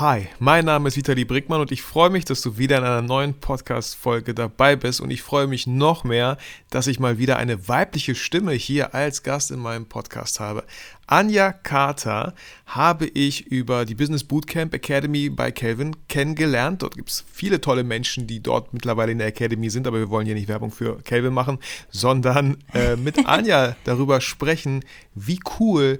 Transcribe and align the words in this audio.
Hi, 0.00 0.28
mein 0.38 0.64
Name 0.64 0.86
ist 0.86 0.96
Vitali 0.96 1.24
Brickmann 1.24 1.60
und 1.60 1.72
ich 1.72 1.82
freue 1.82 2.08
mich, 2.08 2.24
dass 2.24 2.40
du 2.40 2.56
wieder 2.56 2.78
in 2.78 2.84
einer 2.84 3.02
neuen 3.02 3.34
Podcast-Folge 3.34 4.32
dabei 4.32 4.76
bist 4.76 5.00
und 5.00 5.10
ich 5.10 5.22
freue 5.22 5.48
mich 5.48 5.66
noch 5.66 6.04
mehr, 6.04 6.38
dass 6.70 6.86
ich 6.86 7.00
mal 7.00 7.18
wieder 7.18 7.36
eine 7.36 7.66
weibliche 7.66 8.14
Stimme 8.14 8.52
hier 8.52 8.94
als 8.94 9.24
Gast 9.24 9.50
in 9.50 9.58
meinem 9.58 9.86
Podcast 9.86 10.38
habe. 10.38 10.62
Anja 11.08 11.50
Carter 11.50 12.34
habe 12.64 13.06
ich 13.06 13.48
über 13.48 13.84
die 13.84 13.96
Business 13.96 14.22
Bootcamp 14.22 14.72
Academy 14.72 15.30
bei 15.30 15.50
Calvin 15.50 15.96
kennengelernt. 16.08 16.82
Dort 16.82 16.94
gibt 16.94 17.10
es 17.10 17.24
viele 17.32 17.60
tolle 17.60 17.82
Menschen, 17.82 18.28
die 18.28 18.38
dort 18.38 18.72
mittlerweile 18.72 19.10
in 19.10 19.18
der 19.18 19.26
Academy 19.26 19.68
sind, 19.68 19.88
aber 19.88 19.98
wir 19.98 20.10
wollen 20.10 20.26
hier 20.26 20.36
nicht 20.36 20.46
Werbung 20.46 20.70
für 20.70 21.02
Calvin 21.02 21.34
machen, 21.34 21.58
sondern 21.90 22.58
äh, 22.72 22.94
mit 22.94 23.18
Anja 23.26 23.74
darüber 23.82 24.20
sprechen, 24.20 24.84
wie 25.16 25.40
cool 25.58 25.98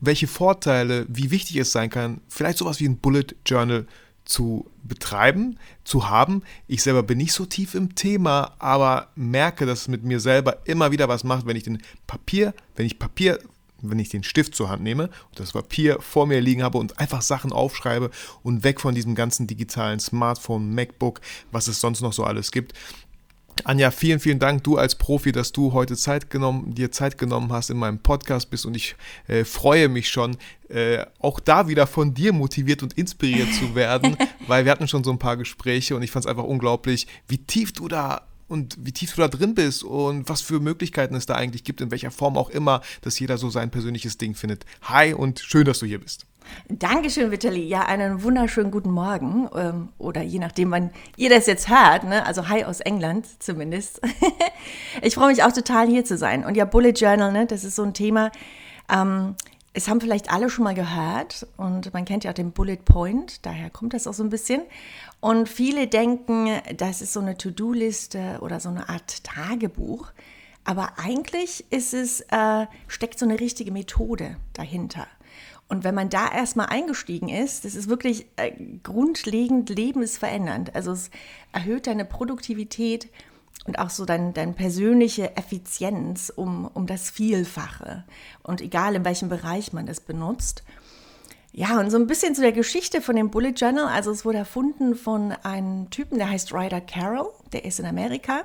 welche 0.00 0.26
Vorteile, 0.26 1.06
wie 1.08 1.30
wichtig 1.30 1.56
es 1.56 1.72
sein 1.72 1.90
kann, 1.90 2.20
vielleicht 2.28 2.58
sowas 2.58 2.80
wie 2.80 2.88
ein 2.88 2.98
Bullet 2.98 3.26
Journal 3.46 3.86
zu 4.24 4.70
betreiben, 4.82 5.58
zu 5.84 6.08
haben. 6.08 6.42
Ich 6.68 6.82
selber 6.82 7.02
bin 7.02 7.18
nicht 7.18 7.32
so 7.32 7.46
tief 7.46 7.74
im 7.74 7.94
Thema, 7.94 8.54
aber 8.58 9.08
merke, 9.16 9.66
dass 9.66 9.82
es 9.82 9.88
mit 9.88 10.04
mir 10.04 10.20
selber 10.20 10.58
immer 10.64 10.92
wieder 10.92 11.08
was 11.08 11.24
macht, 11.24 11.46
wenn 11.46 11.56
ich 11.56 11.64
den 11.64 11.82
Papier, 12.06 12.54
wenn 12.76 12.86
ich 12.86 12.98
Papier, 12.98 13.38
wenn 13.82 13.98
ich 13.98 14.08
den 14.08 14.22
Stift 14.22 14.54
zur 14.54 14.68
Hand 14.68 14.82
nehme 14.82 15.04
und 15.04 15.40
das 15.40 15.52
Papier 15.52 15.98
vor 16.00 16.26
mir 16.26 16.40
liegen 16.40 16.62
habe 16.62 16.78
und 16.78 16.98
einfach 16.98 17.22
Sachen 17.22 17.52
aufschreibe 17.52 18.10
und 18.42 18.62
weg 18.62 18.80
von 18.80 18.94
diesem 18.94 19.14
ganzen 19.14 19.46
digitalen 19.46 20.00
Smartphone, 20.00 20.74
MacBook, 20.74 21.20
was 21.50 21.66
es 21.66 21.80
sonst 21.80 22.00
noch 22.00 22.12
so 22.12 22.24
alles 22.24 22.52
gibt. 22.52 22.74
Anja, 23.64 23.90
vielen, 23.90 24.20
vielen 24.20 24.38
Dank, 24.38 24.64
du 24.64 24.76
als 24.76 24.94
Profi, 24.94 25.32
dass 25.32 25.52
du 25.52 25.72
heute 25.72 25.96
Zeit 25.96 26.30
genommen, 26.30 26.74
dir 26.74 26.90
Zeit 26.92 27.18
genommen 27.18 27.52
hast, 27.52 27.70
in 27.70 27.76
meinem 27.76 27.98
Podcast 27.98 28.50
bist 28.50 28.66
und 28.66 28.76
ich 28.76 28.96
äh, 29.26 29.44
freue 29.44 29.88
mich 29.88 30.08
schon, 30.08 30.36
äh, 30.68 31.04
auch 31.18 31.40
da 31.40 31.68
wieder 31.68 31.86
von 31.86 32.14
dir 32.14 32.32
motiviert 32.32 32.82
und 32.82 32.94
inspiriert 32.94 33.52
zu 33.54 33.74
werden, 33.74 34.16
weil 34.46 34.64
wir 34.64 34.72
hatten 34.72 34.88
schon 34.88 35.04
so 35.04 35.10
ein 35.10 35.18
paar 35.18 35.36
Gespräche 35.36 35.96
und 35.96 36.02
ich 36.02 36.10
fand 36.10 36.24
es 36.24 36.30
einfach 36.30 36.44
unglaublich, 36.44 37.06
wie 37.28 37.38
tief 37.38 37.72
du 37.72 37.88
da 37.88 38.22
und 38.48 38.76
wie 38.80 38.92
tief 38.92 39.14
du 39.14 39.20
da 39.20 39.28
drin 39.28 39.54
bist 39.54 39.84
und 39.84 40.28
was 40.28 40.40
für 40.40 40.60
Möglichkeiten 40.60 41.14
es 41.14 41.26
da 41.26 41.34
eigentlich 41.34 41.64
gibt, 41.64 41.80
in 41.80 41.90
welcher 41.90 42.10
Form 42.10 42.36
auch 42.36 42.50
immer, 42.50 42.82
dass 43.02 43.18
jeder 43.18 43.38
so 43.38 43.50
sein 43.50 43.70
persönliches 43.70 44.18
Ding 44.18 44.34
findet. 44.34 44.64
Hi 44.82 45.14
und 45.14 45.40
schön, 45.40 45.64
dass 45.64 45.78
du 45.78 45.86
hier 45.86 46.00
bist. 46.00 46.26
Dankeschön, 46.68 47.30
Vitali. 47.30 47.66
Ja, 47.66 47.82
einen 47.82 48.22
wunderschönen 48.22 48.70
guten 48.70 48.90
Morgen. 48.90 49.48
Ähm, 49.54 49.88
oder 49.98 50.22
je 50.22 50.38
nachdem, 50.38 50.70
wann 50.70 50.90
ihr 51.16 51.30
das 51.30 51.46
jetzt 51.46 51.68
hört. 51.68 52.04
Ne? 52.04 52.24
Also 52.26 52.48
hi 52.48 52.64
aus 52.64 52.80
England 52.80 53.26
zumindest. 53.42 54.00
ich 55.02 55.14
freue 55.14 55.28
mich 55.28 55.42
auch 55.42 55.52
total 55.52 55.88
hier 55.88 56.04
zu 56.04 56.16
sein. 56.16 56.44
Und 56.44 56.56
ja, 56.56 56.64
Bullet 56.64 56.92
Journal, 56.92 57.32
ne? 57.32 57.46
das 57.46 57.64
ist 57.64 57.76
so 57.76 57.82
ein 57.82 57.94
Thema. 57.94 58.30
Ähm, 58.92 59.34
es 59.72 59.88
haben 59.88 60.00
vielleicht 60.00 60.32
alle 60.32 60.50
schon 60.50 60.64
mal 60.64 60.74
gehört 60.74 61.46
und 61.56 61.92
man 61.94 62.04
kennt 62.04 62.24
ja 62.24 62.30
auch 62.30 62.34
den 62.34 62.50
Bullet 62.50 62.78
Point, 62.84 63.46
daher 63.46 63.70
kommt 63.70 63.94
das 63.94 64.08
auch 64.08 64.14
so 64.14 64.24
ein 64.24 64.30
bisschen. 64.30 64.62
Und 65.20 65.48
viele 65.48 65.86
denken, 65.86 66.48
das 66.76 67.02
ist 67.02 67.12
so 67.12 67.20
eine 67.20 67.36
To-Do-Liste 67.36 68.38
oder 68.40 68.58
so 68.58 68.68
eine 68.68 68.88
Art 68.88 69.22
Tagebuch. 69.22 70.10
Aber 70.64 70.94
eigentlich 70.98 71.64
ist 71.70 71.94
es, 71.94 72.20
äh, 72.30 72.66
steckt 72.88 73.18
so 73.18 73.26
eine 73.26 73.38
richtige 73.38 73.70
Methode 73.70 74.36
dahinter. 74.54 75.06
Und 75.70 75.84
wenn 75.84 75.94
man 75.94 76.10
da 76.10 76.30
erstmal 76.30 76.66
eingestiegen 76.66 77.28
ist, 77.28 77.64
das 77.64 77.76
ist 77.76 77.88
wirklich 77.88 78.26
äh, 78.36 78.52
grundlegend 78.82 79.70
lebensverändernd. 79.70 80.74
Also 80.74 80.90
es 80.90 81.10
erhöht 81.52 81.86
deine 81.86 82.04
Produktivität 82.04 83.08
und 83.66 83.78
auch 83.78 83.90
so 83.90 84.04
dein, 84.04 84.34
deine 84.34 84.52
persönliche 84.52 85.36
Effizienz 85.36 86.32
um, 86.34 86.66
um 86.66 86.88
das 86.88 87.08
Vielfache. 87.08 88.04
Und 88.42 88.60
egal 88.60 88.96
in 88.96 89.04
welchem 89.04 89.28
Bereich 89.28 89.72
man 89.72 89.86
das 89.86 90.00
benutzt. 90.00 90.64
Ja, 91.52 91.78
und 91.78 91.90
so 91.90 91.98
ein 91.98 92.08
bisschen 92.08 92.34
zu 92.34 92.42
der 92.42 92.52
Geschichte 92.52 93.00
von 93.00 93.14
dem 93.14 93.30
Bullet 93.30 93.50
Journal. 93.50 93.86
Also 93.86 94.10
es 94.10 94.24
wurde 94.24 94.38
erfunden 94.38 94.96
von 94.96 95.32
einem 95.44 95.88
Typen, 95.90 96.18
der 96.18 96.30
heißt 96.30 96.52
Ryder 96.52 96.80
Carroll, 96.80 97.30
der 97.52 97.64
ist 97.64 97.78
in 97.78 97.86
Amerika. 97.86 98.42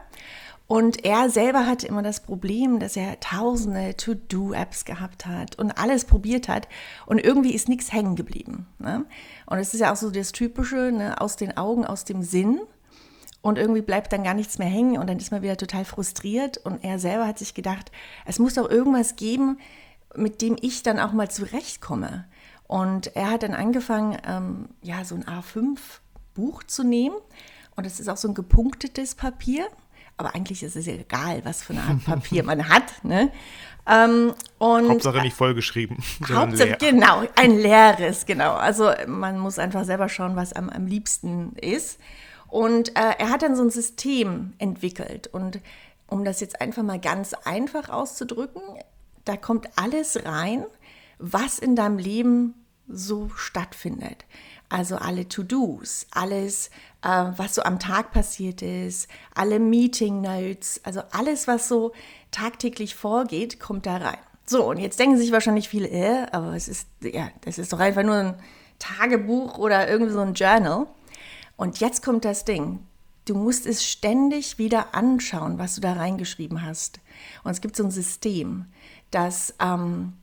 Und 0.68 1.06
er 1.06 1.30
selber 1.30 1.68
hatte 1.68 1.86
immer 1.86 2.02
das 2.02 2.22
Problem, 2.22 2.80
dass 2.80 2.98
er 2.98 3.20
tausende 3.20 3.96
To-Do-Apps 3.98 4.86
gehabt 4.86 5.28
hat 5.28 5.60
und 5.60 5.78
alles 5.78 6.06
probiert 6.06 6.48
hat 6.48 6.68
und 7.06 7.20
irgendwie 7.20 7.54
ist 7.54 7.70
nichts 7.70 7.94
hängen 7.94 8.16
geblieben. 8.16 8.66
Ne? 8.80 9.06
Und 9.46 9.60
es 9.60 9.76
ist 9.76 9.82
ja 9.82 9.92
auch 9.94 9.96
so 9.96 10.10
das 10.10 10.32
Typische, 10.32 10.92
ne? 10.92 11.22
aus 11.22 11.36
den 11.36 11.56
Augen, 11.56 11.86
aus 11.86 12.04
dem 12.04 12.24
Sinn. 12.24 12.60
Und 13.44 13.60
irgendwie 13.60 13.84
bleibt 13.84 14.12
dann 14.12 14.24
gar 14.24 14.34
nichts 14.34 14.58
mehr 14.58 14.68
hängen 14.68 14.98
und 14.98 15.08
dann 15.08 15.20
ist 15.20 15.30
man 15.30 15.44
wieder 15.44 15.56
total 15.56 15.86
frustriert. 15.86 16.58
Und 16.58 16.84
er 16.84 16.98
selber 16.98 17.28
hat 17.28 17.38
sich 17.38 17.54
gedacht, 17.54 17.92
es 18.26 18.40
muss 18.40 18.56
doch 18.56 18.68
irgendwas 18.68 19.18
geben, 19.18 19.60
mit 20.16 20.42
dem 20.42 20.58
ich 20.60 20.82
dann 20.82 21.00
auch 21.00 21.12
mal 21.12 21.30
zurechtkomme. 21.30 22.26
Und 22.68 23.16
er 23.16 23.30
hat 23.30 23.44
dann 23.44 23.54
angefangen, 23.54 24.18
ähm, 24.28 24.70
ja, 24.82 25.06
so 25.06 25.14
ein 25.14 25.26
A5-Buch 25.26 26.64
zu 26.64 26.84
nehmen. 26.84 27.18
Und 27.76 27.86
es 27.86 28.00
ist 28.00 28.10
auch 28.10 28.18
so 28.18 28.28
ein 28.28 28.34
gepunktetes 28.34 29.14
Papier. 29.14 29.68
Aber 30.18 30.36
eigentlich 30.36 30.64
ist 30.64 30.76
es 30.76 30.88
egal, 30.88 31.42
was 31.44 31.64
für 31.64 31.74
eine 31.74 31.82
Art 31.84 32.06
Papier 32.06 32.44
man 32.44 32.70
hat. 32.70 33.04
Ne? 33.04 33.32
Ähm, 33.88 34.34
und 34.58 34.90
Hauptsache 34.90 35.22
nicht 35.22 35.36
vollgeschrieben. 35.36 35.98
Hauptsache, 36.32 36.70
leer. 36.70 36.78
genau, 36.78 37.24
ein 37.36 37.58
leeres, 37.58 38.26
genau. 38.26 38.54
Also 38.54 38.92
man 39.08 39.38
muss 39.38 39.60
einfach 39.60 39.84
selber 39.84 40.10
schauen, 40.10 40.36
was 40.36 40.54
am, 40.54 40.70
am 40.70 40.88
liebsten 40.88 41.54
ist. 41.58 42.00
Und 42.48 42.96
äh, 42.96 43.14
er 43.20 43.30
hat 43.30 43.42
dann 43.42 43.56
so 43.56 43.64
ein 43.64 43.70
System 43.70 44.54
entwickelt. 44.58 45.28
Und 45.28 45.60
um 46.08 46.24
das 46.24 46.40
jetzt 46.40 46.62
einfach 46.62 46.84
mal 46.84 47.00
ganz 47.00 47.34
einfach 47.34 47.90
auszudrücken, 47.90 48.62
da 49.26 49.38
kommt 49.38 49.68
alles 49.76 50.26
rein, 50.26 50.66
was 51.20 51.60
in 51.60 51.76
deinem 51.76 51.98
Leben 51.98 52.54
so 52.88 53.30
stattfindet. 53.36 54.26
Also 54.76 54.98
alle 54.98 55.30
To-Dos, 55.30 56.06
alles, 56.12 56.70
äh, 57.02 57.08
was 57.38 57.56
so 57.56 57.64
am 57.64 57.80
Tag 57.80 58.12
passiert 58.12 58.62
ist, 58.62 59.08
alle 59.34 59.58
Meeting 59.58 60.20
Notes, 60.20 60.82
also 60.84 61.02
alles, 61.12 61.48
was 61.48 61.70
so 61.70 61.94
tagtäglich 62.30 62.94
vorgeht, 62.94 63.62
kommt 63.62 63.86
da 63.86 63.96
rein. 63.96 64.18
So, 64.46 64.70
und 64.70 64.78
jetzt 64.78 65.00
denken 65.00 65.16
sich 65.16 65.32
wahrscheinlich 65.32 65.70
viele, 65.70 65.88
äh, 65.88 66.28
aber 66.34 66.56
es 66.56 66.68
ist, 66.68 66.90
ja, 67.02 67.30
das 67.40 67.58
ist 67.58 67.72
doch 67.72 67.80
einfach 67.80 68.04
nur 68.04 68.16
ein 68.16 68.36
Tagebuch 68.78 69.58
oder 69.60 69.88
irgendwie 69.88 70.12
so 70.12 70.20
ein 70.20 70.34
Journal. 70.34 70.88
Und 71.56 71.80
jetzt 71.80 72.04
kommt 72.04 72.26
das 72.26 72.44
Ding. 72.44 72.80
Du 73.24 73.34
musst 73.34 73.66
es 73.66 73.82
ständig 73.82 74.58
wieder 74.58 74.94
anschauen, 74.94 75.58
was 75.58 75.76
du 75.76 75.80
da 75.80 75.94
reingeschrieben 75.94 76.64
hast. 76.64 77.00
Und 77.46 77.52
es 77.52 77.62
gibt 77.62 77.78
so 77.78 77.86
ein 77.86 77.92
System, 77.92 78.66
dass 79.10 79.56
ähm, 79.62 80.18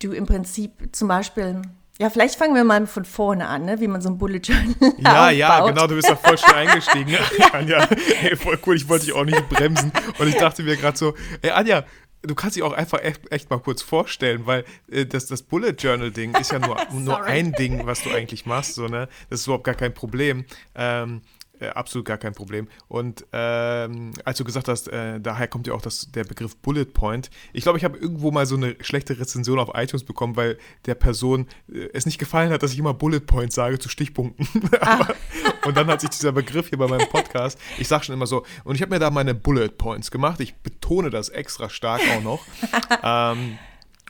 du 0.00 0.10
im 0.10 0.26
Prinzip 0.26 0.88
zum 0.90 1.06
Beispiel 1.06 1.62
ja, 1.98 2.10
vielleicht 2.10 2.34
fangen 2.36 2.54
wir 2.54 2.64
mal 2.64 2.86
von 2.86 3.04
vorne 3.04 3.46
an, 3.46 3.64
ne? 3.64 3.80
wie 3.80 3.86
man 3.86 4.02
so 4.02 4.08
ein 4.08 4.18
Bullet 4.18 4.38
Journal 4.38 4.74
Ja, 4.98 5.22
aufbaut. 5.22 5.32
ja, 5.36 5.66
genau, 5.66 5.86
du 5.86 5.94
bist 5.94 6.08
ja 6.08 6.16
voll 6.16 6.38
schnell 6.38 6.68
eingestiegen. 6.68 7.10
Ne? 7.12 7.18
ja. 7.38 7.46
Anja, 7.52 7.88
ey, 8.22 8.36
voll 8.36 8.58
cool, 8.66 8.76
ich 8.76 8.88
wollte 8.88 9.06
dich 9.06 9.14
auch 9.14 9.24
nicht 9.24 9.48
bremsen. 9.48 9.92
Und 10.18 10.28
ich 10.28 10.36
dachte 10.36 10.62
mir 10.62 10.76
gerade 10.76 10.98
so, 10.98 11.14
ey 11.42 11.50
Anja, 11.50 11.84
du 12.22 12.34
kannst 12.34 12.56
dich 12.56 12.62
auch 12.62 12.72
einfach 12.72 13.00
echt, 13.02 13.30
echt 13.30 13.48
mal 13.50 13.60
kurz 13.60 13.82
vorstellen, 13.82 14.46
weil 14.46 14.64
äh, 14.90 15.06
das, 15.06 15.26
das 15.26 15.42
Bullet 15.42 15.72
Journal-Ding 15.78 16.34
ist 16.34 16.52
ja 16.52 16.58
nur, 16.58 16.76
nur 16.92 17.22
ein 17.22 17.52
Ding, 17.52 17.86
was 17.86 18.02
du 18.02 18.10
eigentlich 18.10 18.44
machst. 18.46 18.74
So, 18.74 18.86
ne? 18.88 19.08
Das 19.30 19.40
ist 19.40 19.46
überhaupt 19.46 19.64
gar 19.64 19.74
kein 19.74 19.94
Problem. 19.94 20.44
Ähm, 20.74 21.22
äh, 21.60 21.68
absolut 21.68 22.06
gar 22.06 22.18
kein 22.18 22.34
Problem. 22.34 22.68
Und 22.88 23.24
ähm, 23.32 24.12
als 24.24 24.38
du 24.38 24.44
gesagt 24.44 24.68
hast, 24.68 24.88
äh, 24.88 25.20
daher 25.20 25.48
kommt 25.48 25.66
ja 25.66 25.74
auch 25.74 25.82
das, 25.82 26.10
der 26.12 26.24
Begriff 26.24 26.56
Bullet 26.56 26.86
Point. 26.86 27.30
Ich 27.52 27.62
glaube, 27.62 27.78
ich 27.78 27.84
habe 27.84 27.98
irgendwo 27.98 28.30
mal 28.30 28.46
so 28.46 28.56
eine 28.56 28.76
schlechte 28.80 29.18
Rezension 29.18 29.58
auf 29.58 29.70
iTunes 29.74 30.04
bekommen, 30.04 30.36
weil 30.36 30.58
der 30.86 30.94
Person 30.94 31.46
äh, 31.72 31.88
es 31.92 32.06
nicht 32.06 32.18
gefallen 32.18 32.50
hat, 32.50 32.62
dass 32.62 32.72
ich 32.72 32.78
immer 32.78 32.94
Bullet 32.94 33.20
Point 33.20 33.52
sage 33.52 33.78
zu 33.78 33.88
Stichpunkten. 33.88 34.46
Ah. 34.80 35.06
und 35.64 35.76
dann 35.76 35.86
hat 35.86 36.00
sich 36.00 36.10
dieser 36.10 36.32
Begriff 36.32 36.68
hier 36.68 36.78
bei 36.78 36.86
meinem 36.86 37.08
Podcast, 37.08 37.58
ich 37.78 37.88
sage 37.88 38.04
schon 38.04 38.14
immer 38.14 38.26
so, 38.26 38.44
und 38.64 38.74
ich 38.74 38.82
habe 38.82 38.92
mir 38.92 38.98
da 38.98 39.10
meine 39.10 39.34
Bullet 39.34 39.68
Points 39.68 40.10
gemacht. 40.10 40.40
Ich 40.40 40.54
betone 40.56 41.10
das 41.10 41.28
extra 41.28 41.70
stark 41.70 42.00
auch 42.16 42.22
noch. 42.22 42.40
ähm, 43.02 43.58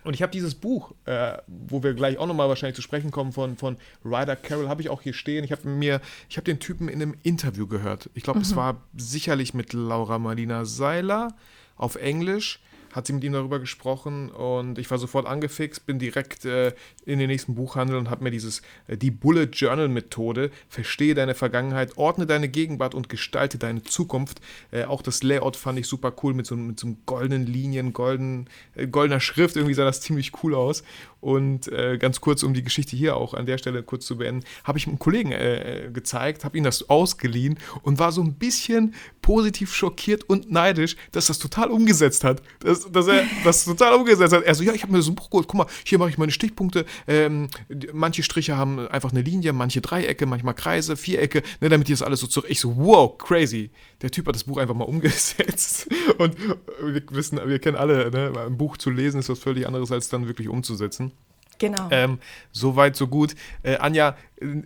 und 0.05 0.15
ich 0.15 0.23
habe 0.23 0.31
dieses 0.31 0.55
Buch, 0.55 0.93
äh, 1.07 1.39
wo 1.47 1.83
wir 1.83 1.95
gleich 1.95 2.19
auch 2.19 2.27
nochmal 2.27 2.49
wahrscheinlich 2.49 2.77
zu 2.77 2.83
sprechen 2.83 3.11
kommen, 3.11 3.33
von, 3.33 3.57
von 3.57 3.77
Ryder 4.05 4.37
Carroll, 4.37 4.69
habe 4.69 4.83
ich 4.83 4.91
auch 4.91 5.03
hier 5.03 5.15
stehen. 5.15 5.45
Ich 5.45 5.53
habe 5.53 5.67
mir, 5.69 6.01
ich 6.29 6.37
habe 6.37 6.45
den 6.45 6.61
Typen 6.61 6.89
in 6.89 7.01
einem 7.01 7.17
Interview 7.23 7.67
gehört. 7.67 8.11
Ich 8.15 8.23
glaube, 8.23 8.39
mhm. 8.39 8.45
es 8.45 8.55
war 8.55 8.83
sicherlich 8.97 9.55
mit 9.55 9.73
Laura 9.73 10.19
Marlina 10.19 10.65
Seiler 10.65 11.35
auf 11.77 11.97
Englisch 11.97 12.61
hat 12.95 13.07
sie 13.07 13.13
mit 13.13 13.25
ihm 13.25 13.33
darüber 13.33 13.59
gesprochen 13.59 14.31
und 14.31 14.79
ich 14.79 14.91
war 14.91 14.99
sofort 14.99 15.27
angefixt, 15.27 15.85
bin 15.85 15.99
direkt 15.99 16.45
äh, 16.45 16.73
in 17.05 17.19
den 17.19 17.29
nächsten 17.29 17.57
Buchhandel 17.57 17.97
und 17.97 18.09
habe 18.09 18.23
mir 18.23 18.31
dieses, 18.31 18.63
äh, 18.87 18.97
die 18.97 19.11
Bullet 19.11 19.49
Journal 19.53 19.89
Methode, 19.89 20.51
verstehe 20.69 21.15
deine 21.15 21.35
Vergangenheit, 21.35 21.97
ordne 21.97 22.27
deine 22.27 22.49
Gegenwart 22.49 22.95
und 22.95 23.09
gestalte 23.09 23.59
deine 23.59 23.83
Zukunft. 23.83 24.41
Äh, 24.71 24.85
auch 24.85 25.03
das 25.03 25.23
Layout 25.23 25.57
fand 25.57 25.79
ich 25.79 25.89
super 25.89 26.15
cool 26.23 26.35
mit 26.35 26.47
so, 26.47 26.57
mit 26.57 26.79
so 26.79 26.97
goldenen 27.05 27.47
Linien, 27.47 27.93
golden, 27.93 28.49
äh, 28.77 28.87
goldener 28.87 29.21
Schrift, 29.21 29.57
irgendwie 29.57 29.75
sah 29.75 29.85
das 29.85 30.01
ziemlich 30.01 30.33
cool 30.43 30.55
aus. 30.55 30.85
Und 31.25 31.73
äh, 31.73 31.97
ganz 31.97 32.21
kurz, 32.21 32.43
um 32.43 32.53
die 32.53 32.63
Geschichte 32.63 32.97
hier 32.97 33.17
auch 33.17 33.33
an 33.33 33.47
der 33.47 33.57
Stelle 33.57 33.83
kurz 33.83 34.05
zu 34.05 34.19
beenden, 34.19 34.45
habe 34.63 34.77
ich 34.77 34.87
einem 34.87 34.99
Kollegen 34.99 35.33
äh, 35.33 35.89
gezeigt, 35.91 36.45
habe 36.45 36.59
ihm 36.59 36.65
das 36.65 36.91
ausgeliehen 36.91 37.59
und 37.81 37.99
war 37.99 38.13
so 38.13 38.21
ein 38.21 38.35
bisschen 38.35 38.95
positiv 39.23 39.75
schockiert 39.75 40.25
und 40.25 40.53
neidisch, 40.53 40.97
dass 41.13 41.29
das 41.29 41.39
total 41.39 41.71
umgesetzt 41.71 42.25
hat. 42.25 42.43
Dass, 42.61 42.93
dass 42.93 43.07
er 43.07 43.25
das 43.45 43.65
total 43.65 43.95
umgesetzt 43.95 44.35
hat. 44.35 44.43
Er 44.43 44.55
so, 44.55 44.63
ja, 44.63 44.75
ich 44.75 44.83
habe 44.83 44.93
mir 44.93 45.01
so 45.01 45.13
ein 45.13 45.15
Buch 45.15 45.31
geholt, 45.31 45.49
guck 45.49 45.57
mal, 45.57 45.67
hier 45.87 45.99
mache 45.99 46.11
ich 46.11 46.19
meine 46.19 46.31
Stichpunkte. 46.31 46.85
Ähm, 47.09 47.49
manche 47.95 48.23
Striche 48.23 48.59
haben 48.59 48.87
einfach 48.89 49.13
eine 49.13 49.23
Linie, 49.23 49.55
manche 49.55 49.81
Dreiecke, 49.81 50.27
manchmal 50.27 50.53
Kreise, 50.53 50.95
Vierecke, 50.95 51.43
ne, 51.63 51.71
damit 51.71 51.89
ich 51.89 51.99
das 51.99 52.07
alles 52.07 52.21
so 52.21 52.27
zurück. 52.27 52.51
Ich 52.51 52.61
so, 52.61 52.77
wow, 52.77 53.17
crazy. 53.17 53.71
Der 54.05 54.11
Typ 54.11 54.27
hat 54.27 54.35
das 54.35 54.45
Buch 54.45 54.59
einfach 54.59 54.75
mal 54.75 54.85
umgesetzt. 54.85 55.89
Und 56.19 56.37
wir 56.39 57.03
wissen, 57.09 57.41
wir 57.43 57.59
kennen 57.59 57.79
alle, 57.79 58.11
ne, 58.11 58.39
ein 58.39 58.59
Buch 58.59 58.77
zu 58.77 58.91
lesen 58.91 59.19
ist 59.19 59.31
was 59.31 59.39
völlig 59.39 59.67
anderes, 59.67 59.91
als 59.91 60.11
dann 60.11 60.29
wirklich 60.29 60.51
umzusetzen. 60.51 61.13
Genau. 61.59 61.89
Ähm, 61.91 62.19
so 62.53 62.77
weit, 62.77 62.97
so 62.97 63.07
gut. 63.07 63.35
Äh, 63.63 63.79
Anja, 63.79 64.15
äh, 64.43 64.61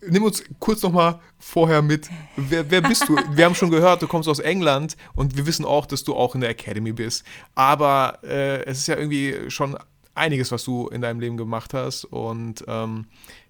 nimm 0.00 0.22
uns 0.22 0.42
kurz 0.60 0.80
noch 0.80 0.92
mal 0.92 1.20
vorher 1.38 1.82
mit. 1.82 2.08
Wer, 2.36 2.70
wer 2.70 2.80
bist 2.80 3.06
du? 3.06 3.16
wir 3.32 3.44
haben 3.44 3.54
schon 3.54 3.70
gehört, 3.70 4.00
du 4.00 4.08
kommst 4.08 4.30
aus 4.30 4.38
England 4.38 4.96
und 5.14 5.36
wir 5.36 5.44
wissen 5.44 5.66
auch, 5.66 5.84
dass 5.84 6.02
du 6.02 6.16
auch 6.16 6.34
in 6.34 6.40
der 6.40 6.48
Academy 6.48 6.92
bist. 6.92 7.26
Aber 7.54 8.20
äh, 8.22 8.64
es 8.64 8.78
ist 8.78 8.86
ja 8.86 8.96
irgendwie 8.96 9.50
schon 9.50 9.76
einiges, 10.14 10.52
was 10.52 10.64
du 10.64 10.88
in 10.88 11.02
deinem 11.02 11.20
Leben 11.20 11.36
gemacht 11.36 11.74
hast. 11.74 12.06
Und 12.06 12.64
ähm, 12.66 13.08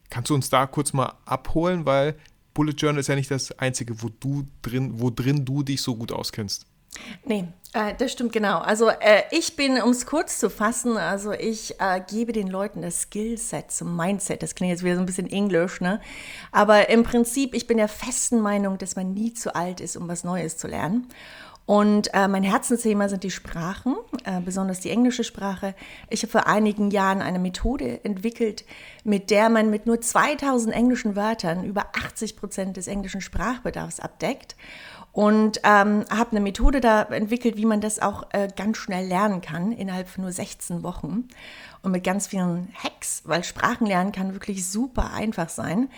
kannst 0.08 0.30
du 0.30 0.34
uns 0.34 0.50
da 0.50 0.66
kurz 0.66 0.92
mal 0.92 1.14
abholen, 1.24 1.86
weil 1.86 2.16
Bullet 2.60 2.74
Journal 2.76 3.00
ist 3.00 3.06
ja 3.06 3.14
nicht 3.14 3.30
das 3.30 3.58
einzige, 3.58 4.02
wo 4.02 4.10
du 4.10 4.44
drin, 4.60 5.00
wo 5.00 5.08
drin 5.08 5.46
du 5.46 5.62
dich 5.62 5.80
so 5.80 5.96
gut 5.96 6.12
auskennst. 6.12 6.66
Nee, 7.24 7.46
äh, 7.72 7.94
das 7.96 8.12
stimmt 8.12 8.34
genau. 8.34 8.58
Also 8.58 8.90
äh, 8.90 9.22
ich 9.30 9.56
bin, 9.56 9.80
um 9.80 9.88
es 9.92 10.04
kurz 10.04 10.38
zu 10.38 10.50
fassen, 10.50 10.98
also 10.98 11.32
ich 11.32 11.80
äh, 11.80 12.02
gebe 12.06 12.32
den 12.32 12.48
Leuten 12.48 12.82
das 12.82 13.00
Skillset 13.00 13.70
zum 13.70 13.96
Mindset. 13.96 14.42
Das 14.42 14.54
klingt 14.54 14.72
jetzt 14.72 14.84
wieder 14.84 14.96
so 14.96 15.00
ein 15.00 15.06
bisschen 15.06 15.30
englisch, 15.30 15.80
ne? 15.80 16.02
Aber 16.52 16.90
im 16.90 17.02
Prinzip, 17.02 17.54
ich 17.54 17.66
bin 17.66 17.78
der 17.78 17.88
festen 17.88 18.42
Meinung, 18.42 18.76
dass 18.76 18.94
man 18.94 19.14
nie 19.14 19.32
zu 19.32 19.54
alt 19.54 19.80
ist, 19.80 19.96
um 19.96 20.06
was 20.06 20.22
Neues 20.22 20.58
zu 20.58 20.68
lernen. 20.68 21.06
Und 21.70 22.12
äh, 22.14 22.26
mein 22.26 22.42
Herzensthema 22.42 23.08
sind 23.08 23.22
die 23.22 23.30
Sprachen, 23.30 23.94
äh, 24.24 24.40
besonders 24.40 24.80
die 24.80 24.90
englische 24.90 25.22
Sprache. 25.22 25.76
Ich 26.08 26.22
habe 26.22 26.32
vor 26.32 26.48
einigen 26.48 26.90
Jahren 26.90 27.22
eine 27.22 27.38
Methode 27.38 28.04
entwickelt, 28.04 28.64
mit 29.04 29.30
der 29.30 29.50
man 29.50 29.70
mit 29.70 29.86
nur 29.86 30.00
2000 30.00 30.74
englischen 30.74 31.14
Wörtern 31.14 31.62
über 31.62 31.86
80 31.96 32.34
Prozent 32.34 32.76
des 32.76 32.88
englischen 32.88 33.20
Sprachbedarfs 33.20 34.00
abdeckt. 34.00 34.56
Und 35.12 35.58
ähm, 35.62 36.04
habe 36.10 36.32
eine 36.32 36.40
Methode 36.40 36.80
da 36.80 37.02
entwickelt, 37.02 37.56
wie 37.56 37.66
man 37.66 37.80
das 37.80 38.00
auch 38.00 38.24
äh, 38.32 38.48
ganz 38.56 38.76
schnell 38.78 39.06
lernen 39.06 39.40
kann, 39.40 39.70
innerhalb 39.70 40.08
von 40.08 40.22
nur 40.22 40.32
16 40.32 40.82
Wochen. 40.82 41.28
Und 41.82 41.92
mit 41.92 42.02
ganz 42.02 42.26
vielen 42.26 42.74
Hacks, 42.82 43.22
weil 43.26 43.44
Sprachen 43.44 43.86
lernen 43.86 44.10
kann 44.10 44.32
wirklich 44.32 44.66
super 44.66 45.12
einfach 45.12 45.48
sein. 45.48 45.88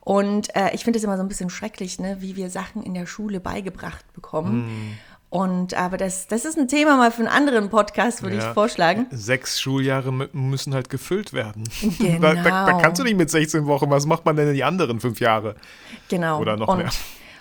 Und 0.00 0.54
äh, 0.56 0.74
ich 0.74 0.82
finde 0.82 0.98
es 0.98 1.04
immer 1.04 1.16
so 1.16 1.22
ein 1.22 1.28
bisschen 1.28 1.50
schrecklich, 1.50 1.98
ne, 2.00 2.16
wie 2.20 2.34
wir 2.34 2.50
Sachen 2.50 2.82
in 2.82 2.94
der 2.94 3.06
Schule 3.06 3.38
beigebracht 3.38 4.12
bekommen. 4.14 4.66
Mm. 4.66 4.98
Und 5.30 5.74
aber 5.74 5.96
das, 5.96 6.26
das 6.26 6.44
ist 6.44 6.58
ein 6.58 6.66
Thema 6.66 6.96
mal 6.96 7.12
für 7.12 7.20
einen 7.20 7.28
anderen 7.28 7.70
Podcast, 7.70 8.22
würde 8.22 8.36
ja. 8.36 8.48
ich 8.48 8.54
vorschlagen. 8.54 9.06
Sechs 9.12 9.60
Schuljahre 9.60 10.10
müssen 10.32 10.74
halt 10.74 10.90
gefüllt 10.90 11.32
werden. 11.32 11.64
Genau. 11.98 12.20
Da, 12.20 12.34
da, 12.34 12.66
da, 12.66 12.72
kannst 12.80 13.00
du 13.00 13.04
nicht 13.04 13.16
mit 13.16 13.30
16 13.30 13.66
Wochen, 13.66 13.88
was 13.90 14.06
macht 14.06 14.24
man 14.24 14.36
denn 14.36 14.48
in 14.48 14.54
die 14.54 14.64
anderen 14.64 15.00
fünf 15.00 15.20
Jahre? 15.20 15.54
Genau. 16.08 16.40
Oder 16.40 16.56
noch 16.56 16.68
und, 16.68 16.78
mehr. 16.78 16.90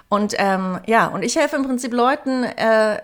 Und 0.08 0.36
ähm, 0.38 0.80
ja, 0.86 1.08
und 1.08 1.24
ich 1.24 1.36
helfe 1.36 1.56
im 1.56 1.64
Prinzip 1.66 1.92
Leuten, 1.92 2.44
äh, 2.44 3.02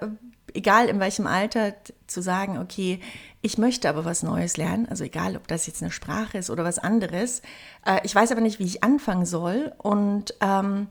egal 0.54 0.88
in 0.88 1.00
welchem 1.00 1.28
Alter, 1.28 1.74
zu 2.08 2.22
sagen, 2.22 2.60
okay, 2.60 3.00
ich 3.42 3.58
möchte 3.58 3.90
aber 3.90 4.06
was 4.06 4.24
Neues 4.24 4.58
lernen, 4.58 4.88
also 4.90 5.04
egal, 5.04 5.36
ob 5.36 5.48
das 5.48 5.68
jetzt 5.68 5.82
eine 5.82 5.92
Sprache 5.92 6.38
ist 6.38 6.50
oder 6.50 6.64
was 6.64 6.80
anderes. 6.80 7.42
Äh, 7.86 8.00
ich 8.04 8.14
weiß 8.14 8.32
aber 8.32 8.42
nicht, 8.42 8.60
wie 8.60 8.66
ich 8.66 8.84
anfangen 8.84 9.26
soll. 9.26 9.74
Und 9.78 10.34
ähm, 10.42 10.88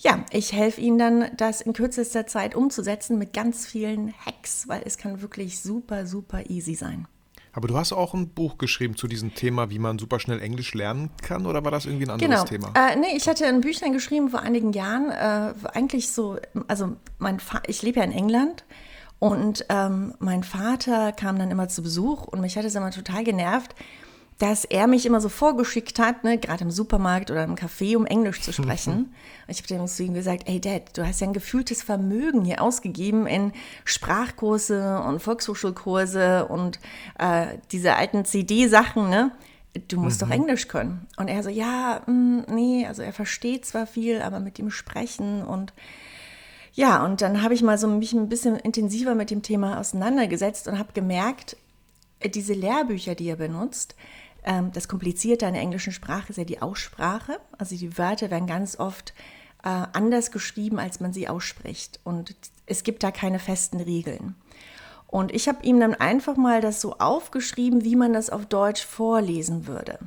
ja, 0.00 0.24
ich 0.30 0.52
helfe 0.52 0.80
Ihnen 0.80 0.98
dann, 0.98 1.30
das 1.36 1.60
in 1.60 1.74
kürzester 1.74 2.26
Zeit 2.26 2.54
umzusetzen 2.54 3.18
mit 3.18 3.32
ganz 3.32 3.66
vielen 3.66 4.14
Hacks, 4.24 4.66
weil 4.66 4.82
es 4.84 4.96
kann 4.96 5.20
wirklich 5.20 5.60
super, 5.60 6.06
super 6.06 6.48
easy 6.48 6.74
sein. 6.74 7.06
Aber 7.52 7.68
du 7.68 7.76
hast 7.76 7.92
auch 7.92 8.14
ein 8.14 8.28
Buch 8.28 8.58
geschrieben 8.58 8.96
zu 8.96 9.08
diesem 9.08 9.34
Thema, 9.34 9.70
wie 9.70 9.78
man 9.78 9.98
super 9.98 10.20
schnell 10.20 10.40
Englisch 10.40 10.72
lernen 10.72 11.10
kann, 11.20 11.46
oder 11.46 11.64
war 11.64 11.70
das 11.70 11.84
irgendwie 11.84 12.06
ein 12.06 12.10
anderes 12.10 12.44
genau. 12.44 12.44
Thema? 12.44 12.72
Äh, 12.76 12.96
nee, 12.96 13.16
ich 13.16 13.28
hatte 13.28 13.44
ein 13.46 13.60
Büchlein 13.60 13.92
geschrieben 13.92 14.30
vor 14.30 14.40
einigen 14.40 14.72
Jahren, 14.72 15.10
äh, 15.10 15.52
eigentlich 15.74 16.10
so, 16.12 16.38
also 16.68 16.96
mein 17.18 17.40
Fa 17.40 17.60
ich 17.66 17.82
lebe 17.82 17.98
ja 17.98 18.04
in 18.04 18.12
England 18.12 18.64
und 19.18 19.66
ähm, 19.68 20.14
mein 20.18 20.44
Vater 20.44 21.12
kam 21.12 21.38
dann 21.38 21.50
immer 21.50 21.68
zu 21.68 21.82
Besuch 21.82 22.24
und 22.24 22.40
mich 22.40 22.56
hat 22.56 22.64
es 22.64 22.74
immer 22.74 22.90
total 22.90 23.24
genervt, 23.24 23.74
dass 24.40 24.64
er 24.64 24.86
mich 24.86 25.04
immer 25.04 25.20
so 25.20 25.28
vorgeschickt 25.28 25.98
hat, 25.98 26.24
ne, 26.24 26.38
gerade 26.38 26.64
im 26.64 26.70
Supermarkt 26.70 27.30
oder 27.30 27.44
im 27.44 27.56
Café, 27.56 27.94
um 27.94 28.06
Englisch 28.06 28.40
zu 28.40 28.54
sprechen. 28.54 28.92
und 28.92 29.12
ich 29.48 29.58
habe 29.58 29.68
dem 29.68 29.86
zu 29.86 30.02
ihm 30.02 30.14
gesagt, 30.14 30.44
ey 30.46 30.58
Dad, 30.58 30.96
du 30.96 31.06
hast 31.06 31.20
ja 31.20 31.26
ein 31.26 31.34
gefühltes 31.34 31.82
Vermögen 31.82 32.42
hier 32.46 32.62
ausgegeben 32.62 33.26
in 33.26 33.52
Sprachkurse 33.84 35.02
und 35.06 35.20
Volkshochschulkurse 35.20 36.46
und 36.48 36.80
äh, 37.18 37.58
diese 37.70 37.96
alten 37.96 38.24
CD-Sachen, 38.24 39.10
ne? 39.10 39.30
Du 39.88 40.00
musst 40.00 40.22
mhm. 40.22 40.26
doch 40.26 40.34
Englisch 40.34 40.68
können. 40.68 41.06
Und 41.18 41.28
er 41.28 41.42
so, 41.42 41.50
ja, 41.50 42.00
mh, 42.06 42.12
mm, 42.12 42.44
nee, 42.48 42.86
also 42.86 43.02
er 43.02 43.12
versteht 43.12 43.66
zwar 43.66 43.86
viel, 43.86 44.22
aber 44.22 44.40
mit 44.40 44.58
ihm 44.58 44.70
sprechen 44.70 45.44
und 45.44 45.74
ja, 46.72 47.04
und 47.04 47.20
dann 47.20 47.42
habe 47.42 47.52
ich 47.52 47.62
mal 47.62 47.76
so 47.76 47.88
mich 47.88 48.14
ein 48.14 48.30
bisschen 48.30 48.56
intensiver 48.56 49.14
mit 49.14 49.30
dem 49.30 49.42
Thema 49.42 49.78
auseinandergesetzt 49.78 50.66
und 50.66 50.78
habe 50.78 50.94
gemerkt, 50.94 51.56
diese 52.28 52.54
Lehrbücher, 52.54 53.14
die 53.14 53.28
er 53.28 53.36
benutzt, 53.36 53.96
ähm, 54.44 54.72
das 54.72 54.88
Komplizierte 54.88 55.46
an 55.46 55.54
der 55.54 55.62
englischen 55.62 55.92
Sprache 55.92 56.30
ist 56.30 56.36
ja 56.36 56.44
die 56.44 56.62
Aussprache. 56.62 57.38
Also 57.58 57.76
die 57.76 57.96
Wörter 57.98 58.30
werden 58.30 58.46
ganz 58.46 58.78
oft 58.78 59.14
äh, 59.62 59.68
anders 59.92 60.30
geschrieben, 60.30 60.78
als 60.78 61.00
man 61.00 61.12
sie 61.12 61.28
ausspricht. 61.28 62.00
Und 62.04 62.34
es 62.66 62.82
gibt 62.82 63.02
da 63.02 63.10
keine 63.10 63.38
festen 63.38 63.80
Regeln. 63.80 64.34
Und 65.06 65.32
ich 65.32 65.48
habe 65.48 65.64
ihm 65.64 65.80
dann 65.80 65.94
einfach 65.94 66.36
mal 66.36 66.60
das 66.60 66.80
so 66.80 66.98
aufgeschrieben, 66.98 67.84
wie 67.84 67.96
man 67.96 68.12
das 68.12 68.30
auf 68.30 68.46
Deutsch 68.46 68.84
vorlesen 68.84 69.66
würde. 69.66 69.98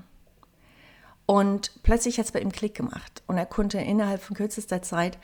Und 1.26 1.72
plötzlich 1.84 2.18
hat 2.18 2.26
es 2.26 2.32
bei 2.32 2.40
ihm 2.40 2.52
Klick 2.52 2.76
gemacht. 2.76 3.22
Und 3.28 3.38
er 3.38 3.46
konnte 3.46 3.80
innerhalb 3.80 4.22
von 4.22 4.36
kürzester 4.36 4.82
Zeit 4.82 5.18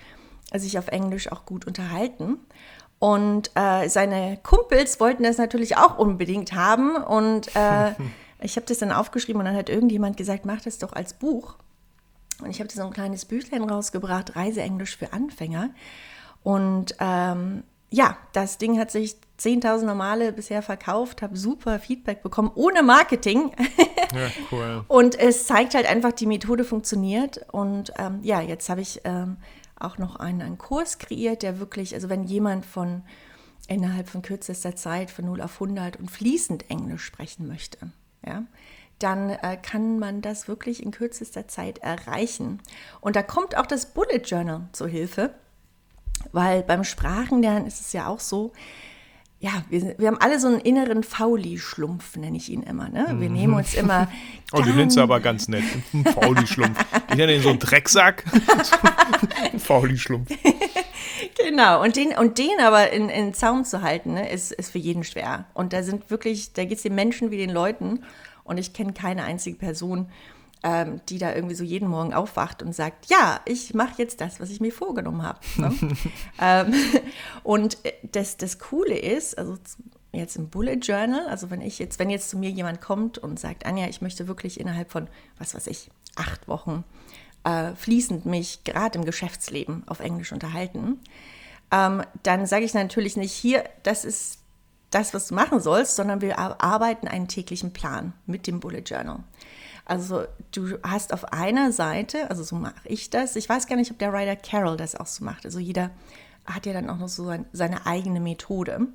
sich 0.54 0.78
auf 0.78 0.88
Englisch 0.88 1.32
auch 1.32 1.46
gut 1.46 1.66
unterhalten. 1.66 2.38
Und 3.00 3.52
äh, 3.56 3.88
seine 3.88 4.38
Kumpels 4.44 5.00
wollten 5.00 5.24
das 5.24 5.38
natürlich 5.38 5.78
auch 5.78 5.98
unbedingt 5.98 6.54
haben. 6.54 6.96
Und 6.98 7.56
äh, 7.56 7.94
Ich 8.42 8.56
habe 8.56 8.66
das 8.66 8.80
dann 8.80 8.92
aufgeschrieben 8.92 9.40
und 9.40 9.46
dann 9.46 9.56
hat 9.56 9.70
irgendjemand 9.70 10.18
gesagt, 10.18 10.46
mach 10.46 10.62
das 10.62 10.78
doch 10.78 10.94
als 10.94 11.14
Buch. 11.14 11.56
Und 12.42 12.50
ich 12.50 12.60
habe 12.60 12.72
so 12.72 12.84
ein 12.84 12.94
kleines 12.94 13.26
Büchlein 13.26 13.64
rausgebracht, 13.64 14.36
Reiseenglisch 14.36 14.98
für 14.98 15.12
Anfänger. 15.12 15.72
Und 16.44 16.96
ähm, 17.00 17.64
ja, 17.90 18.18
das 18.34 18.58
Ding 18.58 18.80
hat 18.80 18.92
sich 18.92 19.18
10.000 19.40 19.94
Male 19.94 20.32
bisher 20.32 20.62
verkauft, 20.62 21.22
habe 21.22 21.36
super 21.36 21.80
Feedback 21.80 22.22
bekommen, 22.22 22.52
ohne 22.56 22.84
Marketing. 22.84 23.52
Ja, 24.12 24.28
cool. 24.52 24.84
Und 24.88 25.20
es 25.20 25.46
zeigt 25.46 25.76
halt 25.76 25.86
einfach, 25.86 26.12
die 26.12 26.26
Methode 26.26 26.64
funktioniert. 26.64 27.46
Und 27.52 27.94
ähm, 28.00 28.22
ja, 28.24 28.42
jetzt 28.42 28.68
habe 28.68 28.82
ich 28.82 29.02
ähm, 29.04 29.38
auch 29.80 30.00
noch 30.00 30.16
einen, 30.16 30.42
einen 30.42 30.58
Kurs 30.58 30.98
kreiert, 30.98 31.44
der 31.44 31.60
wirklich, 31.60 31.94
also 31.94 32.10
wenn 32.10 32.24
jemand 32.24 32.66
von 32.66 33.04
innerhalb 33.68 34.10
von 34.10 34.24
kürzester 34.24 34.76
Zeit 34.76 35.12
von 35.12 35.26
0 35.26 35.42
auf 35.42 35.62
100 35.62 35.98
und 35.98 36.10
fließend 36.10 36.72
Englisch 36.72 37.04
sprechen 37.04 37.48
möchte, 37.48 37.92
ja, 38.26 38.44
dann 39.00 39.30
äh, 39.30 39.58
kann 39.62 40.00
man 40.00 40.22
das 40.22 40.48
wirklich 40.48 40.84
in 40.84 40.92
kürzester 40.92 41.48
Zeit 41.48 41.80
erreichen. 41.80 42.62
Und 43.02 43.16
da 43.16 43.24
kommt 43.24 43.58
auch 43.58 43.66
das 43.66 43.88
Bullet 43.88 44.22
Journal 44.26 44.68
zur 44.74 44.88
Hilfe, 44.88 45.34
weil 46.32 46.64
beim 46.64 46.84
Sprachenlernen 46.84 47.66
ist 47.66 47.80
es 47.80 47.94
ja 47.94 48.08
auch 48.08 48.20
so, 48.20 48.52
ja, 49.42 49.64
wir, 49.70 49.96
wir 49.98 50.08
haben 50.08 50.18
alle 50.20 50.38
so 50.38 50.48
einen 50.48 50.60
inneren 50.60 51.02
Fauli-Schlumpf, 51.04 52.18
nenne 52.18 52.36
ich 52.36 52.50
ihn 52.50 52.62
immer. 52.64 52.90
Ne? 52.90 53.16
Wir 53.20 53.30
nehmen 53.30 53.54
uns 53.54 53.74
immer. 53.74 54.10
oh, 54.52 54.62
du 54.62 54.72
nennst 54.72 54.98
aber 54.98 55.22
ganz 55.22 55.48
nett. 55.48 55.64
Ein 55.94 56.04
Fauli-Schlumpf. 56.04 56.78
Ich 57.10 57.16
nenne 57.16 57.36
ihn 57.36 57.42
so 57.42 57.50
einen 57.50 57.60
Drecksack. 57.60 58.26
ein 59.54 59.60
Fauli-Schlumpf. 59.60 60.30
genau, 61.38 61.82
und 61.82 61.96
den, 61.96 62.18
und 62.18 62.38
den 62.38 62.60
aber 62.60 62.92
in, 62.92 63.08
in 63.08 63.34
Zaum 63.34 63.64
zu 63.64 63.82
halten, 63.82 64.16
ne, 64.16 64.30
ist, 64.30 64.52
ist 64.52 64.72
für 64.72 64.78
jeden 64.78 65.06
schwer. 65.06 65.46
Und 65.54 65.72
da 65.72 65.84
sind 65.84 66.12
wirklich, 66.12 66.52
da 66.52 66.66
geht 66.66 66.78
es 66.78 66.84
den 66.84 66.96
Menschen 66.96 67.32
wie 67.32 67.38
den 67.38 67.50
Leuten. 67.50 68.04
Und 68.44 68.58
ich 68.58 68.74
kenne 68.74 68.92
keine 68.92 69.24
einzige 69.24 69.58
Person, 69.58 70.10
ähm, 70.64 71.02
die 71.08 71.18
da 71.18 71.34
irgendwie 71.34 71.56
so 71.56 71.64
jeden 71.64 71.88
Morgen 71.88 72.14
aufwacht 72.14 72.62
und 72.62 72.76
sagt, 72.76 73.10
ja, 73.10 73.40
ich 73.46 73.74
mache 73.74 73.94
jetzt 73.98 74.20
das, 74.20 74.40
was 74.40 74.50
ich 74.50 74.60
mir 74.60 74.74
vorgenommen 74.74 75.24
habe. 75.24 75.40
Ne? 75.58 75.76
ähm, 76.42 76.74
und 77.44 77.84
äh, 77.86 77.94
das, 78.12 78.38
das 78.38 78.60
Coole 78.60 78.98
ist, 78.98 79.38
also 79.38 79.58
jetzt 80.12 80.36
im 80.36 80.50
Bullet 80.50 80.80
Journal, 80.82 81.28
also 81.28 81.50
wenn 81.50 81.62
ich 81.62 81.80
jetzt, 81.80 82.00
wenn 82.00 82.10
jetzt 82.10 82.30
zu 82.30 82.38
mir 82.38 82.50
jemand 82.50 82.82
kommt 82.82 83.18
und 83.18 83.40
sagt, 83.40 83.66
Anja, 83.66 83.88
ich 83.88 84.02
möchte 84.02 84.28
wirklich 84.28 84.60
innerhalb 84.60 84.92
von, 84.92 85.08
was 85.38 85.56
weiß 85.56 85.68
ich, 85.68 85.90
acht 86.16 86.48
Wochen 86.48 86.84
äh, 87.44 87.74
fließend 87.76 88.26
mich 88.26 88.64
gerade 88.64 89.00
im 89.00 89.06
Geschäftsleben 89.06 89.84
auf 89.88 90.00
Englisch 90.00 90.34
unterhalten, 90.34 91.00
ähm, 91.72 92.04
dann 92.24 92.48
sage 92.48 92.66
ich 92.66 92.74
natürlich 92.74 93.16
nicht 93.16 93.32
hier, 93.32 93.64
das 93.84 94.04
ist 94.04 94.40
das, 94.90 95.14
was 95.14 95.28
du 95.28 95.36
machen 95.36 95.60
sollst, 95.60 95.96
sondern 95.96 96.22
wir 96.22 96.40
arbeiten 96.40 97.08
einen 97.08 97.28
täglichen 97.28 97.72
Plan 97.72 98.14
mit 98.26 98.48
dem 98.48 98.60
Bullet 98.60 98.82
Journal. 98.82 99.20
Also 99.90 100.26
du 100.52 100.78
hast 100.84 101.14
auf 101.14 101.34
einer 101.34 101.72
Seite, 101.72 102.30
also 102.30 102.44
so 102.44 102.56
mache 102.56 102.76
ich 102.86 103.10
das, 103.10 103.36
ich 103.36 103.50
weiß 103.50 103.66
gar 103.66 103.76
nicht, 103.76 103.90
ob 103.90 103.98
der 103.98 104.14
Writer 104.14 104.36
Carol 104.36 104.78
das 104.78 104.94
auch 104.94 105.08
so 105.08 105.26
macht. 105.26 105.46
Also 105.46 105.58
jeder 105.58 105.90
hat 106.46 106.68
ja 106.68 106.74
dann 106.74 106.92
auch 106.92 107.00
noch 107.00 107.10
so 107.10 107.34
seine 107.54 107.88
eigene 107.88 108.20
Methode. 108.20 108.88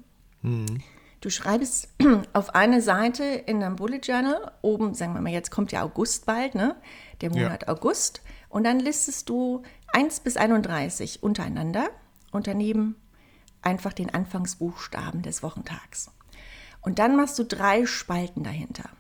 Mhm. 0.42 0.82
Du 1.20 1.30
schreibst 1.30 1.88
auf 2.32 2.54
eine 2.54 2.80
Seite 2.80 3.24
in 3.24 3.58
deinem 3.58 3.74
Bullet 3.74 4.02
Journal, 4.04 4.52
oben, 4.62 4.94
sagen 4.94 5.14
wir 5.14 5.20
mal, 5.20 5.32
jetzt 5.32 5.50
kommt 5.50 5.72
ja 5.72 5.82
August 5.82 6.26
bald, 6.26 6.54
ne? 6.54 6.76
Der 7.22 7.30
Monat 7.30 7.62
ja. 7.62 7.68
August. 7.70 8.22
Und 8.48 8.62
dann 8.62 8.78
listest 8.78 9.28
du 9.28 9.62
1 9.94 10.20
bis 10.20 10.36
31 10.36 11.24
untereinander 11.24 11.88
und 12.30 12.46
daneben 12.46 12.94
einfach 13.62 13.92
den 13.92 14.14
Anfangsbuchstaben 14.14 15.22
des 15.22 15.42
Wochentags. 15.42 16.12
Und 16.82 17.00
dann 17.00 17.16
machst 17.16 17.36
du 17.36 17.44
drei 17.44 17.84
Spalten 17.84 18.44
dahinter. 18.44 18.90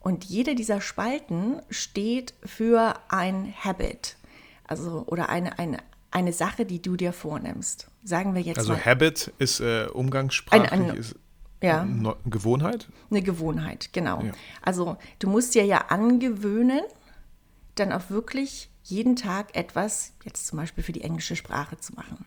Und 0.00 0.24
jede 0.24 0.54
dieser 0.54 0.80
Spalten 0.80 1.60
steht 1.68 2.34
für 2.42 2.94
ein 3.08 3.54
Habit, 3.62 4.16
also 4.66 5.04
oder 5.06 5.28
eine, 5.28 5.58
eine, 5.58 5.78
eine 6.10 6.32
Sache, 6.32 6.64
die 6.64 6.80
du 6.80 6.96
dir 6.96 7.12
vornimmst. 7.12 7.88
Sagen 8.02 8.34
wir 8.34 8.40
jetzt 8.40 8.58
also 8.58 8.72
mal. 8.72 8.84
Habit 8.84 9.32
ist 9.38 9.60
äh, 9.60 9.86
umgangssprachlich, 9.92 10.72
ein, 10.72 10.90
ein, 10.90 10.96
ist 10.96 11.16
ja. 11.62 11.82
eine 11.82 12.16
Gewohnheit? 12.24 12.88
Eine 13.10 13.22
Gewohnheit, 13.22 13.92
genau. 13.92 14.22
Ja. 14.22 14.32
Also 14.62 14.96
du 15.18 15.28
musst 15.28 15.54
dir 15.54 15.66
ja 15.66 15.86
angewöhnen, 15.88 16.80
dann 17.74 17.92
auch 17.92 18.08
wirklich 18.08 18.70
jeden 18.82 19.16
Tag 19.16 19.54
etwas, 19.54 20.14
jetzt 20.24 20.46
zum 20.46 20.58
Beispiel 20.58 20.82
für 20.82 20.92
die 20.92 21.02
englische 21.02 21.36
Sprache 21.36 21.78
zu 21.78 21.92
machen. 21.94 22.24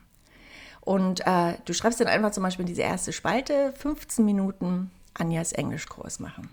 Und 0.79 1.25
äh, 1.25 1.55
du 1.65 1.73
schreibst 1.73 1.99
dann 1.99 2.07
einfach 2.07 2.31
zum 2.31 2.43
Beispiel 2.43 2.63
in 2.63 2.67
diese 2.67 2.81
erste 2.81 3.13
Spalte 3.13 3.73
15 3.77 4.23
Minuten 4.23 4.91
Anjas 5.13 5.53
Englischkurs 5.53 6.19
machen. 6.19 6.49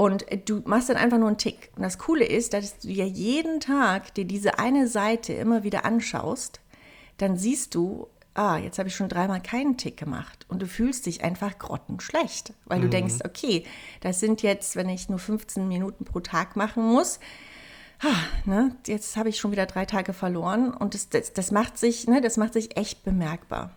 Und 0.00 0.24
du 0.46 0.62
machst 0.64 0.88
dann 0.88 0.96
einfach 0.96 1.18
nur 1.18 1.28
einen 1.28 1.36
Tick. 1.36 1.68
Und 1.76 1.82
das 1.82 1.98
Coole 1.98 2.24
ist, 2.24 2.54
dass 2.54 2.78
du 2.78 2.88
ja 2.88 3.04
jeden 3.04 3.60
Tag 3.60 4.14
dir 4.14 4.24
diese 4.24 4.58
eine 4.58 4.88
Seite 4.88 5.34
immer 5.34 5.62
wieder 5.62 5.84
anschaust, 5.84 6.60
dann 7.18 7.36
siehst 7.36 7.74
du, 7.74 8.08
ah, 8.32 8.56
jetzt 8.56 8.78
habe 8.78 8.88
ich 8.88 8.96
schon 8.96 9.10
dreimal 9.10 9.42
keinen 9.42 9.76
Tick 9.76 9.98
gemacht. 9.98 10.46
Und 10.48 10.62
du 10.62 10.66
fühlst 10.66 11.04
dich 11.04 11.22
einfach 11.22 11.58
grottenschlecht, 11.58 12.54
weil 12.64 12.78
mhm. 12.78 12.82
du 12.84 12.88
denkst, 12.88 13.16
okay, 13.26 13.64
das 14.00 14.20
sind 14.20 14.40
jetzt, 14.40 14.74
wenn 14.74 14.88
ich 14.88 15.10
nur 15.10 15.18
15 15.18 15.68
Minuten 15.68 16.06
pro 16.06 16.20
Tag 16.20 16.56
machen 16.56 16.82
muss, 16.82 17.20
ah, 18.00 18.22
ne, 18.46 18.74
jetzt 18.86 19.18
habe 19.18 19.28
ich 19.28 19.36
schon 19.36 19.52
wieder 19.52 19.66
drei 19.66 19.84
Tage 19.84 20.14
verloren. 20.14 20.72
Und 20.72 20.94
das, 20.94 21.10
das, 21.10 21.34
das, 21.34 21.50
macht, 21.50 21.76
sich, 21.76 22.06
ne, 22.06 22.22
das 22.22 22.38
macht 22.38 22.54
sich 22.54 22.74
echt 22.78 23.04
bemerkbar. 23.04 23.76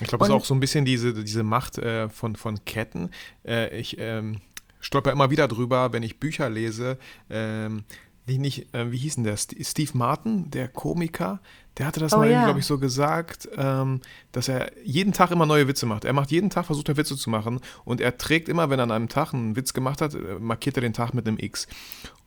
Ich 0.00 0.06
glaube, 0.06 0.24
es 0.24 0.30
ist 0.30 0.36
auch 0.36 0.44
so 0.44 0.54
ein 0.54 0.60
bisschen 0.60 0.84
diese, 0.84 1.12
diese 1.12 1.42
Macht 1.42 1.78
äh, 1.78 2.08
von, 2.08 2.36
von 2.36 2.64
Ketten. 2.64 3.10
Äh, 3.44 3.76
ich 3.76 3.96
ähm, 3.98 4.36
stolper 4.80 5.12
immer 5.12 5.30
wieder 5.30 5.48
drüber, 5.48 5.92
wenn 5.92 6.02
ich 6.02 6.20
Bücher 6.20 6.48
lese. 6.50 6.98
Ähm, 7.30 7.84
wie, 8.28 8.38
nicht, 8.38 8.74
äh, 8.74 8.92
wie 8.92 8.98
hieß 8.98 9.16
denn 9.16 9.24
der? 9.24 9.36
Steve 9.36 9.90
Martin, 9.94 10.50
der 10.50 10.68
Komiker, 10.68 11.40
der 11.78 11.86
hatte 11.86 12.00
das 12.00 12.12
oh, 12.12 12.18
mal, 12.18 12.30
ja. 12.30 12.44
glaube 12.44 12.58
ich, 12.58 12.66
so 12.66 12.78
gesagt, 12.78 13.48
ähm, 13.56 14.00
dass 14.32 14.48
er 14.48 14.70
jeden 14.84 15.12
Tag 15.12 15.30
immer 15.30 15.46
neue 15.46 15.66
Witze 15.66 15.86
macht. 15.86 16.04
Er 16.04 16.12
macht 16.12 16.30
jeden 16.30 16.50
Tag, 16.50 16.66
versucht 16.66 16.88
er 16.88 16.96
Witze 16.96 17.16
zu 17.16 17.30
machen 17.30 17.60
und 17.84 18.00
er 18.00 18.18
trägt 18.18 18.48
immer, 18.48 18.68
wenn 18.68 18.80
er 18.80 18.84
an 18.84 18.90
einem 18.90 19.08
Tag 19.08 19.32
einen 19.32 19.56
Witz 19.56 19.72
gemacht 19.72 20.02
hat, 20.02 20.14
äh, 20.14 20.38
markiert 20.38 20.76
er 20.76 20.82
den 20.82 20.92
Tag 20.92 21.14
mit 21.14 21.26
einem 21.26 21.38
X. 21.38 21.66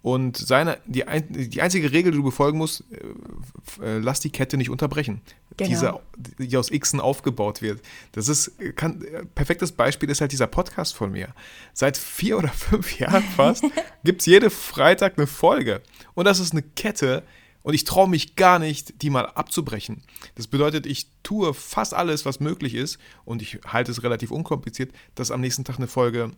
Und 0.02 0.36
seine, 0.38 0.80
die, 0.86 1.04
die 1.30 1.62
einzige 1.62 1.92
Regel, 1.92 2.12
die 2.12 2.18
du 2.18 2.24
befolgen 2.24 2.58
musst, 2.58 2.84
äh, 2.92 3.86
äh, 3.86 4.00
lass 4.00 4.20
die 4.20 4.32
Kette 4.32 4.58
nicht 4.58 4.72
unterbrechen. 4.72 5.22
Genau. 5.58 5.70
Diese, 5.70 6.00
die 6.40 6.58
aus 6.58 6.72
Xen 6.72 7.00
aufgebaut 7.00 7.62
wird. 7.62 7.82
Das 8.14 8.28
ist, 8.28 8.54
kann, 8.76 9.06
perfektes 9.36 9.72
Beispiel 9.72 10.10
ist 10.10 10.22
halt 10.22 10.32
dieser 10.32 10.48
Podcast 10.48 10.96
von 10.96 11.12
mir. 11.12 11.30
Seit 11.74 11.98
vier 11.98 12.40
oder 12.40 12.50
fünf 12.50 12.98
Jahren 13.00 13.24
fast 13.24 13.64
gibt 14.04 14.22
es 14.22 14.26
jede 14.26 14.50
Freitag 14.50 15.18
eine 15.18 15.28
Folge. 15.28 15.82
Und 16.16 16.26
das 16.26 16.40
ist 16.40 16.54
eine 16.54 16.64
Kette, 16.64 17.24
und 17.64 17.74
ich 17.74 17.84
traue 17.84 18.10
mich 18.10 18.36
gar 18.36 18.60
nicht, 18.60 19.02
die 19.02 19.10
mal 19.10 19.26
abzubrechen. 19.26 20.02
Das 20.36 20.48
bedeutet, 20.48 20.86
ich 20.86 21.08
tue 21.22 21.54
fast 21.54 21.94
alles, 21.94 22.26
was 22.26 22.40
möglich 22.40 22.74
ist, 22.74 22.98
und 23.24 23.42
ich 23.42 23.60
halte 23.68 23.92
es 23.92 24.04
relativ 24.04 24.32
unkompliziert, 24.32 24.92
dass 25.16 25.32
am 25.32 25.42
nächsten 25.42 25.64
Tag 25.64 25.78
eine 25.78 25.88
Folge 25.88 26.32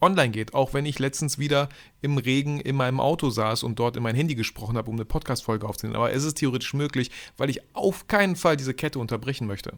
online 0.00 0.30
geht, 0.30 0.54
auch 0.54 0.74
wenn 0.74 0.86
ich 0.86 0.98
letztens 0.98 1.38
wieder 1.38 1.68
im 2.00 2.18
Regen 2.18 2.60
in 2.60 2.76
meinem 2.76 3.00
Auto 3.00 3.30
saß 3.30 3.62
und 3.62 3.78
dort 3.78 3.96
in 3.96 4.02
mein 4.02 4.14
Handy 4.14 4.34
gesprochen 4.34 4.76
habe, 4.76 4.90
um 4.90 4.96
eine 4.96 5.04
Podcast-Folge 5.04 5.68
aufzunehmen. 5.68 5.96
Aber 5.96 6.12
es 6.12 6.24
ist 6.24 6.38
theoretisch 6.38 6.74
möglich, 6.74 7.10
weil 7.36 7.50
ich 7.50 7.60
auf 7.74 8.06
keinen 8.08 8.36
Fall 8.36 8.56
diese 8.56 8.74
Kette 8.74 8.98
unterbrechen 8.98 9.46
möchte. 9.46 9.72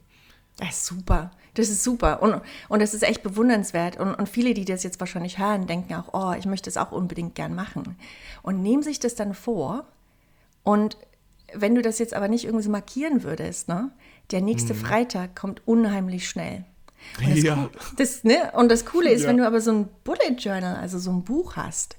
Das 0.56 0.70
ist 0.70 0.86
super. 0.86 1.30
Das 1.54 1.68
ist 1.68 1.82
super. 1.82 2.22
Und, 2.22 2.40
und 2.68 2.82
das 2.82 2.94
ist 2.94 3.02
echt 3.02 3.22
bewundernswert. 3.22 3.98
Und, 3.98 4.14
und 4.14 4.28
viele, 4.28 4.54
die 4.54 4.64
das 4.64 4.82
jetzt 4.82 5.00
wahrscheinlich 5.00 5.38
hören, 5.38 5.66
denken 5.66 5.94
auch, 5.94 6.12
oh, 6.12 6.34
ich 6.38 6.46
möchte 6.46 6.70
es 6.70 6.76
auch 6.76 6.92
unbedingt 6.92 7.34
gern 7.34 7.54
machen. 7.54 7.96
Und 8.42 8.62
nehmen 8.62 8.82
sich 8.82 9.00
das 9.00 9.14
dann 9.14 9.34
vor. 9.34 9.86
Und 10.62 10.96
wenn 11.54 11.74
du 11.74 11.82
das 11.82 11.98
jetzt 11.98 12.14
aber 12.14 12.28
nicht 12.28 12.44
irgendwie 12.44 12.64
so 12.64 12.70
markieren 12.70 13.22
würdest, 13.22 13.68
ne, 13.68 13.90
der 14.30 14.40
nächste 14.40 14.74
mhm. 14.74 14.78
Freitag 14.78 15.34
kommt 15.34 15.66
unheimlich 15.66 16.28
schnell. 16.28 16.64
Und 17.18 17.30
das, 17.30 17.42
ja. 17.42 17.70
das, 17.96 18.24
ne? 18.24 18.52
und 18.54 18.70
das 18.70 18.84
Coole 18.84 19.10
ist, 19.10 19.22
ja. 19.22 19.28
wenn 19.28 19.36
du 19.36 19.46
aber 19.46 19.60
so 19.60 19.72
ein 19.72 19.88
Bullet 20.04 20.36
Journal, 20.38 20.76
also 20.76 20.98
so 20.98 21.10
ein 21.10 21.24
Buch 21.24 21.56
hast, 21.56 21.96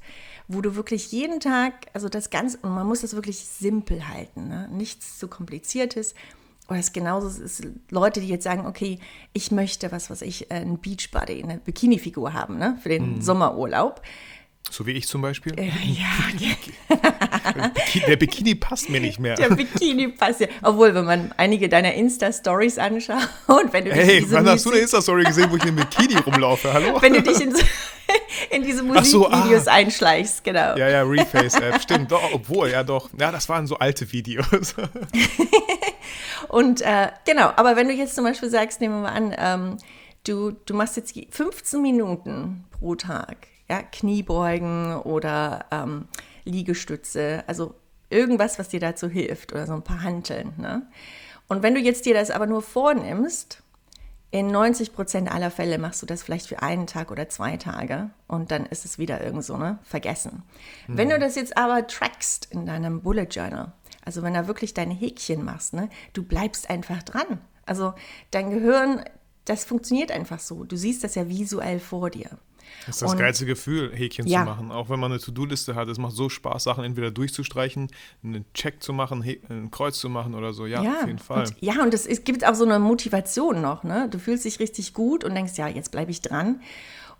wo 0.47 0.61
du 0.61 0.75
wirklich 0.75 1.11
jeden 1.11 1.39
Tag, 1.39 1.87
also 1.93 2.09
das 2.09 2.29
Ganze, 2.29 2.57
und 2.61 2.73
man 2.73 2.87
muss 2.87 3.01
das 3.01 3.15
wirklich 3.15 3.37
simpel 3.39 4.07
halten, 4.07 4.47
ne? 4.47 4.69
nichts 4.71 5.17
zu 5.17 5.27
kompliziertes. 5.27 6.13
Oder 6.67 6.79
es 6.79 6.93
genauso 6.93 7.27
ist 7.43 7.67
Leute, 7.89 8.21
die 8.21 8.27
jetzt 8.27 8.43
sagen, 8.43 8.65
okay, 8.65 8.99
ich 9.33 9.51
möchte 9.51 9.91
was, 9.91 10.09
was 10.09 10.21
ich, 10.21 10.49
äh, 10.51 10.55
ein 10.55 10.77
Beachbody, 10.77 11.43
eine 11.43 11.57
Bikini-Figur 11.57 12.33
haben, 12.33 12.57
ne, 12.57 12.77
für 12.81 12.89
den 12.89 13.15
mhm. 13.15 13.21
Sommerurlaub. 13.21 14.01
So 14.69 14.85
wie 14.85 14.91
ich 14.91 15.07
zum 15.07 15.21
Beispiel? 15.21 15.53
Äh, 15.59 15.69
ja. 15.85 16.51
der 18.07 18.15
Bikini 18.15 18.55
passt 18.55 18.89
mir 18.89 19.01
nicht 19.01 19.19
mehr. 19.19 19.35
Der 19.35 19.49
Bikini 19.49 20.09
passt 20.09 20.41
ja. 20.41 20.47
Obwohl, 20.61 20.93
wenn 20.93 21.05
man 21.05 21.33
einige 21.35 21.67
deiner 21.67 21.93
Insta-Stories 21.93 22.77
anschaut, 22.77 23.17
wenn 23.71 23.85
du 23.85 23.91
Hey, 23.91 24.23
wann 24.29 24.47
hast 24.47 24.65
du 24.65 24.71
eine 24.71 24.79
Insta-Story 24.79 25.23
gesehen, 25.23 25.49
wo 25.51 25.57
ich 25.57 25.63
in 25.63 25.69
einem 25.69 25.87
Bikini 25.87 26.15
rumlaufe? 26.17 26.71
Hallo? 26.71 27.01
Wenn 27.01 27.13
du 27.13 27.21
dich 27.21 27.41
in, 27.41 27.53
so, 27.53 27.61
in 28.49 28.63
diese 28.63 28.83
Musikvideos 28.83 29.65
so, 29.65 29.69
ah. 29.69 29.73
einschleichst, 29.73 30.43
genau. 30.43 30.77
Ja, 30.77 30.89
ja, 30.89 31.03
Reface-App, 31.03 31.81
stimmt. 31.81 32.11
Doch, 32.11 32.31
obwohl, 32.31 32.69
ja 32.69 32.83
doch. 32.83 33.09
Ja, 33.19 33.31
das 33.31 33.49
waren 33.49 33.67
so 33.67 33.77
alte 33.77 34.11
Videos. 34.13 34.75
Und 36.47 36.81
äh, 36.81 37.09
genau, 37.25 37.51
aber 37.55 37.75
wenn 37.75 37.87
du 37.87 37.93
jetzt 37.93 38.15
zum 38.15 38.23
Beispiel 38.23 38.49
sagst, 38.49 38.79
nehmen 38.79 38.95
wir 38.95 39.01
mal 39.01 39.13
an, 39.13 39.35
ähm, 39.37 39.77
du, 40.25 40.51
du 40.51 40.73
machst 40.73 40.97
jetzt 40.97 41.13
15 41.29 41.81
Minuten 41.81 42.65
pro 42.71 42.95
Tag 42.95 43.50
ja, 43.71 43.81
Kniebeugen 43.83 44.97
oder 44.97 45.65
ähm, 45.71 46.09
Liegestütze, 46.43 47.45
also 47.47 47.73
irgendwas, 48.09 48.59
was 48.59 48.67
dir 48.67 48.81
dazu 48.81 49.07
hilft 49.07 49.53
oder 49.53 49.65
so 49.65 49.71
ein 49.71 49.81
paar 49.81 50.03
Hanteln. 50.03 50.51
Ne? 50.57 50.85
Und 51.47 51.63
wenn 51.63 51.73
du 51.73 51.79
jetzt 51.79 52.05
dir 52.05 52.13
das 52.13 52.31
aber 52.31 52.47
nur 52.47 52.61
vornimmst, 52.61 53.63
in 54.29 54.47
90 54.47 54.93
Prozent 54.93 55.31
aller 55.31 55.51
Fälle 55.51 55.77
machst 55.77 56.01
du 56.01 56.05
das 56.05 56.21
vielleicht 56.21 56.47
für 56.47 56.61
einen 56.61 56.85
Tag 56.85 57.11
oder 57.11 57.29
zwei 57.29 57.55
Tage 57.55 58.09
und 58.27 58.51
dann 58.51 58.65
ist 58.65 58.83
es 58.83 58.97
wieder 58.97 59.23
irgend 59.23 59.45
so, 59.45 59.55
ne, 59.55 59.79
vergessen. 59.83 60.43
Mhm. 60.87 60.97
Wenn 60.97 61.09
du 61.09 61.17
das 61.19 61.35
jetzt 61.35 61.55
aber 61.55 61.87
trackst 61.87 62.49
in 62.51 62.65
deinem 62.65 63.01
Bullet 63.01 63.27
Journal, 63.31 63.71
also 64.03 64.21
wenn 64.21 64.33
du 64.33 64.47
wirklich 64.47 64.73
deine 64.73 64.93
Häkchen 64.93 65.45
machst, 65.45 65.73
ne, 65.73 65.89
du 66.11 66.23
bleibst 66.23 66.69
einfach 66.69 67.03
dran. 67.03 67.39
Also 67.65 67.93
dein 68.31 68.51
Gehirn, 68.51 69.05
das 69.45 69.63
funktioniert 69.63 70.11
einfach 70.11 70.39
so. 70.39 70.65
Du 70.65 70.75
siehst 70.75 71.05
das 71.05 71.15
ja 71.15 71.29
visuell 71.29 71.79
vor 71.79 72.09
dir. 72.09 72.37
Das 72.85 72.95
ist 72.95 73.01
das 73.01 73.11
und, 73.11 73.17
geilste 73.17 73.45
Gefühl, 73.45 73.91
Häkchen 73.93 74.27
ja. 74.27 74.39
zu 74.39 74.45
machen. 74.45 74.71
Auch 74.71 74.89
wenn 74.89 74.99
man 74.99 75.11
eine 75.11 75.21
To-Do-Liste 75.21 75.75
hat. 75.75 75.87
Es 75.87 75.97
macht 75.97 76.15
so 76.15 76.29
Spaß, 76.29 76.63
Sachen 76.63 76.83
entweder 76.83 77.11
durchzustreichen, 77.11 77.89
einen 78.23 78.45
Check 78.53 78.81
zu 78.81 78.93
machen, 78.93 79.23
ein 79.49 79.71
Kreuz 79.71 79.99
zu 79.99 80.09
machen 80.09 80.35
oder 80.35 80.53
so. 80.53 80.65
Ja, 80.65 80.81
ja 80.81 81.01
auf 81.01 81.07
jeden 81.07 81.19
Fall. 81.19 81.45
Und, 81.47 81.55
ja, 81.59 81.81
und 81.81 81.93
es, 81.93 82.05
es 82.05 82.23
gibt 82.23 82.45
auch 82.45 82.55
so 82.55 82.65
eine 82.65 82.79
Motivation 82.79 83.61
noch. 83.61 83.83
Ne? 83.83 84.07
Du 84.09 84.19
fühlst 84.19 84.45
dich 84.45 84.59
richtig 84.59 84.93
gut 84.93 85.23
und 85.23 85.35
denkst, 85.35 85.53
ja, 85.57 85.67
jetzt 85.67 85.91
bleibe 85.91 86.11
ich 86.11 86.21
dran. 86.21 86.61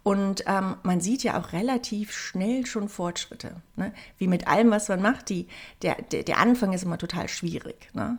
Und 0.04 0.44
ähm, 0.48 0.78
man 0.82 1.00
sieht 1.00 1.24
ja 1.24 1.40
auch 1.40 1.54
relativ 1.54 2.12
schnell 2.12 2.66
schon 2.66 2.90
Fortschritte. 2.90 3.58
Ne? 3.76 3.94
Wie 4.18 4.28
mit 4.28 4.48
allem, 4.48 4.72
was 4.72 4.90
man 4.90 5.02
macht. 5.02 5.30
Die, 5.30 5.48
der, 5.84 5.96
der, 6.12 6.24
der 6.24 6.40
Anfang 6.40 6.74
ist 6.74 6.84
immer 6.84 6.98
total 6.98 7.28
schwierig. 7.28 7.90
Ne? 7.94 8.18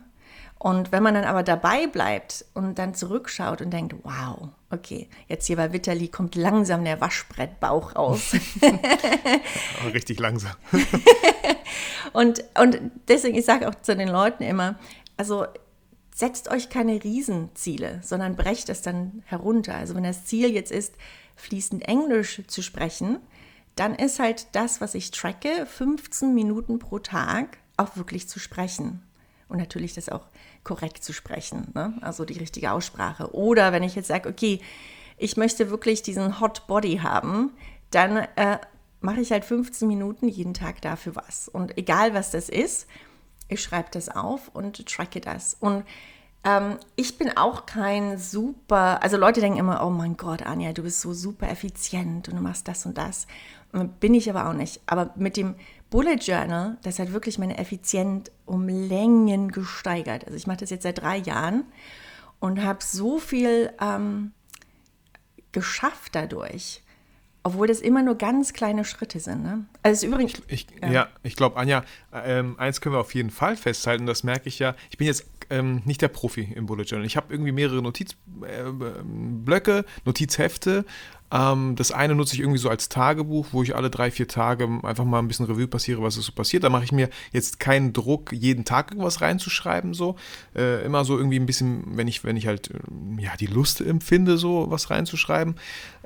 Und 0.63 0.93
wenn 0.93 1.03
man 1.03 1.13
dann 1.13 1.25
aber 1.25 1.43
dabei 1.43 1.87
bleibt 1.87 2.45
und 2.53 2.79
dann 2.79 2.95
zurückschaut 2.95 3.61
und 3.61 3.71
denkt, 3.71 3.95
wow, 4.03 4.47
okay, 4.69 5.09
jetzt 5.27 5.45
hier 5.45 5.57
bei 5.57 5.73
Vitali 5.73 6.07
kommt 6.07 6.35
langsam 6.35 6.85
der 6.85 7.01
Waschbrettbauch 7.01 7.97
raus. 7.97 8.33
Richtig 9.93 10.21
langsam. 10.21 10.53
und, 12.13 12.45
und 12.57 12.79
deswegen, 13.09 13.37
ich 13.37 13.43
sage 13.43 13.67
auch 13.67 13.75
zu 13.75 13.93
den 13.93 14.07
Leuten 14.07 14.43
immer, 14.43 14.79
also 15.17 15.47
setzt 16.15 16.49
euch 16.49 16.69
keine 16.69 17.03
Riesenziele, 17.03 17.99
sondern 18.01 18.37
brecht 18.37 18.69
es 18.69 18.81
dann 18.81 19.21
herunter. 19.25 19.75
Also 19.75 19.95
wenn 19.95 20.03
das 20.03 20.23
Ziel 20.23 20.49
jetzt 20.49 20.71
ist, 20.71 20.93
fließend 21.35 21.89
Englisch 21.89 22.41
zu 22.47 22.61
sprechen, 22.61 23.19
dann 23.75 23.95
ist 23.95 24.19
halt 24.19 24.47
das, 24.53 24.79
was 24.79 24.95
ich 24.95 25.11
tracke, 25.11 25.65
15 25.65 26.33
Minuten 26.33 26.79
pro 26.79 26.99
Tag 26.99 27.57
auch 27.75 27.97
wirklich 27.97 28.29
zu 28.29 28.39
sprechen. 28.39 29.03
Und 29.49 29.59
natürlich 29.59 29.93
das 29.93 30.09
auch 30.09 30.29
korrekt 30.63 31.03
zu 31.03 31.13
sprechen, 31.13 31.71
ne? 31.73 31.93
also 32.01 32.25
die 32.25 32.37
richtige 32.37 32.71
Aussprache. 32.71 33.33
Oder 33.33 33.71
wenn 33.71 33.83
ich 33.83 33.95
jetzt 33.95 34.07
sage, 34.07 34.29
okay, 34.29 34.61
ich 35.17 35.37
möchte 35.37 35.69
wirklich 35.69 36.01
diesen 36.01 36.39
Hot 36.39 36.67
Body 36.67 36.97
haben, 36.97 37.51
dann 37.91 38.17
äh, 38.35 38.57
mache 39.01 39.21
ich 39.21 39.31
halt 39.31 39.45
15 39.45 39.87
Minuten 39.87 40.27
jeden 40.27 40.53
Tag 40.53 40.81
dafür 40.81 41.15
was. 41.15 41.47
Und 41.47 41.77
egal 41.77 42.13
was 42.13 42.31
das 42.31 42.49
ist, 42.49 42.87
ich 43.47 43.61
schreibe 43.61 43.89
das 43.91 44.09
auf 44.09 44.49
und 44.53 44.85
tracke 44.87 45.21
das. 45.21 45.55
Und 45.59 45.83
ähm, 46.43 46.77
ich 46.95 47.17
bin 47.17 47.35
auch 47.37 47.65
kein 47.65 48.17
super, 48.17 49.01
also 49.01 49.17
Leute 49.17 49.41
denken 49.41 49.59
immer, 49.59 49.85
oh 49.85 49.89
mein 49.89 50.17
Gott, 50.17 50.43
Anja, 50.43 50.73
du 50.73 50.83
bist 50.83 51.01
so 51.01 51.13
super 51.13 51.49
effizient 51.49 52.27
und 52.29 52.35
du 52.35 52.41
machst 52.41 52.67
das 52.67 52.85
und 52.85 52.97
das. 52.97 53.27
Bin 53.99 54.13
ich 54.13 54.29
aber 54.29 54.47
auch 54.47 54.53
nicht. 54.53 54.81
Aber 54.85 55.11
mit 55.15 55.35
dem 55.35 55.55
Bullet 55.89 56.15
Journal, 56.15 56.77
das 56.83 56.99
hat 56.99 57.11
wirklich 57.11 57.39
meine 57.39 57.57
Effizienz 57.57 58.29
um 58.45 58.67
Längen 58.67 59.51
gesteigert. 59.51 60.25
Also 60.25 60.37
ich 60.37 60.45
mache 60.45 60.57
das 60.57 60.69
jetzt 60.69 60.83
seit 60.83 61.01
drei 61.01 61.17
Jahren 61.17 61.63
und 62.39 62.63
habe 62.63 62.83
so 62.83 63.17
viel 63.17 63.71
ähm, 63.81 64.31
geschafft 65.51 66.13
dadurch. 66.13 66.83
Obwohl 67.45 67.67
das 67.67 67.81
immer 67.81 68.01
nur 68.03 68.15
ganz 68.15 68.53
kleine 68.53 68.85
Schritte 68.85 69.19
sind. 69.19 69.43
Ne? 69.43 69.65
Also 69.81 70.07
übrigens. 70.07 70.41
Ich, 70.47 70.65
ja. 70.81 70.91
ja 70.91 71.07
ich 71.23 71.35
glaube, 71.35 71.57
Anja, 71.57 71.83
ähm, 72.13 72.57
eins 72.57 72.79
können 72.79 72.95
wir 72.95 72.99
auf 72.99 73.13
jeden 73.13 73.31
Fall 73.31 73.57
festhalten, 73.57 74.05
das 74.05 74.23
merke 74.23 74.47
ich 74.47 74.59
ja. 74.59 74.75
Ich 74.89 74.97
bin 74.97 75.07
jetzt 75.07 75.25
ähm, 75.49 75.81
nicht 75.83 76.01
der 76.01 76.07
Profi 76.07 76.53
im 76.55 76.65
Bullet 76.65 76.83
Journal. 76.83 77.05
Ich 77.05 77.17
habe 77.17 77.33
irgendwie 77.33 77.51
mehrere 77.51 77.81
Notizblöcke, 77.81 79.77
äh, 79.79 79.83
Notizhefte. 80.05 80.85
Ähm, 81.33 81.75
das 81.75 81.91
eine 81.91 82.15
nutze 82.15 82.35
ich 82.35 82.41
irgendwie 82.41 82.59
so 82.59 82.69
als 82.69 82.89
Tagebuch, 82.89 83.47
wo 83.51 83.63
ich 83.63 83.75
alle 83.75 83.89
drei, 83.89 84.11
vier 84.11 84.27
Tage 84.27 84.69
einfach 84.83 85.03
mal 85.03 85.19
ein 85.19 85.27
bisschen 85.27 85.45
Revue 85.45 85.67
passiere, 85.67 86.01
was 86.01 86.15
ist 86.15 86.25
so 86.25 86.31
passiert. 86.31 86.63
Da 86.63 86.69
mache 86.69 86.83
ich 86.83 86.91
mir 86.91 87.09
jetzt 87.31 87.59
keinen 87.59 87.91
Druck, 87.91 88.31
jeden 88.31 88.65
Tag 88.65 88.91
irgendwas 88.91 89.21
reinzuschreiben, 89.21 89.93
so. 89.93 90.15
Äh, 90.55 90.85
immer 90.85 91.03
so 91.05 91.17
irgendwie 91.17 91.39
ein 91.39 91.45
bisschen, 91.45 91.97
wenn 91.97 92.07
ich, 92.07 92.23
wenn 92.23 92.37
ich 92.37 92.47
halt 92.47 92.69
ja, 93.17 93.35
die 93.35 93.47
Lust 93.47 93.81
empfinde, 93.81 94.37
so 94.37 94.67
was 94.69 94.91
reinzuschreiben. 94.91 95.55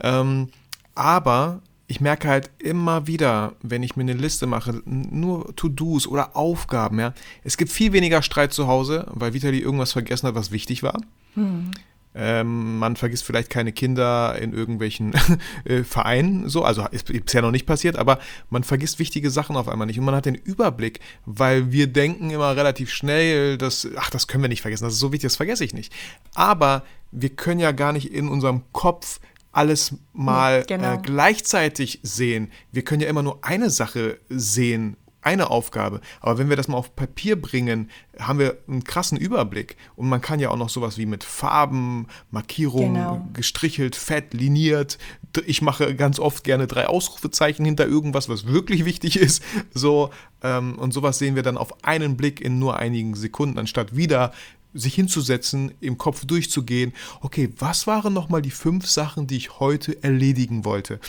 Ähm, 0.02 0.50
aber 0.98 1.62
ich 1.88 2.02
merke 2.02 2.28
halt 2.28 2.50
immer 2.60 3.08
wieder, 3.08 3.54
wenn 3.62 3.84
ich 3.84 3.96
mir 3.96 4.04
eine 4.04 4.14
Liste 4.14 4.46
mache, 4.46 4.82
nur 4.86 5.56
To-Dos 5.56 6.08
oder 6.08 6.36
Aufgaben, 6.36 7.00
ja, 7.00 7.14
es 7.44 7.56
gibt 7.56 7.72
viel 7.72 7.94
weniger 7.94 8.22
Streit 8.22 8.52
zu 8.52 8.68
Hause, 8.68 9.06
weil 9.12 9.34
Vitali 9.34 9.60
irgendwas 9.60 9.94
vergessen 9.94 10.28
hat, 10.28 10.36
was 10.36 10.52
wichtig 10.52 10.84
war. 10.84 11.00
Hm. 11.36 11.72
Ähm, 12.14 12.80
man 12.80 12.96
vergisst 12.96 13.24
vielleicht 13.24 13.52
keine 13.52 13.72
Kinder 13.72 14.38
in 14.42 14.52
irgendwelchen 14.52 15.14
äh, 15.66 15.84
Vereinen, 15.84 16.50
so, 16.50 16.64
also 16.64 16.86
ist 16.90 17.06
bisher 17.06 17.44
noch 17.44 17.52
nicht 17.52 17.68
passiert, 17.68 17.96
aber 17.96 18.18
man 18.50 18.64
vergisst 18.64 18.98
wichtige 18.98 19.30
Sachen 19.30 19.56
auf 19.56 19.70
einmal 19.70 19.86
nicht 19.86 20.00
und 20.00 20.06
man 20.06 20.16
hat 20.16 20.26
den 20.26 20.36
Überblick, 20.36 21.00
weil 21.26 21.72
wir 21.72 21.86
denken 21.88 22.32
immer 22.32 22.56
relativ 22.56 22.90
schnell, 22.92 23.58
dass, 23.58 23.88
ach, 23.98 24.10
das 24.10 24.28
können 24.28 24.44
wir 24.44 24.50
nicht 24.50 24.64
vergessen, 24.64 24.84
das 24.84 24.94
ist 24.94 25.00
so 25.00 25.14
wichtig, 25.14 25.28
das 25.28 25.36
vergesse 25.36 25.64
ich 25.64 25.74
nicht. 25.76 25.94
Aber 26.34 26.84
wir 27.12 27.30
können 27.30 27.60
ja 27.60 27.72
gar 27.72 27.94
nicht 27.94 28.12
in 28.12 28.28
unserem 28.30 28.64
Kopf 28.74 29.20
alles 29.52 29.96
mal 30.14 30.64
genau. 30.68 30.96
äh, 30.96 30.98
gleichzeitig 31.02 32.00
sehen. 32.04 32.52
Wir 32.72 32.84
können 32.84 33.02
ja 33.02 33.10
immer 33.10 33.24
nur 33.24 33.44
eine 33.44 33.70
Sache 33.70 34.20
sehen, 34.30 34.98
eine 35.28 35.50
Aufgabe. 35.50 36.00
Aber 36.22 36.38
wenn 36.38 36.48
wir 36.48 36.56
das 36.56 36.70
mal 36.70 36.78
auf 36.78 36.96
Papier 36.96 37.40
bringen, 37.42 37.90
haben 38.18 38.40
wir 38.40 38.58
einen 38.68 38.86
krassen 38.86 39.18
Überblick. 39.18 39.76
Und 39.98 40.08
man 40.08 40.22
kann 40.22 40.40
ja 40.40 40.50
auch 40.50 40.58
noch 40.58 40.70
sowas 40.70 40.98
wie 40.98 41.06
mit 41.06 41.26
Farben, 41.26 42.08
Markierungen, 42.32 42.94
genau. 42.94 43.28
gestrichelt, 43.34 43.98
fett, 43.98 44.34
liniert. 44.34 44.98
Ich 45.46 45.62
mache 45.62 45.94
ganz 45.96 46.20
oft 46.20 46.46
gerne 46.46 46.66
drei 46.66 46.88
Ausrufezeichen 46.88 47.66
hinter 47.66 47.86
irgendwas, 47.88 48.30
was 48.30 48.48
wirklich 48.48 48.86
wichtig 48.86 49.18
ist. 49.20 49.44
So, 49.74 50.12
ähm, 50.44 50.80
und 50.80 50.94
sowas 50.94 51.20
sehen 51.20 51.36
wir 51.36 51.44
dann 51.44 51.58
auf 51.58 51.84
einen 51.84 52.16
Blick 52.16 52.40
in 52.40 52.58
nur 52.58 52.78
einigen 52.78 53.14
Sekunden, 53.14 53.60
anstatt 53.60 53.98
wieder 53.98 54.32
sich 54.80 54.96
hinzusetzen, 54.96 55.74
im 55.82 55.98
Kopf 55.98 56.26
durchzugehen, 56.26 56.94
okay, 57.22 57.50
was 57.58 57.88
waren 57.88 58.14
nochmal 58.14 58.42
die 58.42 58.52
fünf 58.52 58.88
Sachen, 58.88 59.28
die 59.28 59.38
ich 59.38 59.60
heute 59.60 60.02
erledigen 60.04 60.66
wollte? 60.66 61.00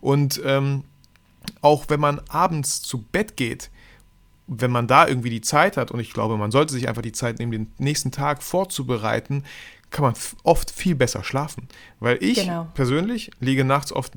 Und 0.00 0.40
ähm, 0.44 0.84
auch 1.60 1.86
wenn 1.88 2.00
man 2.00 2.20
abends 2.28 2.82
zu 2.82 2.98
Bett 2.98 3.36
geht, 3.36 3.70
wenn 4.48 4.70
man 4.70 4.86
da 4.86 5.08
irgendwie 5.08 5.30
die 5.30 5.40
Zeit 5.40 5.76
hat, 5.76 5.90
und 5.90 6.00
ich 6.00 6.12
glaube, 6.12 6.36
man 6.36 6.52
sollte 6.52 6.72
sich 6.72 6.88
einfach 6.88 7.02
die 7.02 7.12
Zeit 7.12 7.38
nehmen, 7.38 7.52
den 7.52 7.66
nächsten 7.78 8.12
Tag 8.12 8.42
vorzubereiten, 8.42 9.42
kann 9.90 10.04
man 10.04 10.14
oft 10.42 10.70
viel 10.70 10.94
besser 10.94 11.22
schlafen. 11.24 11.68
Weil 12.00 12.18
ich 12.20 12.40
genau. 12.40 12.68
persönlich 12.74 13.30
liege 13.40 13.64
nachts 13.64 13.92
oft, 13.92 14.12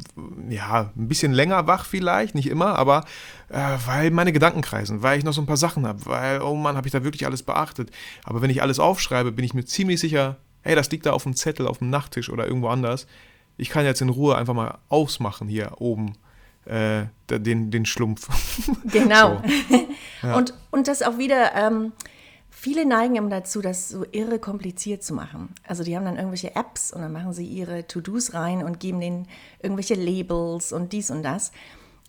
ja, 0.50 0.92
ein 0.96 1.08
bisschen 1.08 1.32
länger 1.32 1.68
wach 1.68 1.86
vielleicht, 1.86 2.36
nicht 2.36 2.50
immer, 2.50 2.78
aber 2.78 3.06
äh, 3.50 3.78
weil 3.86 4.12
meine 4.12 4.34
Gedanken 4.34 4.62
kreisen, 4.62 5.04
weil 5.04 5.20
ich 5.20 5.24
noch 5.24 5.34
so 5.34 5.42
ein 5.42 5.48
paar 5.48 5.58
Sachen 5.58 5.88
habe, 5.88 6.06
weil, 6.06 6.42
oh 6.42 6.56
Mann, 6.56 6.76
habe 6.76 6.88
ich 6.88 6.92
da 6.92 7.04
wirklich 7.04 7.26
alles 7.26 7.44
beachtet. 7.44 7.92
Aber 8.24 8.42
wenn 8.42 8.50
ich 8.50 8.62
alles 8.62 8.80
aufschreibe, 8.80 9.32
bin 9.32 9.46
ich 9.46 9.54
mir 9.54 9.66
ziemlich 9.66 10.00
sicher, 10.00 10.38
hey, 10.62 10.76
das 10.76 10.92
liegt 10.92 11.06
da 11.06 11.14
auf 11.14 11.24
dem 11.24 11.36
Zettel, 11.36 11.68
auf 11.68 11.78
dem 11.78 11.90
Nachttisch 11.90 12.30
oder 12.30 12.46
irgendwo 12.46 12.70
anders. 12.70 13.08
Ich 13.58 13.70
kann 13.70 13.86
jetzt 13.86 14.02
in 14.02 14.10
Ruhe 14.10 14.36
einfach 14.36 14.54
mal 14.54 14.80
ausmachen 14.90 15.48
hier 15.48 15.74
oben. 15.80 16.16
Äh, 16.66 17.06
den, 17.30 17.72
den 17.72 17.86
Schlumpf. 17.86 18.28
Genau. 18.92 19.42
so. 19.70 19.88
ja. 20.28 20.36
und, 20.36 20.54
und 20.72 20.88
das 20.88 21.02
auch 21.02 21.18
wieder, 21.18 21.56
ähm, 21.56 21.94
Viele 22.62 22.86
neigen 22.86 23.16
immer 23.16 23.30
dazu, 23.30 23.62
das 23.62 23.88
so 23.88 24.06
irre 24.12 24.38
kompliziert 24.38 25.02
zu 25.02 25.14
machen. 25.14 25.56
Also 25.66 25.86
die 25.86 25.96
haben 25.96 26.04
dann 26.04 26.18
irgendwelche 26.18 26.58
Apps 26.58 26.92
und 26.92 27.02
dann 27.02 27.14
machen 27.14 27.32
sie 27.32 27.46
ihre 27.46 27.88
To-Dos 27.88 28.34
rein 28.34 28.66
und 28.66 28.82
geben 28.82 29.00
denen 29.00 29.30
irgendwelche 29.62 29.94
Labels 29.94 30.74
und 30.74 30.92
dies 30.92 31.10
und 31.10 31.24
das. 31.24 31.54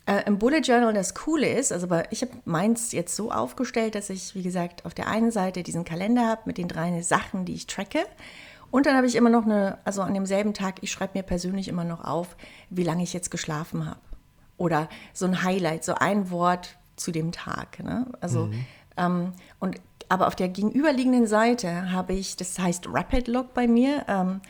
Äh, 0.05 0.25
Im 0.25 0.39
Bullet 0.39 0.59
Journal 0.59 0.93
das 0.93 1.15
Coole 1.15 1.47
ist, 1.47 1.71
also 1.71 1.87
ich 2.09 2.21
habe 2.21 2.33
meins 2.43 2.91
jetzt 2.91 3.15
so 3.15 3.31
aufgestellt, 3.31 3.95
dass 3.95 4.09
ich, 4.09 4.35
wie 4.35 4.43
gesagt, 4.43 4.85
auf 4.85 4.93
der 4.93 5.07
einen 5.07 5.31
Seite 5.31 5.63
diesen 5.63 5.85
Kalender 5.85 6.27
habe 6.27 6.41
mit 6.43 6.57
den 6.57 6.67
drei 6.67 7.01
Sachen, 7.01 7.45
die 7.45 7.53
ich 7.53 7.67
tracke. 7.67 8.03
Und 8.71 8.87
dann 8.87 8.97
habe 8.97 9.07
ich 9.07 9.15
immer 9.15 9.29
noch 9.29 9.45
eine, 9.45 9.77
also 9.85 10.01
an 10.01 10.13
demselben 10.13 10.53
Tag, 10.53 10.79
ich 10.81 10.91
schreibe 10.91 11.17
mir 11.17 11.23
persönlich 11.23 11.69
immer 11.69 11.85
noch 11.85 12.03
auf, 12.03 12.35
wie 12.69 12.83
lange 12.83 13.03
ich 13.03 13.13
jetzt 13.13 13.31
geschlafen 13.31 13.85
habe. 13.85 14.01
Oder 14.57 14.89
so 15.13 15.25
ein 15.27 15.43
Highlight, 15.43 15.85
so 15.85 15.93
ein 15.93 16.29
Wort 16.29 16.77
zu 16.97 17.13
dem 17.13 17.31
Tag. 17.31 17.81
Ne? 17.81 18.07
Also, 18.19 18.47
mhm. 18.47 18.65
ähm, 18.97 19.33
und 19.61 19.79
aber 20.11 20.27
auf 20.27 20.35
der 20.35 20.49
gegenüberliegenden 20.49 21.25
Seite 21.25 21.93
habe 21.93 22.11
ich, 22.11 22.35
das 22.35 22.59
heißt 22.59 22.85
Rapid 22.91 23.29
Log 23.29 23.53
bei 23.53 23.65
mir, 23.65 24.03
ähm, 24.09 24.41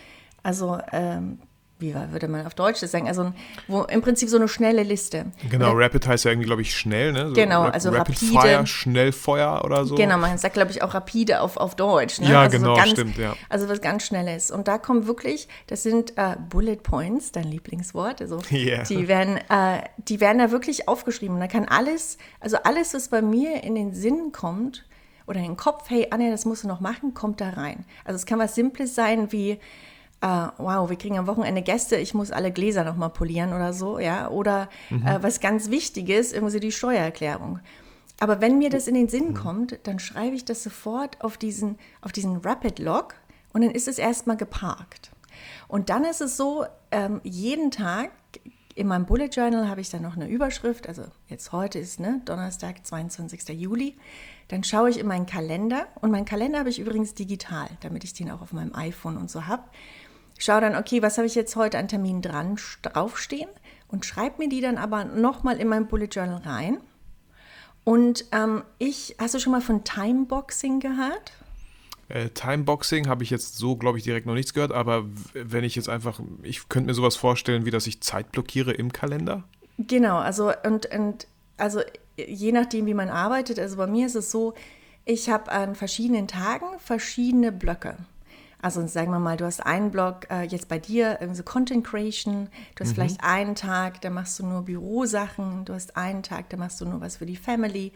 also 0.42 0.80
ähm, 0.92 1.38
wie 1.78 1.94
würde 1.94 2.28
man 2.28 2.48
auf 2.48 2.56
Deutsch 2.56 2.80
das 2.80 2.90
sagen? 2.90 3.08
Also 3.08 3.32
wo 3.68 3.84
im 3.84 4.02
Prinzip 4.02 4.30
so 4.30 4.38
eine 4.38 4.48
schnelle 4.48 4.82
Liste. 4.82 5.28
Genau, 5.52 5.78
äh, 5.78 5.84
Rapid 5.84 6.08
heißt 6.08 6.26
ja 6.26 6.32
irgendwie, 6.32 6.48
glaube 6.48 6.64
ich, 6.64 6.76
schnell, 6.76 7.12
ne? 7.12 7.28
So 7.28 7.34
genau, 7.34 7.66
Rap 7.66 7.76
also 7.76 7.90
Rapid 7.90 8.16
rapide. 8.16 8.42
Fire, 8.42 8.68
Schnellfeuer 8.68 9.62
oder 9.64 9.86
so. 9.86 9.94
Genau, 9.94 10.18
man 10.18 10.36
sagt, 10.40 10.56
glaube 10.56 10.72
ich, 10.72 10.82
auch 10.82 10.96
rapide 10.96 11.42
auf, 11.42 11.58
auf 11.58 11.76
Deutsch. 11.76 12.20
Ne? 12.20 12.32
Ja, 12.32 12.42
also 12.42 12.58
genau, 12.58 12.74
so 12.74 12.82
ganz, 12.82 12.92
stimmt, 12.92 13.18
ja. 13.18 13.36
Also 13.48 13.70
was 13.70 13.82
ganz 13.82 14.04
Schnelles. 14.04 14.50
Und 14.50 14.68
da 14.68 14.80
kommen 14.80 15.06
wirklich, 15.06 15.48
das 15.68 15.84
sind 15.84 16.18
äh, 16.18 16.38
Bullet 16.50 16.78
Points, 16.78 17.32
dein 17.32 17.44
Lieblingswort. 17.46 18.20
Also 18.20 18.40
yeah. 18.52 18.84
die, 18.84 19.08
werden, 19.08 19.38
äh, 19.38 19.84
die 19.98 20.20
werden 20.20 20.40
da 20.40 20.50
wirklich 20.50 20.88
aufgeschrieben. 20.88 21.36
Und 21.36 21.42
da 21.42 21.48
kann 21.48 21.66
alles, 21.66 22.18
also 22.40 22.58
alles, 22.64 22.96
was 22.96 23.10
bei 23.10 23.22
mir 23.22 23.64
in 23.64 23.76
den 23.76 23.94
Sinn 23.94 24.32
kommt, 24.32 24.86
oder 25.28 25.40
in 25.40 25.46
den 25.46 25.58
Kopf, 25.58 25.90
hey 25.90 26.08
Anja, 26.12 26.30
das 26.30 26.46
musst 26.46 26.64
du 26.64 26.68
noch 26.68 26.80
machen, 26.80 27.14
kommt 27.14 27.42
da 27.42 27.50
rein. 27.52 27.86
Also 28.06 28.16
es 28.16 28.26
kann 28.26 28.40
was 28.40 28.56
Simples 28.56 28.96
sein 28.96 29.32
wie, 29.32 29.60
Uh, 30.24 30.52
wow, 30.60 30.88
wir 30.88 30.98
kriegen 30.98 31.18
am 31.18 31.26
Wochenende 31.26 31.64
Gäste, 31.64 31.96
ich 31.96 32.14
muss 32.14 32.30
alle 32.30 32.52
Gläser 32.52 32.84
nochmal 32.84 33.10
polieren 33.10 33.54
oder 33.54 33.74
so, 33.74 33.98
ja. 33.98 34.30
Oder 34.30 34.70
mhm. 34.92 35.04
uh, 35.04 35.24
was 35.24 35.40
ganz 35.40 35.72
Wichtiges, 35.72 36.32
irgendwie 36.32 36.60
die 36.60 36.72
Steuererklärung. 36.72 37.60
Aber 38.20 38.40
wenn 38.40 38.60
mir 38.60 38.70
das 38.70 38.88
in 38.88 38.94
den 38.94 39.10
Sinn 39.10 39.30
mhm. 39.30 39.34
kommt, 39.34 39.80
dann 39.82 39.98
schreibe 39.98 40.36
ich 40.36 40.46
das 40.46 40.62
sofort 40.62 41.20
auf 41.24 41.38
diesen, 41.38 41.80
auf 42.02 42.12
diesen 42.12 42.38
Rapid 42.38 42.78
Log 42.78 43.16
und 43.52 43.64
dann 43.64 43.72
ist 43.72 43.88
es 43.88 43.98
erstmal 43.98 44.38
geparkt. 44.38 45.10
Und 45.68 45.90
dann 45.90 46.04
ist 46.04 46.22
es 46.22 46.38
so, 46.38 46.66
ähm, 46.92 47.20
jeden 47.24 47.72
Tag 47.72 48.12
in 48.76 48.88
meinem 48.88 49.06
Bullet 49.06 49.28
Journal 49.28 49.68
habe 49.68 49.82
ich 49.82 49.90
dann 49.90 50.02
noch 50.02 50.16
eine 50.16 50.28
Überschrift, 50.28 50.88
also 50.88 51.04
jetzt 51.28 51.52
heute 51.52 51.80
ist 51.80 52.00
ne, 52.00 52.22
Donnerstag, 52.26 52.86
22. 52.86 53.50
Juli. 53.50 53.98
Dann 54.48 54.64
schaue 54.64 54.90
ich 54.90 55.00
in 55.00 55.08
meinen 55.08 55.26
Kalender 55.26 55.88
und 56.02 56.12
meinen 56.12 56.26
Kalender 56.26 56.60
habe 56.60 56.70
ich 56.70 56.80
übrigens 56.80 57.14
digital, 57.14 57.70
damit 57.82 58.04
ich 58.04 58.14
den 58.14 58.30
auch 58.32 58.42
auf 58.42 58.54
meinem 58.54 58.76
iPhone 58.76 59.18
und 59.18 59.32
so 59.32 59.48
habe. 59.48 59.64
Schaue 60.38 60.62
dann, 60.62 60.76
okay, 60.76 61.02
was 61.02 61.18
habe 61.18 61.28
ich 61.28 61.36
jetzt 61.36 61.56
heute 61.56 61.78
an 61.78 61.88
Termin 61.88 62.22
dran 62.22 62.58
draufstehen 62.82 63.50
und 63.88 64.06
schreibe 64.06 64.40
mir 64.40 64.50
die 64.50 64.62
dann 64.62 64.78
aber 64.78 65.06
nochmal 65.06 65.58
in 65.58 65.68
mein 65.68 65.88
Bullet 65.88 66.10
Journal 66.12 66.42
rein. 66.42 66.78
Und 67.84 68.26
ähm, 68.32 68.64
ich, 68.78 69.16
hast 69.20 69.34
du 69.34 69.40
schon 69.40 69.52
mal 69.52 69.62
von 69.62 69.84
Timeboxing 69.84 70.80
gehört? 70.80 71.34
Äh, 72.14 72.30
Timeboxing 72.30 73.08
habe 73.08 73.24
ich 73.24 73.30
jetzt 73.30 73.58
so, 73.58 73.76
glaube 73.76 73.98
ich, 73.98 74.04
direkt 74.04 74.26
noch 74.26 74.34
nichts 74.34 74.54
gehört, 74.54 74.72
aber 74.72 75.06
wenn 75.34 75.64
ich 75.64 75.76
jetzt 75.76 75.90
einfach, 75.90 76.20
ich 76.44 76.68
könnte 76.70 76.88
mir 76.88 76.94
sowas 76.94 77.16
vorstellen, 77.16 77.66
wie 77.66 77.72
dass 77.72 77.88
ich 77.88 78.02
Zeit 78.02 78.32
blockiere 78.32 78.74
im 78.74 78.92
Kalender. 78.92 79.44
Genau, 79.78 80.18
also 80.18 80.52
und, 80.64 80.86
und 80.88 81.28
also 81.58 81.82
je 82.18 82.52
nachdem, 82.52 82.86
wie 82.86 82.94
man 82.94 83.10
arbeitet, 83.10 83.60
also 83.60 83.78
bei 83.78 83.88
mir 83.88 84.06
ist 84.06 84.16
es 84.16 84.32
so, 84.32 84.54
ich 85.06 85.30
habe 85.30 85.52
an 85.52 85.76
verschiedenen 85.76 86.28
Tagen 86.28 86.66
verschiedene 86.80 87.52
Blöcke. 87.52 87.98
Also 88.62 88.86
sagen 88.86 89.12
wir 89.12 89.20
mal, 89.20 89.38
du 89.38 89.46
hast 89.46 89.60
einen 89.60 89.90
Blog 89.90 90.28
äh, 90.30 90.44
jetzt 90.44 90.68
bei 90.68 90.78
dir, 90.78 91.18
so 91.34 91.42
Content 91.42 91.84
Creation, 91.86 92.48
du 92.76 92.84
hast 92.84 92.92
mhm. 92.92 92.96
vielleicht 92.96 93.24
einen 93.24 93.56
Tag, 93.56 94.02
da 94.02 94.12
machst 94.12 94.38
du 94.38 94.46
nur 94.46 94.62
Bürosachen, 94.62 95.66
du 95.66 95.74
hast 95.74 95.98
einen 95.98 96.22
Tag, 96.22 96.50
da 96.50 96.58
machst 96.58 96.80
du 96.80 96.86
nur 96.86 97.02
was 97.02 97.18
für 97.18 97.26
die 97.26 97.38
Family. 97.38 97.92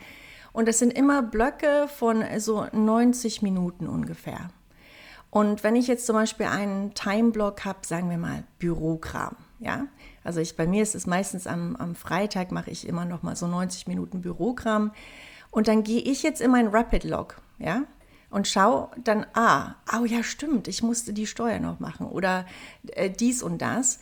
Und 0.56 0.70
das 0.70 0.80
sind 0.80 0.94
immer 0.94 1.22
Blöcke 1.22 1.90
von 1.90 2.24
so 2.38 2.66
90 2.72 3.42
Minuten 3.42 3.88
ungefähr. 3.88 4.52
Und 5.30 5.66
wenn 5.66 5.76
ich 5.76 5.88
jetzt 5.88 6.06
zum 6.06 6.16
Beispiel 6.16 6.46
einen 6.46 6.94
Timeblock 6.94 7.66
habe, 7.66 7.80
sagen 7.86 8.10
wir 8.10 8.18
mal 8.18 8.46
Bürokram, 8.58 9.36
ja, 9.60 9.88
also 10.24 10.40
ich, 10.40 10.56
bei 10.56 10.66
mir 10.66 10.82
ist 10.82 10.96
es 10.96 11.08
meistens 11.08 11.46
am, 11.46 11.76
am 11.76 11.94
Freitag 11.94 12.54
mache 12.54 12.72
ich 12.72 12.88
immer 12.88 13.04
noch 13.04 13.22
mal 13.22 13.36
so 13.36 13.48
90 13.48 13.88
Minuten 13.88 14.22
Bürokram. 14.22 14.94
Und 15.52 15.68
dann 15.68 15.84
gehe 15.84 16.00
ich 16.00 16.24
jetzt 16.24 16.40
in 16.40 16.52
meinen 16.52 16.70
Rapid 16.70 17.04
Log, 17.04 17.36
ja, 17.60 17.84
und 18.30 18.48
schaue 18.48 18.92
dann, 19.04 19.26
ah, 19.34 19.76
oh 20.00 20.06
ja, 20.06 20.24
stimmt, 20.24 20.70
ich 20.70 20.82
musste 20.82 21.12
die 21.12 21.28
Steuer 21.28 21.60
noch 21.60 21.82
machen 21.82 22.08
oder 22.08 22.46
äh, 22.94 23.10
dies 23.10 23.44
und 23.44 23.62
das. 23.62 24.00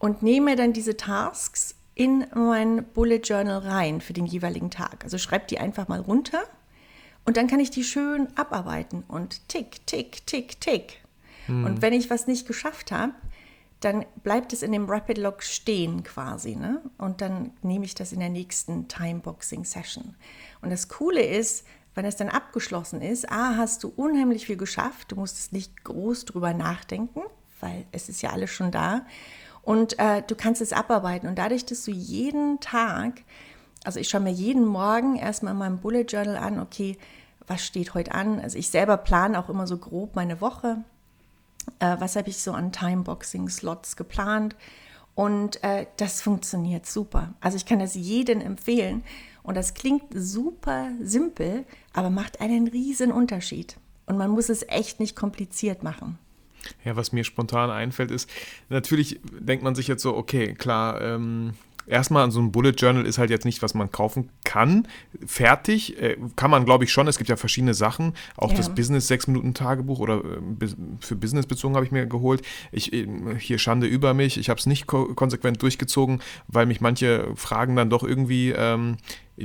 Und 0.00 0.24
nehme 0.24 0.56
dann 0.56 0.72
diese 0.72 0.96
Tasks 0.96 1.76
in 1.94 2.26
mein 2.34 2.84
Bullet 2.94 3.20
Journal 3.22 3.58
rein 3.58 4.00
für 4.00 4.12
den 4.12 4.26
jeweiligen 4.26 4.70
Tag. 4.70 5.04
Also 5.04 5.18
schreibe 5.18 5.46
die 5.46 5.58
einfach 5.58 5.88
mal 5.88 6.00
runter 6.00 6.42
und 7.24 7.36
dann 7.36 7.46
kann 7.46 7.60
ich 7.60 7.70
die 7.70 7.84
schön 7.84 8.28
abarbeiten 8.36 9.04
und 9.08 9.48
tick, 9.48 9.86
tick, 9.86 10.26
tick, 10.26 10.60
tick. 10.60 10.98
Hm. 11.46 11.64
Und 11.64 11.82
wenn 11.82 11.92
ich 11.92 12.10
was 12.10 12.26
nicht 12.26 12.46
geschafft 12.46 12.92
habe, 12.92 13.12
dann 13.80 14.06
bleibt 14.22 14.52
es 14.52 14.62
in 14.62 14.72
dem 14.72 14.88
Rapid 14.88 15.18
Log 15.18 15.42
stehen 15.42 16.02
quasi. 16.04 16.54
Ne? 16.56 16.80
Und 16.98 17.20
dann 17.20 17.52
nehme 17.62 17.84
ich 17.84 17.94
das 17.94 18.12
in 18.12 18.20
der 18.20 18.28
nächsten 18.28 18.88
Timeboxing 18.88 19.64
Session. 19.64 20.14
Und 20.60 20.70
das 20.70 20.88
Coole 20.88 21.22
ist, 21.22 21.66
wenn 21.94 22.04
es 22.04 22.16
dann 22.16 22.28
abgeschlossen 22.28 23.02
ist, 23.02 23.30
A, 23.30 23.56
hast 23.56 23.84
du 23.84 23.92
unheimlich 23.94 24.46
viel 24.46 24.56
geschafft, 24.56 25.12
du 25.12 25.16
musstest 25.16 25.52
nicht 25.52 25.84
groß 25.84 26.24
drüber 26.24 26.54
nachdenken, 26.54 27.22
weil 27.60 27.84
es 27.92 28.08
ist 28.08 28.22
ja 28.22 28.30
alles 28.30 28.50
schon 28.50 28.70
da. 28.70 29.04
Und 29.62 29.98
äh, 29.98 30.22
du 30.26 30.34
kannst 30.34 30.60
es 30.60 30.72
abarbeiten. 30.72 31.28
Und 31.28 31.38
dadurch, 31.38 31.64
dass 31.64 31.84
du 31.84 31.92
jeden 31.92 32.60
Tag, 32.60 33.22
also 33.84 34.00
ich 34.00 34.08
schaue 34.08 34.20
mir 34.20 34.32
jeden 34.32 34.66
Morgen 34.66 35.16
erstmal 35.16 35.52
in 35.52 35.58
meinem 35.58 35.78
Bullet 35.78 36.02
Journal 36.02 36.36
an, 36.36 36.58
okay, 36.58 36.98
was 37.46 37.64
steht 37.64 37.94
heute 37.94 38.12
an? 38.12 38.40
Also 38.40 38.58
ich 38.58 38.70
selber 38.70 38.96
plane 38.96 39.38
auch 39.38 39.48
immer 39.48 39.66
so 39.66 39.78
grob 39.78 40.16
meine 40.16 40.40
Woche. 40.40 40.78
Äh, 41.78 41.96
was 41.98 42.16
habe 42.16 42.28
ich 42.28 42.38
so 42.38 42.52
an 42.52 42.72
Timeboxing-Slots 42.72 43.96
geplant? 43.96 44.56
Und 45.14 45.62
äh, 45.62 45.86
das 45.96 46.22
funktioniert 46.22 46.86
super. 46.86 47.34
Also 47.40 47.56
ich 47.56 47.66
kann 47.66 47.78
das 47.78 47.94
jedem 47.94 48.40
empfehlen. 48.40 49.04
Und 49.42 49.56
das 49.56 49.74
klingt 49.74 50.04
super 50.14 50.90
simpel, 51.00 51.64
aber 51.92 52.10
macht 52.10 52.40
einen 52.40 52.68
riesen 52.68 53.12
Unterschied. 53.12 53.76
Und 54.06 54.16
man 54.16 54.30
muss 54.30 54.48
es 54.48 54.62
echt 54.68 55.00
nicht 55.00 55.16
kompliziert 55.16 55.82
machen. 55.82 56.18
Ja, 56.84 56.96
was 56.96 57.12
mir 57.12 57.24
spontan 57.24 57.70
einfällt, 57.70 58.10
ist, 58.10 58.30
natürlich 58.68 59.20
denkt 59.38 59.64
man 59.64 59.74
sich 59.74 59.88
jetzt 59.88 60.02
so, 60.02 60.16
okay, 60.16 60.54
klar, 60.54 61.00
ähm, 61.00 61.54
erstmal 61.86 62.30
so 62.30 62.40
ein 62.40 62.52
Bullet 62.52 62.70
Journal 62.70 63.06
ist 63.06 63.18
halt 63.18 63.30
jetzt 63.30 63.44
nicht, 63.44 63.62
was 63.62 63.74
man 63.74 63.90
kaufen 63.90 64.30
kann. 64.44 64.86
Fertig 65.26 66.00
äh, 66.00 66.16
kann 66.36 66.50
man, 66.50 66.64
glaube 66.64 66.84
ich, 66.84 66.92
schon. 66.92 67.08
Es 67.08 67.18
gibt 67.18 67.30
ja 67.30 67.36
verschiedene 67.36 67.74
Sachen. 67.74 68.14
Auch 68.36 68.50
ja. 68.50 68.56
das 68.56 68.74
Business 68.74 69.10
6-Minuten-Tagebuch 69.10 69.98
oder 69.98 70.18
äh, 70.18 70.68
für 71.00 71.16
Business 71.16 71.46
bezogen 71.46 71.74
habe 71.74 71.84
ich 71.84 71.92
mir 71.92 72.06
geholt. 72.06 72.42
Ich, 72.70 72.92
äh, 72.92 73.06
hier 73.38 73.58
Schande 73.58 73.86
über 73.86 74.14
mich. 74.14 74.38
Ich 74.38 74.48
habe 74.48 74.58
es 74.58 74.66
nicht 74.66 74.86
ko 74.86 75.14
konsequent 75.14 75.62
durchgezogen, 75.62 76.22
weil 76.48 76.66
mich 76.66 76.80
manche 76.80 77.28
Fragen 77.36 77.76
dann 77.76 77.90
doch 77.90 78.04
irgendwie 78.04 78.50
ähm, 78.50 78.96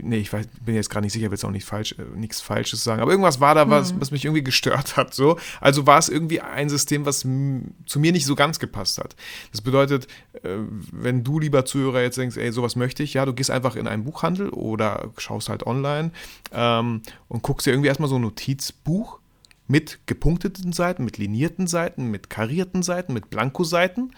nee, 0.03 0.17
ich 0.17 0.31
weiß, 0.31 0.47
bin 0.65 0.75
jetzt 0.75 0.89
gerade 0.89 1.05
nicht 1.05 1.13
sicher, 1.13 1.25
will 1.25 1.33
jetzt 1.33 1.45
auch 1.45 1.51
nicht 1.51 1.65
falsch, 1.65 1.95
äh, 1.97 2.17
nichts 2.17 2.41
Falsches 2.41 2.83
sagen, 2.83 3.01
aber 3.01 3.11
irgendwas 3.11 3.39
war 3.39 3.55
da, 3.55 3.69
was, 3.69 3.93
mhm. 3.93 4.01
was 4.01 4.11
mich 4.11 4.25
irgendwie 4.25 4.43
gestört 4.43 4.97
hat. 4.97 5.13
So. 5.13 5.37
Also 5.61 5.85
war 5.85 5.99
es 5.99 6.09
irgendwie 6.09 6.41
ein 6.41 6.69
System, 6.69 7.05
was 7.05 7.19
zu 7.21 7.99
mir 7.99 8.11
nicht 8.11 8.25
so 8.25 8.35
ganz 8.35 8.59
gepasst 8.59 8.97
hat. 8.97 9.15
Das 9.51 9.61
bedeutet, 9.61 10.07
äh, 10.43 10.57
wenn 10.91 11.23
du, 11.23 11.39
lieber 11.39 11.65
Zuhörer, 11.65 12.01
jetzt 12.01 12.17
denkst, 12.17 12.37
ey, 12.37 12.51
sowas 12.51 12.75
möchte 12.75 13.03
ich, 13.03 13.13
ja, 13.13 13.25
du 13.25 13.33
gehst 13.33 13.51
einfach 13.51 13.75
in 13.75 13.87
einen 13.87 14.03
Buchhandel 14.03 14.49
oder 14.49 15.11
schaust 15.17 15.49
halt 15.49 15.65
online 15.65 16.11
ähm, 16.51 17.01
und 17.27 17.43
guckst 17.43 17.67
dir 17.67 17.71
irgendwie 17.71 17.87
erstmal 17.87 18.09
so 18.09 18.15
ein 18.15 18.21
Notizbuch 18.21 19.19
mit 19.67 19.99
gepunkteten 20.05 20.71
Seiten, 20.71 21.03
mit 21.03 21.17
linierten 21.17 21.67
Seiten, 21.67 22.09
mit 22.09 22.29
karierten 22.29 22.83
Seiten, 22.83 23.13
mit 23.13 23.29
Blankoseiten, 23.29 24.15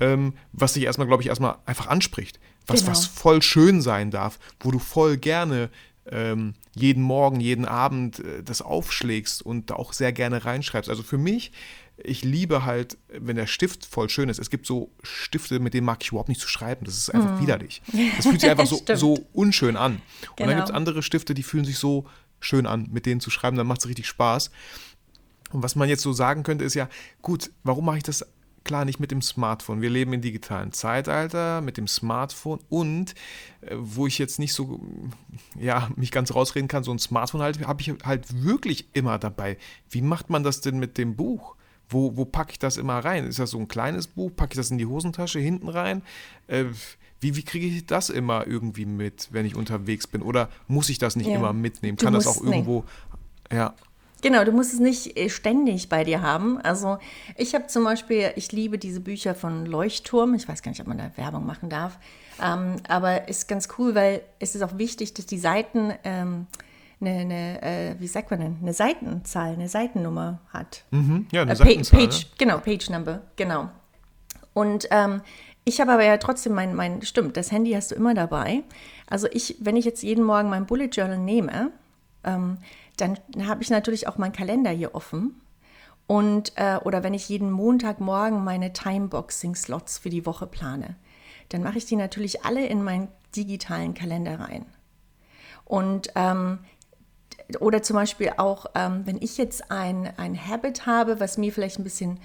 ähm, 0.00 0.34
was 0.52 0.72
dich 0.72 0.84
erstmal, 0.84 1.06
glaube 1.06 1.22
ich, 1.22 1.28
erstmal 1.28 1.56
einfach 1.66 1.86
anspricht 1.86 2.40
was, 2.68 2.80
genau. 2.80 2.92
was 2.92 3.06
voll 3.06 3.42
schön 3.42 3.80
sein 3.80 4.10
darf, 4.10 4.38
wo 4.60 4.70
du 4.70 4.78
voll 4.78 5.16
gerne 5.16 5.70
ähm, 6.10 6.54
jeden 6.74 7.02
Morgen, 7.02 7.40
jeden 7.40 7.64
Abend 7.64 8.20
äh, 8.20 8.42
das 8.42 8.62
aufschlägst 8.62 9.42
und 9.42 9.70
da 9.70 9.74
auch 9.74 9.92
sehr 9.92 10.12
gerne 10.12 10.44
reinschreibst. 10.44 10.88
Also 10.88 11.02
für 11.02 11.18
mich, 11.18 11.52
ich 11.96 12.24
liebe 12.24 12.64
halt, 12.64 12.96
wenn 13.08 13.36
der 13.36 13.46
Stift 13.46 13.84
voll 13.84 14.08
schön 14.08 14.28
ist. 14.28 14.38
Es 14.38 14.50
gibt 14.50 14.66
so 14.66 14.90
Stifte, 15.02 15.58
mit 15.58 15.74
denen 15.74 15.84
mag 15.84 15.98
ich 16.02 16.10
überhaupt 16.10 16.28
nicht 16.28 16.40
zu 16.40 16.48
schreiben. 16.48 16.84
Das 16.84 16.96
ist 16.96 17.10
einfach 17.10 17.40
mm. 17.40 17.42
widerlich. 17.42 17.82
Das 18.16 18.26
fühlt 18.26 18.40
sich 18.40 18.50
einfach 18.50 18.66
so, 18.66 18.80
so 18.94 19.26
unschön 19.32 19.76
an. 19.76 19.94
Und 19.94 20.36
genau. 20.36 20.48
dann 20.48 20.56
gibt 20.58 20.68
es 20.68 20.74
andere 20.74 21.02
Stifte, 21.02 21.34
die 21.34 21.42
fühlen 21.42 21.64
sich 21.64 21.78
so 21.78 22.06
schön 22.40 22.66
an, 22.66 22.88
mit 22.92 23.04
denen 23.04 23.20
zu 23.20 23.30
schreiben. 23.30 23.56
Dann 23.56 23.66
macht 23.66 23.80
es 23.80 23.88
richtig 23.88 24.06
Spaß. 24.06 24.50
Und 25.50 25.62
was 25.62 25.76
man 25.76 25.88
jetzt 25.88 26.02
so 26.02 26.12
sagen 26.12 26.42
könnte, 26.42 26.64
ist 26.64 26.74
ja, 26.74 26.88
gut, 27.22 27.50
warum 27.64 27.84
mache 27.84 27.98
ich 27.98 28.02
das 28.02 28.24
klar 28.68 28.84
nicht 28.84 29.00
mit 29.00 29.10
dem 29.10 29.22
Smartphone. 29.22 29.80
Wir 29.80 29.88
leben 29.88 30.12
im 30.12 30.20
digitalen 30.20 30.72
Zeitalter 30.72 31.62
mit 31.62 31.78
dem 31.78 31.88
Smartphone 31.88 32.60
und 32.68 33.14
äh, 33.62 33.74
wo 33.76 34.06
ich 34.06 34.18
jetzt 34.18 34.38
nicht 34.38 34.52
so, 34.52 34.78
ja, 35.58 35.88
mich 35.96 36.12
ganz 36.12 36.34
rausreden 36.34 36.68
kann, 36.68 36.84
so 36.84 36.92
ein 36.92 36.98
Smartphone 36.98 37.40
halt, 37.40 37.66
habe 37.66 37.80
ich 37.80 37.92
halt 38.04 38.44
wirklich 38.44 38.88
immer 38.92 39.18
dabei. 39.18 39.56
Wie 39.88 40.02
macht 40.02 40.28
man 40.28 40.42
das 40.42 40.60
denn 40.60 40.78
mit 40.78 40.98
dem 40.98 41.16
Buch? 41.16 41.56
Wo, 41.88 42.18
wo 42.18 42.26
packe 42.26 42.52
ich 42.52 42.58
das 42.58 42.76
immer 42.76 42.98
rein? 42.98 43.26
Ist 43.26 43.38
das 43.38 43.50
so 43.50 43.58
ein 43.58 43.68
kleines 43.68 44.06
Buch? 44.06 44.30
Packe 44.36 44.52
ich 44.52 44.58
das 44.58 44.70
in 44.70 44.76
die 44.76 44.84
Hosentasche 44.84 45.38
hinten 45.38 45.70
rein? 45.70 46.02
Äh, 46.46 46.66
wie, 47.20 47.36
wie 47.36 47.42
kriege 47.42 47.66
ich 47.66 47.86
das 47.86 48.10
immer 48.10 48.46
irgendwie 48.46 48.84
mit, 48.84 49.28
wenn 49.32 49.46
ich 49.46 49.56
unterwegs 49.56 50.06
bin? 50.06 50.20
Oder 50.20 50.50
muss 50.68 50.90
ich 50.90 50.98
das 50.98 51.16
nicht 51.16 51.28
ja. 51.28 51.36
immer 51.36 51.54
mitnehmen? 51.54 51.96
Kann 51.96 52.12
das 52.12 52.26
auch 52.26 52.42
irgendwo, 52.42 52.84
nee. 53.50 53.56
ja. 53.56 53.74
Genau, 54.20 54.44
du 54.44 54.52
musst 54.52 54.72
es 54.72 54.80
nicht 54.80 55.16
äh, 55.16 55.28
ständig 55.28 55.88
bei 55.88 56.04
dir 56.04 56.22
haben. 56.22 56.60
Also 56.60 56.98
ich 57.36 57.54
habe 57.54 57.68
zum 57.68 57.84
Beispiel, 57.84 58.32
ich 58.36 58.50
liebe 58.52 58.78
diese 58.78 59.00
Bücher 59.00 59.34
von 59.34 59.64
Leuchtturm. 59.64 60.34
Ich 60.34 60.48
weiß 60.48 60.62
gar 60.62 60.70
nicht, 60.70 60.80
ob 60.80 60.88
man 60.88 60.98
da 60.98 61.10
Werbung 61.16 61.46
machen 61.46 61.70
darf. 61.70 61.98
Ähm, 62.42 62.76
aber 62.88 63.28
ist 63.28 63.48
ganz 63.48 63.68
cool, 63.78 63.94
weil 63.94 64.22
es 64.38 64.54
ist 64.54 64.62
auch 64.62 64.76
wichtig, 64.78 65.14
dass 65.14 65.26
die 65.26 65.38
Seiten 65.38 65.92
ähm, 66.04 66.46
eine, 67.00 67.10
eine 67.10 67.62
äh, 67.62 67.94
wie 68.00 68.06
sagt 68.08 68.30
man 68.30 68.40
denn, 68.40 68.56
eine 68.60 68.72
Seitenzahl, 68.72 69.52
eine 69.52 69.68
Seitennummer 69.68 70.40
hat. 70.52 70.84
Mhm, 70.90 71.26
ja, 71.30 71.42
eine 71.42 71.52
äh, 71.52 71.56
Seitenzahl. 71.56 72.00
Page, 72.00 72.22
ja. 72.22 72.28
Genau, 72.38 72.58
Page 72.58 72.90
Number, 72.90 73.22
genau. 73.36 73.68
Und 74.52 74.88
ähm, 74.90 75.20
ich 75.64 75.80
habe 75.80 75.92
aber 75.92 76.04
ja 76.04 76.16
trotzdem 76.16 76.54
mein, 76.54 76.74
mein, 76.74 77.02
stimmt, 77.02 77.36
das 77.36 77.52
Handy 77.52 77.72
hast 77.72 77.92
du 77.92 77.94
immer 77.94 78.14
dabei. 78.14 78.62
Also 79.08 79.28
ich, 79.30 79.56
wenn 79.60 79.76
ich 79.76 79.84
jetzt 79.84 80.02
jeden 80.02 80.24
Morgen 80.24 80.48
mein 80.48 80.66
Bullet 80.66 80.88
Journal 80.88 81.18
nehme, 81.18 81.70
ähm, 82.24 82.58
dann 83.00 83.18
habe 83.46 83.62
ich 83.62 83.70
natürlich 83.70 84.08
auch 84.08 84.18
meinen 84.18 84.32
Kalender 84.32 84.70
hier 84.70 84.94
offen. 84.94 85.40
Und, 86.06 86.52
äh, 86.56 86.78
oder 86.84 87.02
wenn 87.02 87.14
ich 87.14 87.28
jeden 87.28 87.50
Montagmorgen 87.50 88.42
meine 88.42 88.72
Timeboxing-Slots 88.72 89.98
für 89.98 90.10
die 90.10 90.24
Woche 90.24 90.46
plane, 90.46 90.96
dann 91.50 91.62
mache 91.62 91.78
ich 91.78 91.86
die 91.86 91.96
natürlich 91.96 92.44
alle 92.44 92.66
in 92.66 92.82
meinen 92.82 93.08
digitalen 93.36 93.94
Kalender 93.94 94.40
rein. 94.40 94.64
Und 95.64 96.10
ähm, 96.14 96.60
oder 97.60 97.82
zum 97.82 97.94
Beispiel 97.94 98.32
auch, 98.36 98.66
ähm, 98.74 99.06
wenn 99.06 99.20
ich 99.20 99.38
jetzt 99.38 99.70
ein, 99.70 100.12
ein 100.18 100.36
Habit 100.48 100.86
habe, 100.86 101.20
was 101.20 101.38
mir 101.38 101.52
vielleicht 101.52 101.78
ein 101.78 101.84
bisschen 101.84 102.20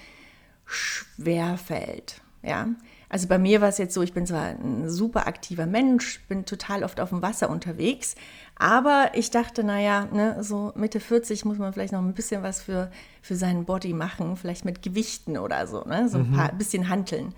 schwer 0.65 1.57
fällt, 1.57 2.21
ja, 2.41 2.67
also 3.13 3.27
bei 3.27 3.37
mir 3.37 3.61
war 3.61 3.69
es 3.69 3.77
jetzt 3.77 3.93
so, 3.93 4.01
ich 4.01 4.13
bin 4.13 4.25
zwar 4.25 4.41
ein 4.41 4.89
super 4.89 5.27
aktiver 5.27 5.67
Mensch, 5.67 6.21
bin 6.27 6.45
total 6.45 6.83
oft 6.83 6.99
auf 6.99 7.09
dem 7.09 7.21
Wasser 7.21 7.47
unterwegs, 7.51 8.15
aber 8.55 9.11
ich 9.13 9.29
dachte, 9.29 9.63
naja, 9.63 10.07
ne, 10.11 10.43
so 10.43 10.71
Mitte 10.73 10.99
40 10.99 11.45
muss 11.45 11.59
man 11.59 11.71
vielleicht 11.73 11.93
noch 11.93 12.01
ein 12.01 12.15
bisschen 12.15 12.41
was 12.41 12.63
für, 12.63 12.89
für 13.21 13.35
seinen 13.35 13.65
Body 13.65 13.93
machen, 13.93 14.35
vielleicht 14.35 14.65
mit 14.65 14.81
Gewichten 14.81 15.37
oder 15.37 15.67
so, 15.67 15.83
ne, 15.83 16.09
so 16.09 16.17
ein 16.17 16.31
mhm. 16.31 16.35
paar, 16.35 16.53
bisschen 16.53 16.89
hanteln. 16.89 17.35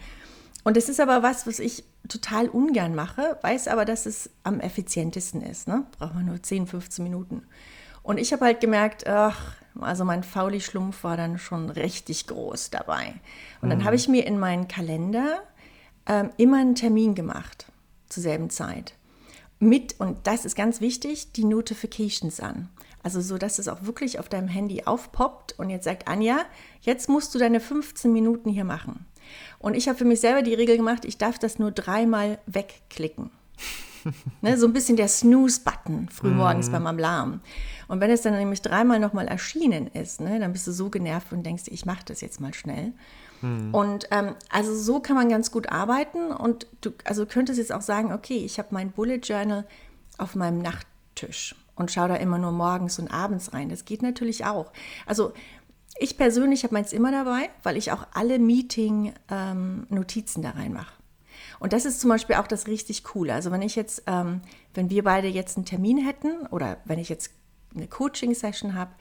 Und 0.63 0.77
das 0.77 0.87
ist 0.87 1.01
aber 1.01 1.23
was, 1.23 1.45
was 1.45 1.59
ich 1.59 1.83
total 2.07 2.47
ungern 2.47 2.95
mache, 2.95 3.37
weiß 3.41 3.67
aber, 3.67 3.83
dass 3.83 4.05
es 4.05 4.29
am 4.43 4.61
effizientesten 4.61 5.41
ist. 5.41 5.67
Ne? 5.67 5.83
Braucht 5.99 6.15
man 6.15 6.25
nur 6.25 6.41
10, 6.41 6.67
15 6.67 7.03
Minuten. 7.03 7.43
Und 8.01 8.17
ich 8.17 8.31
habe 8.31 8.45
halt 8.45 8.61
gemerkt, 8.61 9.05
ach, 9.07 9.55
also 9.81 10.05
mein 10.05 10.23
Fauli-Schlumpf 10.23 11.03
war 11.03 11.17
dann 11.17 11.37
schon 11.37 11.69
richtig 11.69 12.27
groß 12.27 12.69
dabei. 12.69 13.15
Und 13.61 13.69
dann 13.69 13.79
mhm. 13.79 13.83
habe 13.83 13.97
ich 13.97 14.07
mir 14.07 14.25
in 14.25 14.39
meinen 14.39 14.69
Kalender 14.69 15.43
ähm, 16.07 16.31
immer 16.37 16.57
einen 16.57 16.75
Termin 16.75 17.15
gemacht 17.15 17.67
zur 18.09 18.23
selben 18.23 18.49
Zeit. 18.49 18.93
Mit, 19.59 19.99
und 19.99 20.27
das 20.27 20.45
ist 20.45 20.55
ganz 20.55 20.81
wichtig, 20.81 21.31
die 21.31 21.45
Notifications 21.45 22.39
an. 22.39 22.69
Also 23.03 23.21
so, 23.21 23.37
dass 23.37 23.59
es 23.59 23.67
auch 23.67 23.83
wirklich 23.83 24.19
auf 24.19 24.29
deinem 24.29 24.47
Handy 24.47 24.83
aufpoppt 24.83 25.59
und 25.59 25.69
jetzt 25.69 25.85
sagt 25.85 26.07
Anja, 26.07 26.39
jetzt 26.81 27.07
musst 27.07 27.35
du 27.35 27.39
deine 27.39 27.59
15 27.59 28.11
Minuten 28.11 28.49
hier 28.49 28.63
machen. 28.63 29.05
Und 29.59 29.75
ich 29.75 29.87
habe 29.87 29.97
für 29.97 30.05
mich 30.05 30.19
selber 30.19 30.41
die 30.41 30.53
Regel 30.53 30.77
gemacht, 30.77 31.05
ich 31.05 31.17
darf 31.17 31.39
das 31.39 31.59
nur 31.59 31.71
dreimal 31.71 32.39
wegklicken. 32.47 33.29
ne, 34.41 34.57
so 34.57 34.67
ein 34.67 34.73
bisschen 34.73 34.97
der 34.97 35.07
Snooze-Button 35.07 36.09
frühmorgens 36.09 36.69
mm. 36.69 36.71
beim 36.71 36.87
Alarm. 36.87 37.41
Und 37.87 37.99
wenn 38.01 38.11
es 38.11 38.21
dann 38.21 38.33
nämlich 38.33 38.61
dreimal 38.61 38.99
nochmal 38.99 39.27
erschienen 39.27 39.87
ist, 39.87 40.21
ne, 40.21 40.39
dann 40.39 40.51
bist 40.51 40.67
du 40.67 40.71
so 40.71 40.89
genervt 40.89 41.31
und 41.31 41.43
denkst, 41.43 41.63
ich 41.67 41.85
mache 41.85 42.05
das 42.05 42.21
jetzt 42.21 42.41
mal 42.41 42.53
schnell. 42.53 42.93
Mhm. 43.45 43.73
Und 43.73 44.07
ähm, 44.11 44.35
also 44.49 44.75
so 44.75 44.99
kann 44.99 45.15
man 45.15 45.29
ganz 45.29 45.51
gut 45.51 45.69
arbeiten 45.69 46.31
und 46.31 46.67
du 46.81 46.91
also 47.03 47.25
könntest 47.25 47.59
jetzt 47.59 47.71
auch 47.71 47.81
sagen, 47.81 48.11
okay, 48.11 48.37
ich 48.37 48.57
habe 48.57 48.69
mein 48.71 48.91
Bullet 48.91 49.19
Journal 49.23 49.65
auf 50.17 50.35
meinem 50.35 50.59
Nachttisch 50.59 51.55
und 51.75 51.91
schaue 51.91 52.09
da 52.09 52.15
immer 52.15 52.37
nur 52.37 52.51
morgens 52.51 52.99
und 52.99 53.09
abends 53.09 53.53
rein. 53.53 53.69
Das 53.69 53.85
geht 53.85 54.01
natürlich 54.01 54.45
auch. 54.45 54.71
Also 55.05 55.33
Ich 55.97 56.17
persönlich 56.17 56.63
habe 56.63 56.73
meins 56.73 56.91
immer 56.91 57.11
dabei, 57.11 57.49
weil 57.63 57.77
ich 57.77 57.93
auch 57.93 58.05
alle 58.13 58.37
Meeting-Notizen 58.37 60.39
ähm, 60.39 60.43
da 60.43 60.49
reinmache. 60.51 60.93
Und 61.59 61.71
das 61.71 61.85
ist 61.85 62.01
zum 62.01 62.09
Beispiel 62.09 62.35
auch 62.35 62.47
das 62.47 62.67
richtig 62.67 63.05
Coole. 63.05 63.33
Also 63.33 63.49
wenn 63.51 63.61
ich 63.61 63.77
jetzt, 63.77 64.03
ähm, 64.07 64.41
wenn 64.73 64.89
wir 64.89 65.05
beide 65.05 65.29
jetzt 65.29 65.55
einen 65.55 65.65
Termin 65.65 65.97
hätten 65.97 66.47
oder 66.47 66.79
wenn 66.83 66.99
ich 66.99 67.07
jetzt 67.07 67.31
eine 67.73 67.87
Coaching-Session 67.87 68.73
habe, 68.73 68.91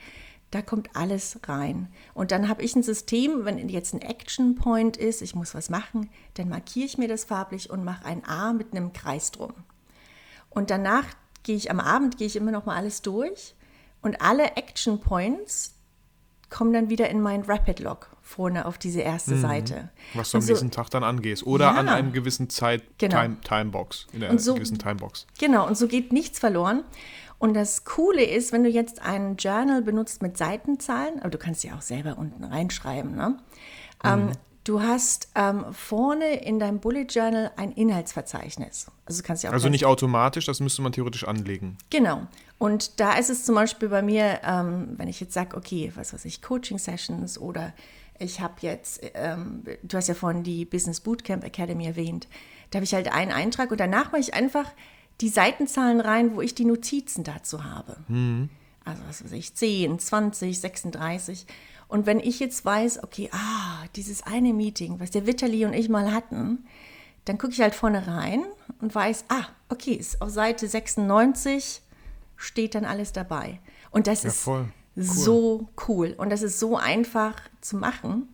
da 0.51 0.61
kommt 0.61 0.95
alles 0.95 1.39
rein. 1.47 1.89
Und 2.13 2.31
dann 2.31 2.47
habe 2.47 2.61
ich 2.61 2.75
ein 2.75 2.83
System, 2.83 3.45
wenn 3.45 3.69
jetzt 3.69 3.93
ein 3.93 4.01
Action 4.01 4.55
Point 4.55 4.97
ist, 4.97 5.21
ich 5.21 5.35
muss 5.35 5.53
was 5.53 5.69
machen, 5.69 6.09
dann 6.35 6.49
markiere 6.49 6.85
ich 6.85 6.97
mir 6.97 7.07
das 7.07 7.25
farblich 7.25 7.69
und 7.69 7.83
mache 7.83 8.05
ein 8.05 8.25
A 8.25 8.53
mit 8.53 8.71
einem 8.71 8.93
Kreis 8.93 9.31
drum. 9.31 9.53
Und 10.49 10.69
danach 10.69 11.05
gehe 11.43 11.55
ich 11.55 11.69
am 11.69 11.79
Abend, 11.79 12.17
gehe 12.17 12.27
ich 12.27 12.35
immer 12.35 12.51
noch 12.51 12.65
mal 12.65 12.75
alles 12.75 13.01
durch 13.01 13.55
und 14.01 14.21
alle 14.21 14.55
Action 14.55 15.01
Points 15.01 15.75
kommen 16.49 16.73
dann 16.73 16.89
wieder 16.89 17.09
in 17.09 17.21
meinen 17.21 17.43
Rapid 17.43 17.79
Log 17.79 18.15
vorne 18.21 18.65
auf 18.65 18.77
diese 18.77 19.01
erste 19.01 19.35
mhm. 19.35 19.41
Seite. 19.41 19.89
Was 20.13 20.31
du 20.31 20.37
am 20.37 20.41
so, 20.41 20.51
nächsten 20.51 20.71
Tag 20.71 20.89
dann 20.89 21.03
angehst. 21.03 21.45
Oder 21.45 21.65
ja, 21.65 21.71
an 21.73 21.89
einem 21.89 22.13
gewissen 22.13 22.49
Zeit 22.49 22.83
genau. 22.97 23.21
Time, 23.21 23.37
Timebox, 23.41 24.07
in 24.13 24.21
der 24.21 24.39
so, 24.39 24.55
gewissen 24.55 24.79
Timebox. 24.79 25.27
Genau, 25.37 25.67
und 25.67 25.77
so 25.77 25.87
geht 25.87 26.13
nichts 26.13 26.39
verloren. 26.39 26.83
Und 27.45 27.53
das 27.53 27.83
Coole 27.83 28.23
ist, 28.23 28.53
wenn 28.53 28.63
du 28.63 28.71
jetzt 28.71 29.03
ein 29.03 29.35
Journal 29.35 29.83
benutzt 29.83 30.23
mit 30.23 30.35
Seitenzahlen, 30.35 31.19
aber 31.19 31.29
du 31.29 31.37
kannst 31.37 31.63
ja 31.63 31.75
auch 31.75 31.81
selber 31.83 32.17
unten 32.17 32.43
reinschreiben, 32.43 33.15
ne? 33.15 33.37
Ähm, 34.03 34.23
mhm. 34.23 34.29
Ähm, 34.29 34.35
du 34.63 34.81
hast 34.81 35.29
ähm, 35.35 35.63
vorne 35.71 36.43
in 36.43 36.57
deinem 36.57 36.79
Bullet 36.79 37.05
Journal 37.07 37.51
ein 37.55 37.71
Inhaltsverzeichnis. 37.71 38.87
Also, 39.05 39.21
kannst 39.21 39.43
ja 39.43 39.51
auch 39.51 39.53
also 39.53 39.69
nicht 39.69 39.85
automatisch, 39.85 40.47
das 40.47 40.59
müsste 40.59 40.81
man 40.81 40.91
theoretisch 40.91 41.23
anlegen. 41.27 41.77
Genau. 41.91 42.25
Und 42.57 42.99
da 42.99 43.13
ist 43.13 43.29
es 43.29 43.45
zum 43.45 43.53
Beispiel 43.53 43.89
bei 43.89 44.01
mir, 44.01 44.39
ähm, 44.43 44.95
wenn 44.97 45.07
ich 45.07 45.19
jetzt 45.19 45.33
sage, 45.33 45.55
okay, 45.55 45.91
was 45.93 46.15
weiß 46.15 46.25
ich, 46.25 46.41
Coaching-Sessions 46.41 47.37
oder 47.37 47.73
ich 48.17 48.41
habe 48.41 48.55
jetzt, 48.61 49.01
ähm, 49.13 49.61
du 49.83 49.97
hast 49.97 50.07
ja 50.07 50.15
vorhin 50.15 50.41
die 50.41 50.65
Business 50.65 50.99
Bootcamp 50.99 51.43
Academy 51.43 51.85
erwähnt, 51.85 52.27
da 52.71 52.77
habe 52.77 52.85
ich 52.85 52.95
halt 52.95 53.13
einen 53.13 53.31
Eintrag 53.31 53.69
und 53.69 53.79
danach 53.79 54.11
mache 54.11 54.21
ich 54.21 54.33
einfach 54.33 54.65
die 55.21 55.29
Seitenzahlen 55.29 56.01
rein, 56.01 56.35
wo 56.35 56.41
ich 56.41 56.55
die 56.55 56.65
Notizen 56.65 57.23
dazu 57.23 57.63
habe. 57.63 57.97
Mhm. 58.07 58.49
Also 58.83 59.01
was 59.07 59.23
weiß 59.23 59.31
ich, 59.31 59.55
10, 59.55 59.99
20, 59.99 60.59
36. 60.59 61.45
Und 61.87 62.05
wenn 62.05 62.19
ich 62.19 62.39
jetzt 62.39 62.65
weiß, 62.65 63.03
okay, 63.03 63.29
ah, 63.31 63.85
dieses 63.95 64.23
eine 64.23 64.53
Meeting, 64.53 64.99
was 64.99 65.11
der 65.11 65.25
Vitali 65.25 65.65
und 65.65 65.73
ich 65.73 65.89
mal 65.89 66.11
hatten, 66.11 66.65
dann 67.25 67.37
gucke 67.37 67.53
ich 67.53 67.61
halt 67.61 67.75
vorne 67.75 68.07
rein 68.07 68.43
und 68.81 68.93
weiß, 68.93 69.25
ah, 69.29 69.45
okay, 69.69 69.93
ist 69.93 70.21
auf 70.21 70.29
Seite 70.29 70.67
96 70.67 71.81
steht 72.35 72.75
dann 72.75 72.85
alles 72.85 73.13
dabei. 73.13 73.59
Und 73.91 74.07
das 74.07 74.23
ja, 74.23 74.29
ist. 74.29 74.47
Cool. 74.47 74.67
so 74.95 75.69
cool. 75.87 76.13
Und 76.17 76.29
das 76.29 76.41
ist 76.41 76.59
so 76.59 76.77
einfach 76.77 77.35
zu 77.61 77.77
machen 77.77 78.29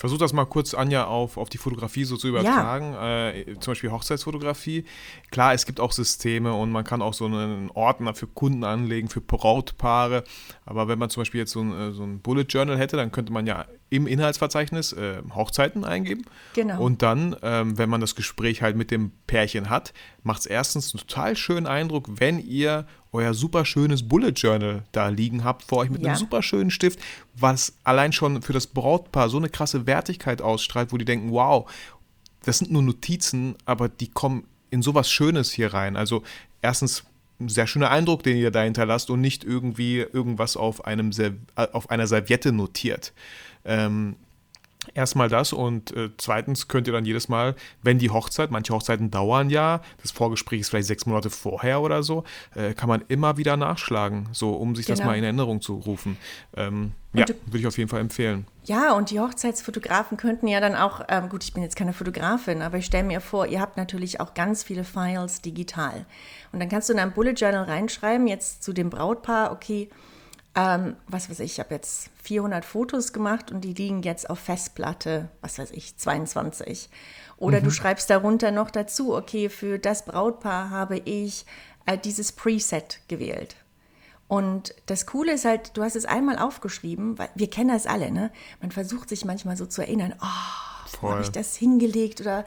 versuche 0.00 0.18
das 0.18 0.32
mal 0.32 0.46
kurz, 0.46 0.72
Anja, 0.72 1.04
auf, 1.04 1.36
auf 1.36 1.50
die 1.50 1.58
Fotografie 1.58 2.04
so 2.04 2.16
zu 2.16 2.28
übertragen. 2.28 2.94
Ja. 2.94 3.28
Äh, 3.28 3.58
zum 3.60 3.72
Beispiel 3.72 3.90
Hochzeitsfotografie. 3.90 4.86
Klar, 5.30 5.52
es 5.52 5.66
gibt 5.66 5.78
auch 5.78 5.92
Systeme 5.92 6.54
und 6.54 6.72
man 6.72 6.84
kann 6.84 7.02
auch 7.02 7.12
so 7.12 7.26
einen 7.26 7.70
Ordner 7.70 8.14
für 8.14 8.26
Kunden 8.26 8.64
anlegen, 8.64 9.10
für 9.10 9.20
Brautpaare. 9.20 10.24
Aber 10.64 10.88
wenn 10.88 10.98
man 10.98 11.10
zum 11.10 11.20
Beispiel 11.20 11.40
jetzt 11.40 11.52
so 11.52 11.60
ein, 11.60 11.72
äh, 11.72 11.92
so 11.92 12.02
ein 12.02 12.20
Bullet 12.20 12.46
Journal 12.48 12.78
hätte, 12.78 12.96
dann 12.96 13.12
könnte 13.12 13.30
man 13.30 13.46
ja 13.46 13.66
im 13.90 14.06
Inhaltsverzeichnis 14.06 14.92
äh, 14.92 15.20
Hochzeiten 15.34 15.84
eingeben. 15.84 16.24
Genau. 16.54 16.80
Und 16.80 17.02
dann, 17.02 17.36
ähm, 17.42 17.76
wenn 17.76 17.90
man 17.90 18.00
das 18.00 18.14
Gespräch 18.14 18.62
halt 18.62 18.76
mit 18.76 18.90
dem 18.92 19.10
Pärchen 19.26 19.68
hat, 19.68 19.92
macht 20.22 20.40
es 20.40 20.46
erstens 20.46 20.94
einen 20.94 21.00
total 21.00 21.36
schönen 21.36 21.66
Eindruck, 21.66 22.06
wenn 22.08 22.38
ihr 22.38 22.86
euer 23.12 23.34
super 23.34 23.64
schönes 23.64 24.08
Bullet 24.08 24.30
Journal 24.30 24.84
da 24.92 25.08
liegen 25.08 25.42
habt 25.42 25.64
vor 25.64 25.78
euch 25.78 25.90
mit 25.90 26.02
ja. 26.02 26.08
einem 26.08 26.16
super 26.16 26.42
schönen 26.42 26.70
Stift, 26.70 27.00
was 27.34 27.74
allein 27.82 28.12
schon 28.12 28.42
für 28.42 28.52
das 28.52 28.68
Brautpaar 28.68 29.28
so 29.28 29.38
eine 29.38 29.48
krasse 29.48 29.86
Wertigkeit 29.86 30.40
ausstrahlt, 30.40 30.92
wo 30.92 30.96
die 30.96 31.04
denken, 31.04 31.32
wow, 31.32 31.68
das 32.44 32.58
sind 32.58 32.70
nur 32.70 32.82
Notizen, 32.82 33.56
aber 33.64 33.88
die 33.88 34.08
kommen 34.08 34.44
in 34.70 34.82
sowas 34.82 35.10
Schönes 35.10 35.50
hier 35.50 35.74
rein. 35.74 35.96
Also 35.96 36.22
erstens 36.62 37.04
ein 37.40 37.48
sehr 37.48 37.66
schöner 37.66 37.90
Eindruck, 37.90 38.22
den 38.22 38.36
ihr 38.36 38.50
da 38.50 38.62
hinterlasst 38.62 39.10
und 39.10 39.20
nicht 39.20 39.44
irgendwie 39.44 39.98
irgendwas 39.98 40.56
auf, 40.56 40.84
einem 40.84 41.10
auf 41.54 41.90
einer 41.90 42.06
Serviette 42.06 42.52
notiert. 42.52 43.12
Ähm, 43.64 44.16
Erstmal 44.94 45.28
das 45.28 45.52
und 45.52 45.94
äh, 45.94 46.08
zweitens 46.16 46.66
könnt 46.66 46.86
ihr 46.86 46.92
dann 46.94 47.04
jedes 47.04 47.28
Mal, 47.28 47.54
wenn 47.82 47.98
die 47.98 48.08
Hochzeit, 48.08 48.50
manche 48.50 48.72
Hochzeiten 48.72 49.10
dauern 49.10 49.50
ja, 49.50 49.82
das 50.00 50.10
Vorgespräch 50.10 50.60
ist 50.60 50.70
vielleicht 50.70 50.88
sechs 50.88 51.04
Monate 51.04 51.28
vorher 51.28 51.82
oder 51.82 52.02
so, 52.02 52.24
äh, 52.54 52.72
kann 52.72 52.88
man 52.88 53.04
immer 53.08 53.36
wieder 53.36 53.58
nachschlagen, 53.58 54.30
so 54.32 54.52
um 54.52 54.74
sich 54.74 54.86
genau. 54.86 54.98
das 54.98 55.06
mal 55.06 55.18
in 55.18 55.24
Erinnerung 55.24 55.60
zu 55.60 55.74
rufen. 55.74 56.16
Ähm, 56.56 56.92
ja, 57.12 57.26
würde 57.28 57.58
ich 57.58 57.66
auf 57.66 57.76
jeden 57.76 57.90
Fall 57.90 58.00
empfehlen. 58.00 58.46
Ja, 58.64 58.92
und 58.94 59.10
die 59.10 59.20
Hochzeitsfotografen 59.20 60.16
könnten 60.16 60.46
ja 60.46 60.60
dann 60.60 60.74
auch, 60.74 61.02
ähm, 61.08 61.28
gut, 61.28 61.44
ich 61.44 61.52
bin 61.52 61.62
jetzt 61.62 61.76
keine 61.76 61.92
Fotografin, 61.92 62.62
aber 62.62 62.78
ich 62.78 62.86
stelle 62.86 63.04
mir 63.04 63.20
vor, 63.20 63.46
ihr 63.46 63.60
habt 63.60 63.76
natürlich 63.76 64.20
auch 64.20 64.32
ganz 64.32 64.62
viele 64.62 64.84
Files 64.84 65.42
digital. 65.42 66.06
Und 66.52 66.60
dann 66.60 66.68
kannst 66.70 66.88
du 66.88 66.94
in 66.94 67.00
einem 67.00 67.12
Bullet 67.12 67.32
Journal 67.32 67.64
reinschreiben, 67.64 68.26
jetzt 68.26 68.62
zu 68.62 68.72
dem 68.72 68.88
Brautpaar, 68.88 69.52
okay, 69.52 69.90
ähm, 70.54 70.96
was 71.06 71.30
weiß 71.30 71.40
ich, 71.40 71.52
ich 71.52 71.60
habe 71.60 71.74
jetzt 71.74 72.10
400 72.22 72.64
Fotos 72.64 73.12
gemacht 73.12 73.52
und 73.52 73.60
die 73.62 73.74
liegen 73.74 74.02
jetzt 74.02 74.28
auf 74.28 74.38
Festplatte, 74.38 75.28
was 75.40 75.58
weiß 75.58 75.70
ich, 75.70 75.96
22. 75.96 76.88
Oder 77.36 77.60
mhm. 77.60 77.64
du 77.64 77.70
schreibst 77.70 78.10
darunter 78.10 78.50
noch 78.50 78.70
dazu, 78.70 79.14
okay, 79.14 79.48
für 79.48 79.78
das 79.78 80.04
Brautpaar 80.04 80.70
habe 80.70 80.98
ich 80.98 81.46
äh, 81.86 81.96
dieses 81.96 82.32
Preset 82.32 83.00
gewählt. 83.08 83.56
Und 84.28 84.74
das 84.86 85.06
Coole 85.06 85.32
ist 85.32 85.44
halt, 85.44 85.76
du 85.76 85.82
hast 85.82 85.96
es 85.96 86.04
einmal 86.04 86.38
aufgeschrieben, 86.38 87.18
weil 87.18 87.30
wir 87.34 87.50
kennen 87.50 87.70
das 87.70 87.86
alle, 87.86 88.12
ne? 88.12 88.30
Man 88.60 88.70
versucht 88.70 89.08
sich 89.08 89.24
manchmal 89.24 89.56
so 89.56 89.66
zu 89.66 89.82
erinnern, 89.82 90.14
oh, 90.20 91.02
habe 91.02 91.22
ich 91.22 91.30
das 91.30 91.56
hingelegt 91.56 92.20
oder 92.20 92.44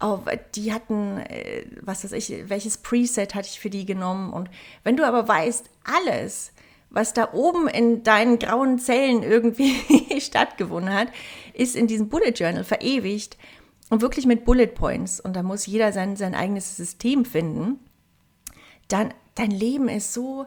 oh, 0.00 0.20
die 0.54 0.72
hatten, 0.72 1.18
äh, 1.18 1.64
was 1.80 2.04
weiß 2.04 2.12
ich, 2.12 2.48
welches 2.48 2.78
Preset 2.78 3.34
hatte 3.34 3.48
ich 3.48 3.60
für 3.60 3.70
die 3.70 3.86
genommen. 3.86 4.32
Und 4.32 4.50
wenn 4.84 4.96
du 4.96 5.06
aber 5.06 5.28
weißt, 5.28 5.64
alles, 5.84 6.52
was 6.92 7.14
da 7.14 7.32
oben 7.32 7.68
in 7.68 8.02
deinen 8.02 8.38
grauen 8.38 8.78
Zellen 8.78 9.22
irgendwie 9.22 10.20
stattgefunden 10.20 10.92
hat, 10.92 11.08
ist 11.54 11.74
in 11.74 11.86
diesem 11.86 12.08
Bullet 12.08 12.32
Journal 12.32 12.64
verewigt 12.64 13.38
und 13.88 14.02
wirklich 14.02 14.26
mit 14.26 14.44
Bullet 14.44 14.68
Points. 14.68 15.18
Und 15.18 15.34
da 15.34 15.42
muss 15.42 15.66
jeder 15.66 15.92
sein, 15.92 16.16
sein 16.16 16.34
eigenes 16.34 16.76
System 16.76 17.24
finden. 17.24 17.80
Dann, 18.88 19.14
dein 19.34 19.50
Leben 19.50 19.88
ist 19.88 20.12
so 20.12 20.46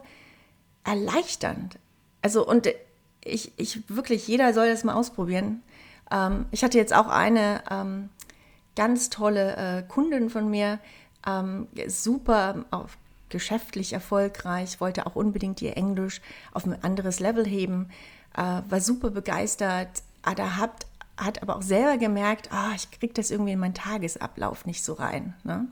erleichternd. 0.84 1.78
Also, 2.22 2.46
und 2.46 2.68
ich, 3.24 3.52
ich 3.56 3.88
wirklich, 3.88 4.28
jeder 4.28 4.54
soll 4.54 4.68
das 4.68 4.84
mal 4.84 4.94
ausprobieren. 4.94 5.62
Ähm, 6.12 6.46
ich 6.52 6.62
hatte 6.62 6.78
jetzt 6.78 6.94
auch 6.94 7.08
eine 7.08 7.64
ähm, 7.68 8.08
ganz 8.76 9.10
tolle 9.10 9.56
äh, 9.56 9.82
Kundin 9.82 10.30
von 10.30 10.48
mir, 10.48 10.78
ähm, 11.26 11.66
super 11.88 12.64
auf 12.70 12.98
geschäftlich 13.28 13.92
erfolgreich, 13.92 14.80
wollte 14.80 15.06
auch 15.06 15.16
unbedingt 15.16 15.60
ihr 15.62 15.76
Englisch 15.76 16.20
auf 16.52 16.64
ein 16.66 16.82
anderes 16.82 17.20
Level 17.20 17.46
heben, 17.46 17.88
äh, 18.36 18.62
war 18.68 18.80
super 18.80 19.10
begeistert, 19.10 20.02
aber 20.22 20.56
hat, 20.56 20.86
hat 21.16 21.42
aber 21.42 21.56
auch 21.56 21.62
selber 21.62 21.98
gemerkt, 21.98 22.52
ah, 22.52 22.72
ich 22.74 22.90
kriege 22.90 23.14
das 23.14 23.30
irgendwie 23.30 23.52
in 23.52 23.58
meinen 23.58 23.74
Tagesablauf 23.74 24.66
nicht 24.66 24.84
so 24.84 24.94
rein. 24.94 25.34
Ne? 25.44 25.66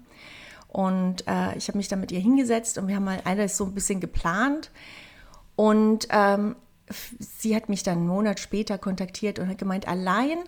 Und 0.69 1.27
äh, 1.29 1.57
ich 1.57 1.69
habe 1.69 1.79
mich 1.79 1.89
dann 1.89 2.01
mit 2.01 2.11
ihr 2.11 2.21
hingesetzt 2.21 2.79
und 2.79 2.89
wir 2.89 2.97
haben 2.97 3.05
mal 3.05 3.21
alles 3.25 3.57
so 3.57 3.65
ein 3.65 3.75
bisschen 3.75 4.01
geplant. 4.01 4.71
Und 5.55 6.09
ähm, 6.11 6.57
sie 7.21 7.55
hat 7.55 7.69
mich 7.69 7.85
dann 7.85 7.99
einen 7.99 8.09
Monat 8.09 8.41
später 8.41 8.77
kontaktiert 8.77 9.39
und 9.39 9.49
hat 9.49 9.59
gemeint, 9.59 9.87
allein, 9.87 10.39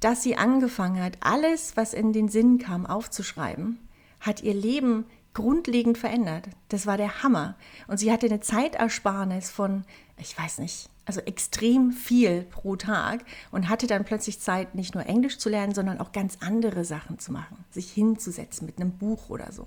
dass 0.00 0.22
sie 0.22 0.36
angefangen 0.36 1.02
hat, 1.02 1.18
alles, 1.20 1.76
was 1.76 1.94
in 1.94 2.12
den 2.12 2.28
Sinn 2.28 2.58
kam, 2.58 2.84
aufzuschreiben, 2.84 3.78
hat 4.18 4.42
ihr 4.42 4.54
Leben 4.54 5.04
grundlegend 5.34 5.98
verändert. 5.98 6.48
Das 6.68 6.86
war 6.86 6.96
der 6.96 7.22
Hammer. 7.22 7.56
Und 7.86 7.98
sie 7.98 8.10
hatte 8.12 8.26
eine 8.26 8.40
Zeitersparnis 8.40 9.50
von, 9.50 9.84
ich 10.18 10.36
weiß 10.36 10.58
nicht, 10.58 10.88
also 11.06 11.20
extrem 11.20 11.92
viel 11.92 12.42
pro 12.42 12.76
Tag 12.76 13.24
und 13.50 13.68
hatte 13.68 13.86
dann 13.86 14.04
plötzlich 14.04 14.40
Zeit, 14.40 14.74
nicht 14.74 14.94
nur 14.94 15.06
Englisch 15.06 15.38
zu 15.38 15.48
lernen, 15.48 15.74
sondern 15.74 15.98
auch 15.98 16.12
ganz 16.12 16.38
andere 16.40 16.84
Sachen 16.84 17.18
zu 17.18 17.32
machen, 17.32 17.64
sich 17.70 17.90
hinzusetzen 17.90 18.66
mit 18.66 18.78
einem 18.78 18.92
Buch 18.92 19.28
oder 19.28 19.50
so. 19.52 19.66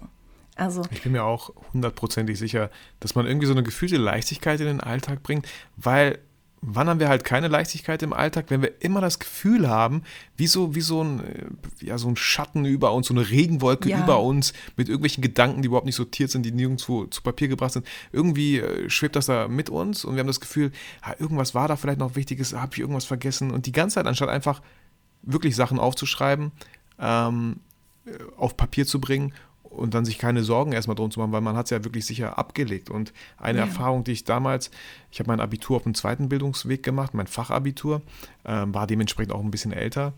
Also, 0.55 0.83
ich 0.91 1.01
bin 1.01 1.13
mir 1.13 1.23
auch 1.23 1.51
hundertprozentig 1.73 2.37
sicher, 2.37 2.69
dass 2.99 3.15
man 3.15 3.25
irgendwie 3.25 3.47
so 3.47 3.53
eine 3.53 3.63
gefühlte 3.63 3.97
Leichtigkeit 3.97 4.59
in 4.59 4.67
den 4.67 4.81
Alltag 4.81 5.23
bringt, 5.23 5.47
weil 5.75 6.19
wann 6.65 6.87
haben 6.87 6.99
wir 6.99 7.09
halt 7.09 7.23
keine 7.23 7.49
Leichtigkeit 7.49 8.01
im 8.03 8.13
Alltag, 8.13 8.45
wenn 8.47 8.61
wir 8.61 8.81
immer 8.81 9.01
das 9.01 9.19
Gefühl 9.19 9.69
haben, 9.69 10.03
wie 10.37 10.47
so, 10.47 10.75
wie 10.75 10.81
so, 10.81 11.03
ein, 11.03 11.19
äh, 11.19 11.85
ja, 11.85 11.97
so 11.97 12.07
ein 12.07 12.15
Schatten 12.15 12.65
über 12.65 12.93
uns, 12.93 13.07
so 13.07 13.13
eine 13.13 13.29
Regenwolke 13.29 13.89
ja. 13.89 14.01
über 14.01 14.21
uns 14.21 14.53
mit 14.77 14.87
irgendwelchen 14.87 15.21
Gedanken, 15.21 15.61
die 15.61 15.67
überhaupt 15.67 15.85
nicht 15.85 15.95
sortiert 15.95 16.31
sind, 16.31 16.45
die 16.45 16.51
nirgendwo 16.51 17.05
zu 17.05 17.21
Papier 17.21 17.49
gebracht 17.49 17.73
sind. 17.73 17.85
Irgendwie 18.11 18.59
äh, 18.59 18.89
schwebt 18.89 19.15
das 19.15 19.25
da 19.25 19.47
mit 19.47 19.69
uns 19.69 20.05
und 20.05 20.15
wir 20.15 20.21
haben 20.21 20.27
das 20.27 20.39
Gefühl, 20.39 20.71
ah, 21.01 21.13
irgendwas 21.19 21.53
war 21.53 21.67
da 21.67 21.75
vielleicht 21.75 21.99
noch 21.99 22.15
Wichtiges, 22.15 22.53
habe 22.53 22.73
ich 22.73 22.79
irgendwas 22.79 23.05
vergessen. 23.05 23.51
Und 23.51 23.65
die 23.65 23.73
ganze 23.73 23.95
Zeit, 23.95 24.07
anstatt 24.07 24.29
einfach 24.29 24.61
wirklich 25.21 25.55
Sachen 25.55 25.79
aufzuschreiben, 25.79 26.51
ähm, 26.99 27.59
äh, 28.05 28.11
auf 28.37 28.55
Papier 28.55 28.85
zu 28.85 29.01
bringen 29.01 29.33
und 29.73 29.93
dann 29.93 30.05
sich 30.05 30.17
keine 30.17 30.43
Sorgen 30.43 30.71
erstmal 30.71 30.95
drum 30.95 31.11
zu 31.11 31.19
machen, 31.19 31.31
weil 31.31 31.41
man 31.41 31.55
hat 31.57 31.65
es 31.65 31.69
ja 31.71 31.83
wirklich 31.83 32.05
sicher 32.05 32.37
abgelegt. 32.37 32.89
Und 32.89 33.13
eine 33.37 33.59
Ja. 33.59 33.65
Erfahrung, 33.65 34.03
die 34.03 34.11
ich 34.11 34.23
damals, 34.23 34.71
ich 35.11 35.19
habe 35.19 35.27
mein 35.27 35.39
Abitur 35.39 35.77
auf 35.77 35.83
dem 35.83 35.93
zweiten 35.95 36.29
Bildungsweg 36.29 36.83
gemacht, 36.83 37.13
mein 37.13 37.27
Fachabitur, 37.27 38.01
ähm, 38.45 38.73
war 38.73 38.87
dementsprechend 38.87 39.33
auch 39.33 39.41
ein 39.41 39.51
bisschen 39.51 39.73
älter. 39.73 40.13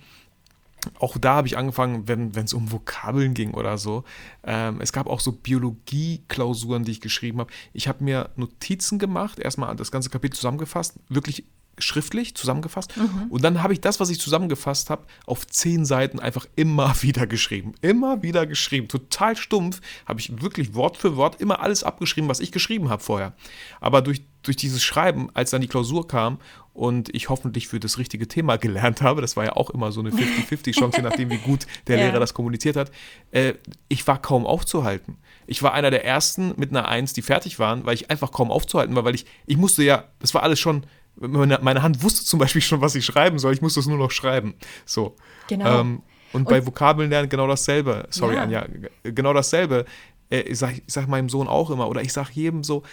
Auch 1.00 1.18
da 1.18 1.36
habe 1.36 1.48
ich 1.48 1.58
angefangen, 1.58 2.08
wenn 2.08 2.32
es 2.36 2.54
um 2.54 2.72
Vokabeln 2.72 3.34
ging 3.34 3.56
oder 3.56 3.78
so. 3.80 4.04
Ähm, 4.44 4.80
es 4.82 4.94
gab 4.94 5.08
auch 5.08 5.20
so 5.20 5.32
Biologie-Klausuren, 5.32 6.84
die 6.84 6.92
ich 6.92 7.02
geschrieben 7.02 7.40
habe. 7.40 7.52
Ich 7.74 7.88
habe 7.88 8.04
mir 8.04 8.30
Notizen 8.36 9.00
gemacht, 9.00 9.40
erstmal 9.40 9.76
das 9.76 9.92
ganze 9.92 10.10
Kapitel 10.10 10.36
zusammengefasst, 10.36 10.96
wirklich 11.10 11.46
schriftlich 11.78 12.36
zusammengefasst. 12.36 12.94
Und 13.30 13.44
dann 13.44 13.62
habe 13.62 13.74
ich 13.74 13.82
das, 13.82 14.00
was 14.00 14.10
ich 14.10 14.20
zusammengefasst 14.20 14.90
habe, 14.90 15.06
auf 15.26 15.46
zehn 15.48 15.86
Seiten 15.86 16.20
einfach 16.20 16.46
immer 16.56 16.94
wieder 17.02 17.28
geschrieben. 17.28 17.74
Immer 17.82 18.24
wieder 18.24 18.46
geschrieben. 18.48 18.88
Total 18.88 19.36
stumpf. 19.36 19.82
Habe 20.06 20.20
ich 20.20 20.42
wirklich 20.42 20.74
Wort 20.74 20.98
für 20.98 21.16
Wort 21.16 21.42
immer 21.42 21.62
alles 21.62 21.84
abgeschrieben, 21.84 22.30
was 22.30 22.40
ich 22.40 22.52
geschrieben 22.52 22.90
habe 22.90 23.04
vorher. 23.04 23.34
Aber 23.82 24.02
durch, 24.02 24.22
durch 24.44 24.58
dieses 24.58 24.84
Schreiben, 24.84 25.30
als 25.34 25.52
dann 25.52 25.62
die 25.62 25.68
Klausur 25.68 26.08
kam 26.08 26.40
und 26.74 27.14
ich 27.16 27.30
hoffentlich 27.30 27.68
für 27.68 27.80
das 27.80 27.98
richtige 27.98 28.28
Thema 28.28 28.58
gelernt 28.66 29.02
habe, 29.02 29.22
das 29.22 29.36
war 29.38 29.46
ja 29.46 29.54
auch 29.54 29.70
immer 29.70 29.92
so 29.92 30.02
eine 30.02 30.12
50-50-Chance, 30.12 30.98
je 30.98 31.04
nachdem, 31.04 31.30
wie 31.30 31.38
gut 31.38 31.68
der 31.88 31.98
Ja. 31.98 32.06
Lehrer 32.06 32.20
das 32.20 32.34
kommuniziert 32.34 32.76
hat, 32.76 32.92
äh, 33.32 33.54
ich 33.88 34.06
war 34.08 34.22
kaum 34.22 34.46
aufzuhalten. 34.46 35.18
Ich 35.48 35.62
war 35.62 35.74
einer 35.74 35.92
der 35.92 36.04
ersten 36.04 36.54
mit 36.58 36.72
einer 36.72 36.88
Eins, 36.88 37.14
die 37.14 37.22
fertig 37.22 37.60
waren, 37.60 37.86
weil 37.86 37.94
ich 37.94 38.10
einfach 38.10 38.32
kaum 38.32 38.52
aufzuhalten 38.52 38.96
war, 38.96 39.06
weil 39.06 39.16
ich, 39.16 39.26
ich 39.46 39.58
musste 39.58 39.84
ja, 39.84 40.06
das 40.20 40.34
war 40.34 40.44
alles 40.44 40.60
schon, 40.60 40.86
meine, 41.18 41.60
meine 41.62 41.82
Hand 41.82 42.04
wusste 42.04 42.24
zum 42.24 42.40
Beispiel 42.40 42.62
schon, 42.62 42.82
was 42.82 42.96
ich 42.96 43.06
schreiben 43.06 43.40
soll, 43.40 43.54
ich 43.54 43.62
musste 43.62 43.80
es 43.80 43.88
nur 43.88 43.98
noch 43.98 44.12
schreiben. 44.12 44.56
So. 44.86 45.16
Genau. 45.48 45.82
Ähm, 45.82 46.02
und, 46.34 46.50
bei 46.50 46.66
Vokabeln 46.66 47.10
lernen 47.10 47.30
genau 47.30 47.48
dasselbe. 47.48 48.08
Sorry, 48.10 48.36
Ja. 48.36 48.44
Anja, 48.44 48.68
genau 49.04 49.34
dasselbe. 49.34 49.86
Äh, 50.30 50.42
ich 50.42 50.60
sage 50.60 50.82
ich 50.86 50.94
sag 50.94 51.08
meinem 51.08 51.30
Sohn 51.30 51.48
auch 51.48 51.70
immer, 51.70 51.88
oder 51.88 52.02
ich 52.02 52.12
sage 52.12 52.30
jedem 52.34 52.64
so, 52.64 52.84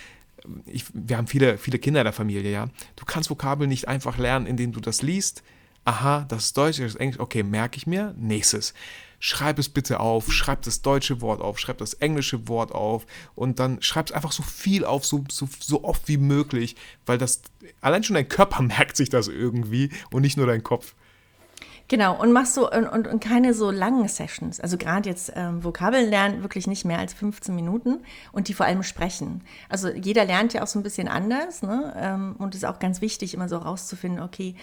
ich, 0.66 0.84
wir 0.92 1.16
haben 1.16 1.26
viele, 1.26 1.58
viele 1.58 1.78
Kinder 1.78 2.00
in 2.00 2.04
der 2.04 2.12
Familie, 2.12 2.50
ja. 2.50 2.68
Du 2.96 3.04
kannst 3.04 3.30
Vokabeln 3.30 3.68
nicht 3.68 3.88
einfach 3.88 4.18
lernen, 4.18 4.46
indem 4.46 4.72
du 4.72 4.80
das 4.80 5.02
liest. 5.02 5.42
Aha, 5.84 6.24
das 6.28 6.44
ist 6.46 6.56
Deutsch, 6.56 6.78
das 6.78 6.92
ist 6.94 6.96
Englisch. 6.96 7.20
Okay, 7.20 7.42
merke 7.42 7.76
ich 7.76 7.86
mir. 7.86 8.14
Nächstes. 8.16 8.74
Schreib 9.24 9.60
es 9.60 9.68
bitte 9.68 10.00
auf, 10.00 10.32
schreib 10.32 10.62
das 10.62 10.82
deutsche 10.82 11.20
Wort 11.20 11.40
auf, 11.40 11.60
schreib 11.60 11.78
das 11.78 11.94
englische 11.94 12.48
Wort 12.48 12.72
auf 12.72 13.06
und 13.36 13.60
dann 13.60 13.80
schreib 13.80 14.06
es 14.06 14.12
einfach 14.12 14.32
so 14.32 14.42
viel 14.42 14.84
auf, 14.84 15.06
so, 15.06 15.22
so, 15.30 15.48
so 15.60 15.84
oft 15.84 16.08
wie 16.08 16.16
möglich, 16.16 16.74
weil 17.06 17.18
das, 17.18 17.40
allein 17.80 18.02
schon 18.02 18.14
dein 18.14 18.28
Körper 18.28 18.62
merkt 18.62 18.96
sich 18.96 19.10
das 19.10 19.28
irgendwie 19.28 19.90
und 20.10 20.22
nicht 20.22 20.36
nur 20.36 20.48
dein 20.48 20.64
Kopf. 20.64 20.96
Genau, 21.86 22.20
und 22.20 22.32
machst 22.32 22.54
so 22.54 22.68
und, 22.68 22.88
und, 22.88 23.06
und 23.06 23.22
keine 23.22 23.54
so 23.54 23.70
langen 23.70 24.08
Sessions. 24.08 24.58
Also 24.58 24.76
gerade 24.76 25.08
jetzt 25.08 25.32
ähm, 25.36 25.62
Vokabeln 25.62 26.10
lernen 26.10 26.42
wirklich 26.42 26.66
nicht 26.66 26.84
mehr 26.84 26.98
als 26.98 27.14
15 27.14 27.54
Minuten 27.54 28.00
und 28.32 28.48
die 28.48 28.54
vor 28.54 28.66
allem 28.66 28.82
sprechen. 28.82 29.42
Also 29.68 29.88
jeder 29.88 30.24
lernt 30.24 30.52
ja 30.52 30.64
auch 30.64 30.66
so 30.66 30.80
ein 30.80 30.82
bisschen 30.82 31.06
anders, 31.06 31.62
ne? 31.62 31.94
Ähm, 31.96 32.34
und 32.38 32.56
ist 32.56 32.64
auch 32.64 32.80
ganz 32.80 33.00
wichtig, 33.00 33.34
immer 33.34 33.48
so 33.48 33.58
rauszufinden, 33.58 34.20
okay, 34.20 34.56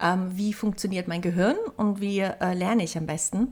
ähm, 0.00 0.30
wie 0.36 0.54
funktioniert 0.54 1.06
mein 1.06 1.20
Gehirn 1.20 1.56
und 1.76 2.00
wie 2.00 2.20
äh, 2.20 2.54
lerne 2.54 2.84
ich 2.84 2.96
am 2.96 3.04
besten. 3.04 3.48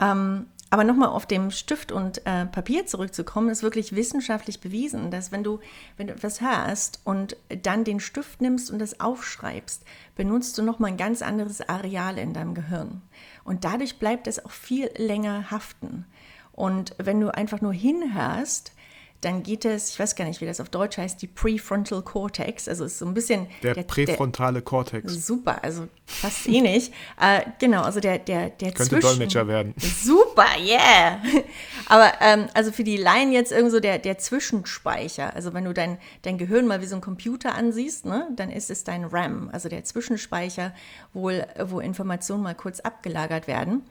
Ähm, 0.00 0.46
aber 0.70 0.84
nochmal 0.84 1.08
auf 1.08 1.24
dem 1.24 1.50
Stift 1.50 1.92
und 1.92 2.26
äh, 2.26 2.44
Papier 2.44 2.84
zurückzukommen, 2.84 3.48
ist 3.48 3.62
wirklich 3.62 3.94
wissenschaftlich 3.94 4.60
bewiesen, 4.60 5.10
dass 5.10 5.32
wenn 5.32 5.42
du, 5.42 5.60
wenn 5.96 6.08
du 6.08 6.12
etwas 6.12 6.42
hörst 6.42 7.00
und 7.04 7.36
dann 7.62 7.84
den 7.84 8.00
Stift 8.00 8.42
nimmst 8.42 8.70
und 8.70 8.78
das 8.78 9.00
aufschreibst, 9.00 9.82
benutzt 10.14 10.58
du 10.58 10.62
nochmal 10.62 10.90
ein 10.90 10.98
ganz 10.98 11.22
anderes 11.22 11.66
Areal 11.66 12.18
in 12.18 12.34
deinem 12.34 12.54
Gehirn. 12.54 13.00
Und 13.44 13.64
dadurch 13.64 13.98
bleibt 13.98 14.26
es 14.26 14.44
auch 14.44 14.50
viel 14.50 14.90
länger 14.98 15.50
haften. 15.50 16.04
Und 16.52 16.94
wenn 16.98 17.20
du 17.20 17.34
einfach 17.34 17.62
nur 17.62 17.72
hinhörst, 17.72 18.72
dann 19.20 19.42
geht 19.42 19.64
es, 19.64 19.90
ich 19.90 19.98
weiß 19.98 20.14
gar 20.14 20.26
nicht, 20.26 20.40
wie 20.40 20.46
das 20.46 20.60
auf 20.60 20.68
Deutsch 20.68 20.96
heißt, 20.96 21.20
die 21.20 21.26
Prefrontal 21.26 22.02
Cortex. 22.02 22.68
Also 22.68 22.84
es 22.84 22.92
ist 22.92 22.98
so 23.00 23.06
ein 23.06 23.14
bisschen 23.14 23.48
Der, 23.64 23.74
präfrontale 23.74 24.62
Kortex. 24.62 25.26
Super, 25.26 25.64
also 25.64 25.88
fast 26.06 26.46
ähnlich. 26.46 26.92
äh, 27.20 27.40
genau, 27.58 27.82
also 27.82 27.98
der, 27.98 28.20
der, 28.20 28.50
der 28.50 28.70
Könnte 28.70 28.90
zwischen, 28.90 29.00
Dolmetscher 29.00 29.48
werden. 29.48 29.74
Super, 29.76 30.46
yeah. 30.60 31.20
Aber 31.86 32.12
ähm, 32.20 32.46
also 32.54 32.70
für 32.70 32.84
die 32.84 32.96
Laien 32.96 33.32
jetzt 33.32 33.50
irgend 33.50 33.72
so 33.72 33.80
der, 33.80 33.98
der 33.98 34.18
Zwischenspeicher. 34.18 35.34
Also 35.34 35.52
wenn 35.52 35.64
du 35.64 35.74
dein, 35.74 35.98
dein 36.22 36.38
Gehirn 36.38 36.68
mal 36.68 36.80
wie 36.80 36.86
so 36.86 36.94
ein 36.94 37.02
Computer 37.02 37.56
ansiehst, 37.56 38.06
ne, 38.06 38.28
dann 38.36 38.50
ist 38.50 38.70
es 38.70 38.84
dein 38.84 39.04
RAM, 39.04 39.50
also 39.52 39.68
der 39.68 39.82
Zwischenspeicher, 39.82 40.72
wo, 41.12 41.32
wo 41.64 41.80
Informationen 41.80 42.44
mal 42.44 42.54
kurz 42.54 42.78
abgelagert 42.78 43.48
werden. 43.48 43.82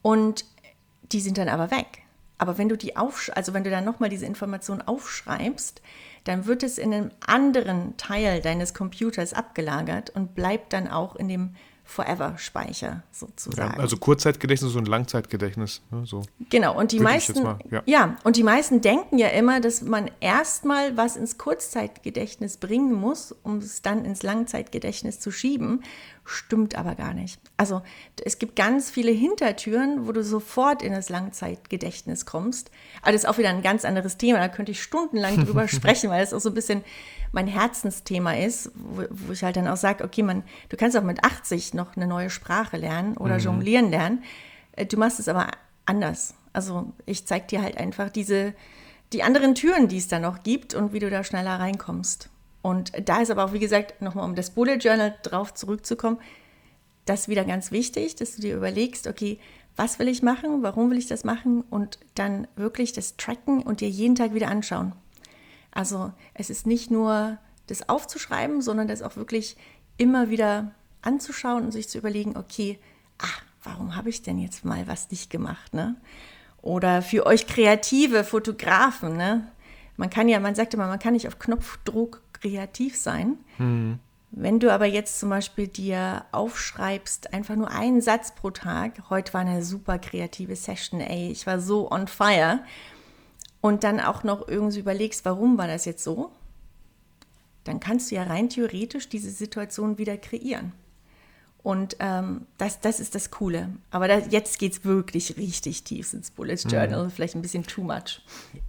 Und 0.00 0.46
die 1.12 1.20
sind 1.20 1.36
dann 1.36 1.50
aber 1.50 1.70
weg. 1.70 2.01
Aber 2.42 2.58
wenn 2.58 2.68
du 2.68 2.76
die 2.76 2.96
aufsch 2.96 3.30
also 3.36 3.54
wenn 3.54 3.62
du 3.62 3.70
dann 3.70 3.84
nochmal 3.84 4.08
diese 4.08 4.26
Information 4.26 4.82
aufschreibst, 4.82 5.80
dann 6.24 6.46
wird 6.46 6.64
es 6.64 6.76
in 6.76 6.92
einem 6.92 7.10
anderen 7.24 7.96
Teil 7.96 8.40
deines 8.40 8.74
Computers 8.74 9.32
abgelagert 9.32 10.10
und 10.10 10.34
bleibt 10.34 10.72
dann 10.72 10.88
auch 10.88 11.14
in 11.14 11.28
dem 11.28 11.54
Forever-Speicher 11.84 12.86
Ja, 12.86 13.02
sozusagen. 13.12 13.80
also 13.80 13.96
Kurzzeitgedächtnis 13.96 14.74
und 14.74 14.88
Langzeitgedächtnis. 14.88 15.82
Ne, 15.92 16.04
so. 16.04 16.22
Genau, 16.50 16.76
und 16.76 16.90
die 16.90 16.98
Würde 16.98 17.12
meisten, 17.12 17.42
mal, 17.44 17.58
ja. 17.70 17.82
ja. 17.86 18.16
und 18.24 18.34
die 18.34 18.42
meisten 18.42 18.80
denken 18.80 19.18
ja 19.18 19.28
immer, 19.28 19.60
dass 19.60 19.82
man 19.82 20.10
erstmal 20.18 20.96
was 20.96 21.16
ins 21.16 21.38
Kurzzeitgedächtnis 21.38 22.56
bringen 22.56 22.92
muss, 22.92 23.30
um 23.44 23.58
es 23.58 23.82
dann 23.82 24.04
ins 24.04 24.24
Langzeitgedächtnis 24.24 25.20
zu 25.20 25.30
schieben. 25.30 25.84
Stimmt 26.24 26.76
aber 26.76 26.94
gar 26.94 27.14
nicht. 27.14 27.40
Also 27.56 27.82
es 28.24 28.38
gibt 28.38 28.54
ganz 28.54 28.90
viele 28.90 29.10
Hintertüren, 29.10 30.06
wo 30.06 30.12
du 30.12 30.22
sofort 30.22 30.82
in 30.82 30.92
das 30.92 31.08
Langzeitgedächtnis 31.08 32.26
kommst. 32.26 32.70
Aber 33.02 33.10
das 33.10 33.24
ist 33.24 33.28
auch 33.28 33.38
wieder 33.38 33.48
ein 33.48 33.62
ganz 33.62 33.84
anderes 33.84 34.18
Thema. 34.18 34.38
Da 34.38 34.48
könnte 34.48 34.70
ich 34.70 34.82
stundenlang 34.82 35.44
drüber 35.44 35.66
sprechen, 35.68 36.10
weil 36.10 36.20
das 36.20 36.32
auch 36.32 36.40
so 36.40 36.50
ein 36.50 36.54
bisschen 36.54 36.84
mein 37.32 37.48
Herzensthema 37.48 38.34
ist, 38.34 38.70
wo, 38.74 39.02
wo 39.10 39.32
ich 39.32 39.42
halt 39.42 39.56
dann 39.56 39.66
auch 39.66 39.76
sage, 39.76 40.04
okay, 40.04 40.22
man, 40.22 40.44
du 40.68 40.76
kannst 40.76 40.96
auch 40.96 41.02
mit 41.02 41.24
80 41.24 41.74
noch 41.74 41.96
eine 41.96 42.06
neue 42.06 42.30
Sprache 42.30 42.76
lernen 42.76 43.16
oder 43.16 43.38
jonglieren 43.38 43.90
lernen. 43.90 44.22
Äh, 44.72 44.86
Du 44.86 44.96
machst 44.96 45.18
es 45.18 45.28
aber 45.28 45.48
anders. 45.86 46.34
Also 46.52 46.92
ich 47.04 47.26
zeige 47.26 47.46
dir 47.46 47.62
halt 47.62 47.78
einfach 47.78 48.10
diese, 48.10 48.54
die 49.12 49.22
anderen 49.22 49.54
Türen, 49.54 49.88
die 49.88 49.98
es 49.98 50.08
da 50.08 50.18
noch 50.18 50.42
gibt 50.42 50.74
und 50.74 50.92
wie 50.92 50.98
du 50.98 51.10
da 51.10 51.24
schneller 51.24 51.58
reinkommst. 51.58 52.28
Und 52.62 52.92
da 53.08 53.20
ist 53.20 53.30
aber 53.30 53.44
auch, 53.44 53.52
wie 53.52 53.58
gesagt, 53.58 54.00
nochmal 54.00 54.24
um 54.24 54.36
das 54.36 54.50
Bullet 54.50 54.76
Journal 54.76 55.16
drauf 55.22 55.52
zurückzukommen, 55.52 56.18
das 57.04 57.22
ist 57.22 57.28
wieder 57.28 57.44
ganz 57.44 57.72
wichtig, 57.72 58.14
dass 58.14 58.36
du 58.36 58.42
dir 58.42 58.56
überlegst, 58.56 59.08
okay, 59.08 59.40
was 59.76 59.98
will 59.98 60.08
ich 60.08 60.22
machen, 60.22 60.62
warum 60.62 60.90
will 60.90 60.98
ich 60.98 61.08
das 61.08 61.24
machen 61.24 61.62
und 61.62 61.98
dann 62.14 62.46
wirklich 62.56 62.92
das 62.92 63.16
tracken 63.16 63.62
und 63.62 63.80
dir 63.80 63.88
jeden 63.88 64.14
Tag 64.14 64.34
wieder 64.34 64.48
anschauen. 64.48 64.92
Also 65.72 66.12
es 66.34 66.50
ist 66.50 66.66
nicht 66.66 66.90
nur 66.90 67.38
das 67.66 67.88
aufzuschreiben, 67.88 68.60
sondern 68.60 68.86
das 68.86 69.02
auch 69.02 69.16
wirklich 69.16 69.56
immer 69.96 70.30
wieder 70.30 70.72
anzuschauen 71.00 71.64
und 71.64 71.72
sich 71.72 71.88
zu 71.88 71.98
überlegen, 71.98 72.36
okay, 72.36 72.78
ah, 73.18 73.42
warum 73.64 73.96
habe 73.96 74.10
ich 74.10 74.22
denn 74.22 74.38
jetzt 74.38 74.64
mal 74.64 74.86
was 74.86 75.10
nicht 75.10 75.30
gemacht, 75.30 75.74
ne? 75.74 75.96
Oder 76.60 77.02
für 77.02 77.26
euch 77.26 77.46
kreative 77.46 78.22
Fotografen, 78.22 79.16
ne? 79.16 79.48
Man 79.96 80.10
kann 80.10 80.28
ja, 80.28 80.38
man 80.38 80.54
sagt 80.54 80.74
immer, 80.74 80.86
man 80.86 80.98
kann 80.98 81.14
nicht 81.14 81.28
auf 81.28 81.38
Knopfdruck 81.38 82.20
kreativ 82.42 82.96
sein. 82.96 83.38
Wenn 84.34 84.60
du 84.60 84.72
aber 84.72 84.86
jetzt 84.86 85.20
zum 85.20 85.28
Beispiel 85.28 85.68
dir 85.68 86.24
aufschreibst, 86.32 87.34
einfach 87.34 87.54
nur 87.54 87.70
einen 87.70 88.00
Satz 88.00 88.34
pro 88.34 88.50
Tag, 88.50 89.10
heute 89.10 89.34
war 89.34 89.42
eine 89.42 89.62
super 89.62 89.98
kreative 89.98 90.56
Session, 90.56 91.00
ey, 91.00 91.30
ich 91.30 91.46
war 91.46 91.60
so 91.60 91.90
on 91.90 92.08
fire, 92.08 92.60
und 93.60 93.84
dann 93.84 94.00
auch 94.00 94.24
noch 94.24 94.48
irgendwie 94.48 94.80
überlegst, 94.80 95.24
warum 95.24 95.56
war 95.58 95.68
das 95.68 95.84
jetzt 95.84 96.02
so, 96.02 96.32
dann 97.64 97.78
kannst 97.78 98.10
du 98.10 98.16
ja 98.16 98.24
rein 98.24 98.48
theoretisch 98.48 99.08
diese 99.08 99.30
Situation 99.30 99.98
wieder 99.98 100.16
kreieren. 100.16 100.72
Und 101.62 101.96
ähm, 102.00 102.46
das, 102.58 102.80
das 102.80 102.98
ist 102.98 103.14
das 103.14 103.30
Coole. 103.30 103.68
Aber 103.92 104.08
da, 104.08 104.18
jetzt 104.18 104.58
geht 104.58 104.72
es 104.72 104.84
wirklich 104.84 105.36
richtig 105.36 105.84
tief 105.84 106.12
ins 106.12 106.32
Bullet 106.32 106.56
Journal, 106.56 107.08
vielleicht 107.08 107.36
ein 107.36 107.42
bisschen 107.42 107.62
too 107.62 107.82
much. 107.82 108.20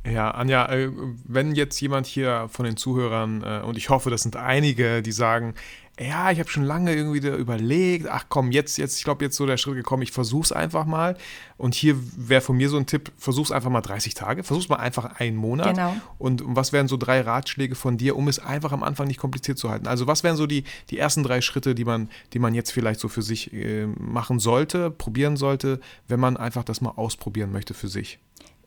Ja, 0.06 0.30
Anja, 0.30 0.72
äh, 0.72 0.92
wenn 1.26 1.56
jetzt 1.56 1.80
jemand 1.82 2.06
hier 2.06 2.48
von 2.52 2.66
den 2.66 2.78
Zuhörern, 2.78 3.42
äh, 3.44 3.66
und 3.66 3.78
ich 3.78 3.90
hoffe, 3.90 4.12
das 4.12 4.22
sind 4.22 4.36
einige, 4.36 5.02
die 5.02 5.12
sagen, 5.12 5.56
ja, 6.00 6.32
ich 6.32 6.40
habe 6.40 6.50
schon 6.50 6.64
lange 6.64 6.94
irgendwie 6.94 7.20
da 7.20 7.36
überlegt, 7.36 8.08
ach 8.10 8.26
komm, 8.28 8.52
jetzt, 8.52 8.78
jetzt, 8.78 8.98
ich 8.98 9.04
glaube, 9.04 9.24
jetzt 9.24 9.38
so 9.38 9.46
der 9.46 9.58
Schritt 9.58 9.76
gekommen, 9.76 10.02
ich 10.02 10.12
versuch's 10.12 10.52
einfach 10.52 10.86
mal. 10.86 11.16
Und 11.56 11.76
hier 11.76 11.96
wäre 12.18 12.42
von 12.42 12.58
mir 12.58 12.68
so 12.70 12.78
ein 12.78 12.88
Tipp, 12.88 13.12
versuch's 13.16 13.52
einfach 13.52 13.70
mal 13.70 13.82
30 13.82 14.16
Tage, 14.16 14.44
versuch's 14.44 14.70
mal 14.70 14.78
einfach 14.78 15.20
einen 15.20 15.38
Monat. 15.38 15.76
Genau. 15.76 15.96
Und 16.18 16.42
was 16.46 16.74
wären 16.74 16.88
so 16.88 16.98
drei 16.98 17.22
Ratschläge 17.22 17.76
von 17.76 17.98
dir, 17.98 18.16
um 18.16 18.28
es 18.28 18.40
einfach 18.40 18.72
am 18.72 18.82
Anfang 18.82 19.06
nicht 19.08 19.20
kompliziert 19.20 19.60
zu 19.60 19.70
halten? 19.70 19.86
Also 19.86 20.08
was 20.08 20.24
wären 20.24 20.36
so 20.36 20.48
die, 20.48 20.64
die 20.90 20.98
ersten 20.98 21.22
drei 21.22 21.42
Schritte, 21.42 21.76
die 21.76 21.86
man, 21.86 22.10
die 22.34 22.40
man 22.40 22.56
jetzt 22.56 22.72
vielleicht 22.72 23.00
so 23.00 23.08
für 23.08 23.22
sich 23.22 23.54
äh, 23.54 23.86
machen 23.86 24.40
sollte, 24.40 24.90
probieren 24.90 25.38
sollte, 25.38 25.80
wenn 26.08 26.20
man 26.20 26.38
einfach 26.38 26.64
das 26.64 26.82
mal 26.82 26.94
ausprobieren 26.96 27.52
möchte 27.52 27.76
für 27.76 27.88
sich? 27.88 28.18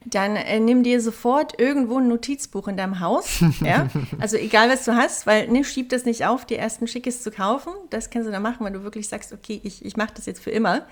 Dann 0.08 0.36
äh, 0.36 0.60
nimm 0.60 0.84
dir 0.84 1.00
sofort 1.00 1.58
irgendwo 1.58 1.98
ein 1.98 2.06
Notizbuch 2.06 2.68
in 2.68 2.76
deinem 2.76 3.00
Haus. 3.00 3.42
ja? 3.60 3.88
Also 4.20 4.36
egal, 4.36 4.70
was 4.70 4.84
du 4.84 4.94
hast, 4.94 5.26
weil 5.26 5.48
ne, 5.48 5.64
schieb 5.64 5.88
das 5.88 6.04
nicht 6.04 6.24
auf, 6.24 6.44
dir 6.44 6.58
erst 6.58 6.80
ein 6.80 6.86
schickes 6.86 7.22
zu 7.22 7.30
kaufen. 7.30 7.72
Das 7.90 8.08
kannst 8.10 8.28
du 8.28 8.32
dann 8.32 8.42
machen, 8.42 8.64
wenn 8.64 8.72
du 8.72 8.84
wirklich 8.84 9.08
sagst, 9.08 9.32
okay, 9.32 9.60
ich, 9.64 9.84
ich 9.84 9.96
mache 9.96 10.14
das 10.14 10.26
jetzt 10.26 10.42
für 10.42 10.50
immer. 10.50 10.86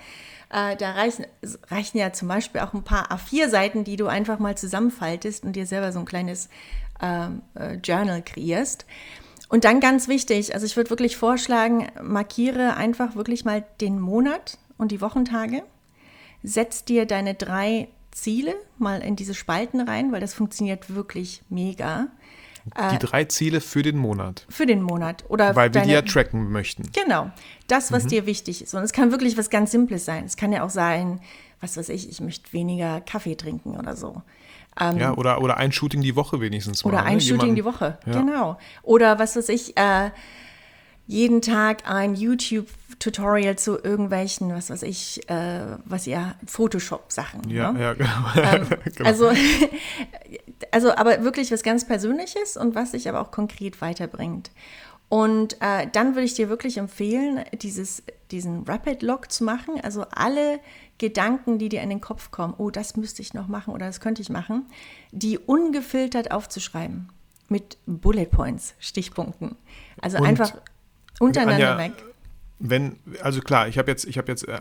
Äh, 0.51 0.75
da 0.75 0.91
reichen, 0.91 1.25
reichen 1.69 1.97
ja 1.97 2.11
zum 2.11 2.27
Beispiel 2.27 2.61
auch 2.61 2.73
ein 2.73 2.83
paar 2.83 3.09
A4-Seiten, 3.11 3.85
die 3.85 3.95
du 3.95 4.07
einfach 4.07 4.39
mal 4.39 4.57
zusammenfaltest 4.57 5.43
und 5.43 5.53
dir 5.55 5.65
selber 5.65 5.91
so 5.91 5.99
ein 5.99 6.05
kleines 6.05 6.49
ähm, 7.01 7.41
äh, 7.55 7.75
Journal 7.75 8.21
kreierst. 8.21 8.85
Und 9.47 9.63
dann 9.63 9.79
ganz 9.79 10.07
wichtig, 10.07 10.53
also 10.53 10.65
ich 10.65 10.75
würde 10.75 10.89
wirklich 10.89 11.17
vorschlagen, 11.17 11.87
markiere 12.01 12.75
einfach 12.75 13.15
wirklich 13.15 13.45
mal 13.45 13.63
den 13.79 13.99
Monat 13.99 14.57
und 14.77 14.91
die 14.91 15.01
Wochentage. 15.01 15.63
Setz 16.43 16.83
dir 16.83 17.05
deine 17.05 17.33
drei 17.33 17.87
Ziele 18.15 18.55
mal 18.77 19.01
in 19.01 19.15
diese 19.17 19.33
Spalten 19.33 19.81
rein, 19.81 20.11
weil 20.13 20.21
das 20.21 20.33
funktioniert 20.33 20.93
wirklich 20.95 21.43
mega. 21.49 22.07
Die 22.93 22.97
drei 22.97 23.25
Ziele 23.25 23.61
für 23.61 23.83
den 23.83 23.97
Monat. 23.97 24.45
Für 24.49 24.65
den 24.65 24.81
Monat. 24.81 25.23
Oder 25.27 25.55
Weil 25.55 25.65
wir 25.65 25.81
die 25.81 25.89
deine- 25.89 25.93
ja 25.93 26.01
tracken 26.01 26.49
möchten. 26.51 26.83
Genau, 26.93 27.29
das, 27.67 27.91
was 27.91 28.07
dir 28.07 28.25
wichtig 28.25 28.63
ist. 28.63 28.73
Und 28.73 28.81
es 28.81 28.91
kann 28.91 29.11
wirklich 29.11 29.37
was 29.37 29.51
ganz 29.51 29.69
Simples 29.69 30.03
sein. 30.05 30.23
Es 30.25 30.35
kann 30.35 30.51
ja 30.51 30.63
auch 30.63 30.71
sein, 30.71 31.19
was 31.61 31.77
weiß 31.77 31.89
ich, 31.89 32.09
ich 32.09 32.21
möchte 32.21 32.51
weniger 32.53 33.01
Kaffee 33.01 33.35
trinken 33.35 33.77
oder 33.77 33.95
so. 33.95 34.23
Ja, 34.79 35.13
oder, 35.15 35.41
oder 35.41 35.57
ein 35.57 35.71
Shooting 35.71 36.01
die 36.01 36.15
Woche 36.15 36.41
wenigstens 36.41 36.83
mal. 36.83 36.89
Ähm, 36.91 36.95
Oder 36.95 37.03
ne? 37.05 37.09
ein 37.11 37.21
Shooting 37.21 37.33
Jemanden- 37.35 37.55
die 37.55 37.65
Woche, 37.65 37.97
Ja. 38.07 38.13
genau. 38.19 38.57
Oder 38.83 39.19
was 39.19 39.35
weiß 39.35 39.47
ich, 39.49 39.77
äh, 39.77 40.09
jeden 41.07 41.41
Tag 41.41 41.89
ein 41.89 42.15
YouTube-Tutorial 42.15 43.57
zu 43.57 43.77
irgendwelchen, 43.81 44.53
was 44.53 44.69
weiß 44.69 44.83
ich, 44.83 45.29
äh, 45.29 45.77
was 45.85 46.07
ihr, 46.07 46.35
Photoshop-Sachen. 46.47 47.49
Ja, 47.49 47.71
ne? 47.71 47.81
ja, 47.81 47.93
genau. 48.33 48.65
genau. 48.65 48.75
Also, 49.05 49.31
also, 50.71 50.95
aber 50.95 51.23
wirklich 51.23 51.51
was 51.51 51.63
ganz 51.63 51.85
Persönliches 51.85 52.57
und 52.57 52.75
was 52.75 52.91
sich 52.91 53.07
aber 53.07 53.21
auch 53.21 53.31
konkret 53.31 53.81
weiterbringt. 53.81 54.51
Und 55.07 55.61
äh, 55.61 55.87
dann 55.91 56.15
würde 56.15 56.25
ich 56.25 56.33
dir 56.33 56.49
wirklich 56.49 56.77
empfehlen, 56.77 57.43
dieses, 57.53 58.03
diesen 58.31 58.63
Rapid 58.63 59.03
Log 59.03 59.31
zu 59.31 59.43
machen. 59.43 59.79
Also 59.81 60.05
alle 60.11 60.59
Gedanken, 60.97 61.59
die 61.59 61.69
dir 61.69 61.81
in 61.81 61.89
den 61.89 62.01
Kopf 62.01 62.31
kommen, 62.31 62.55
oh, 62.57 62.71
das 62.71 62.95
müsste 62.97 63.21
ich 63.21 63.33
noch 63.33 63.47
machen 63.47 63.73
oder 63.73 63.85
das 63.85 63.99
könnte 63.99 64.21
ich 64.23 64.29
machen, 64.29 64.65
die 65.11 65.37
ungefiltert 65.37 66.31
aufzuschreiben. 66.31 67.09
Mit 67.47 67.77
Bullet 67.85 68.25
Points, 68.25 68.73
Stichpunkten. 68.79 69.55
Also 70.01 70.17
Und, 70.17 70.25
einfach 70.25 70.53
untereinander 71.19 71.71
Anja, 71.71 71.77
weg. 71.77 72.03
Wenn, 72.59 72.97
also 73.21 73.41
klar, 73.41 73.67
ich 73.67 73.77
habe 73.77 73.91
jetzt, 73.91 74.05
ich 74.05 74.17
habe 74.17 74.31
jetzt 74.31 74.47
äh, 74.47 74.59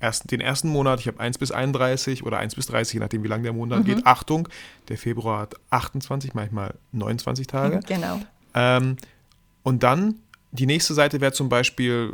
erst, 0.00 0.30
den 0.30 0.40
ersten 0.40 0.68
Monat, 0.68 1.00
ich 1.00 1.08
habe 1.08 1.18
1 1.20 1.38
bis 1.38 1.50
31 1.50 2.24
oder 2.24 2.38
1 2.38 2.54
bis 2.54 2.66
30, 2.66 2.94
je 2.94 3.00
nachdem 3.00 3.24
wie 3.24 3.28
lang 3.28 3.42
der 3.42 3.52
Mhm. 3.52 3.58
Monat 3.58 3.84
geht. 3.84 4.06
Achtung, 4.06 4.48
der 4.88 4.98
Februar 4.98 5.40
hat 5.40 5.54
28, 5.70 6.34
manchmal 6.34 6.74
29 6.92 7.46
Tage. 7.46 7.80
Genau. 7.86 8.20
Ähm, 8.54 8.96
und 9.62 9.82
dann, 9.82 10.16
die 10.52 10.66
nächste 10.66 10.94
Seite 10.94 11.20
wäre 11.20 11.32
zum 11.32 11.48
Beispiel, 11.48 12.12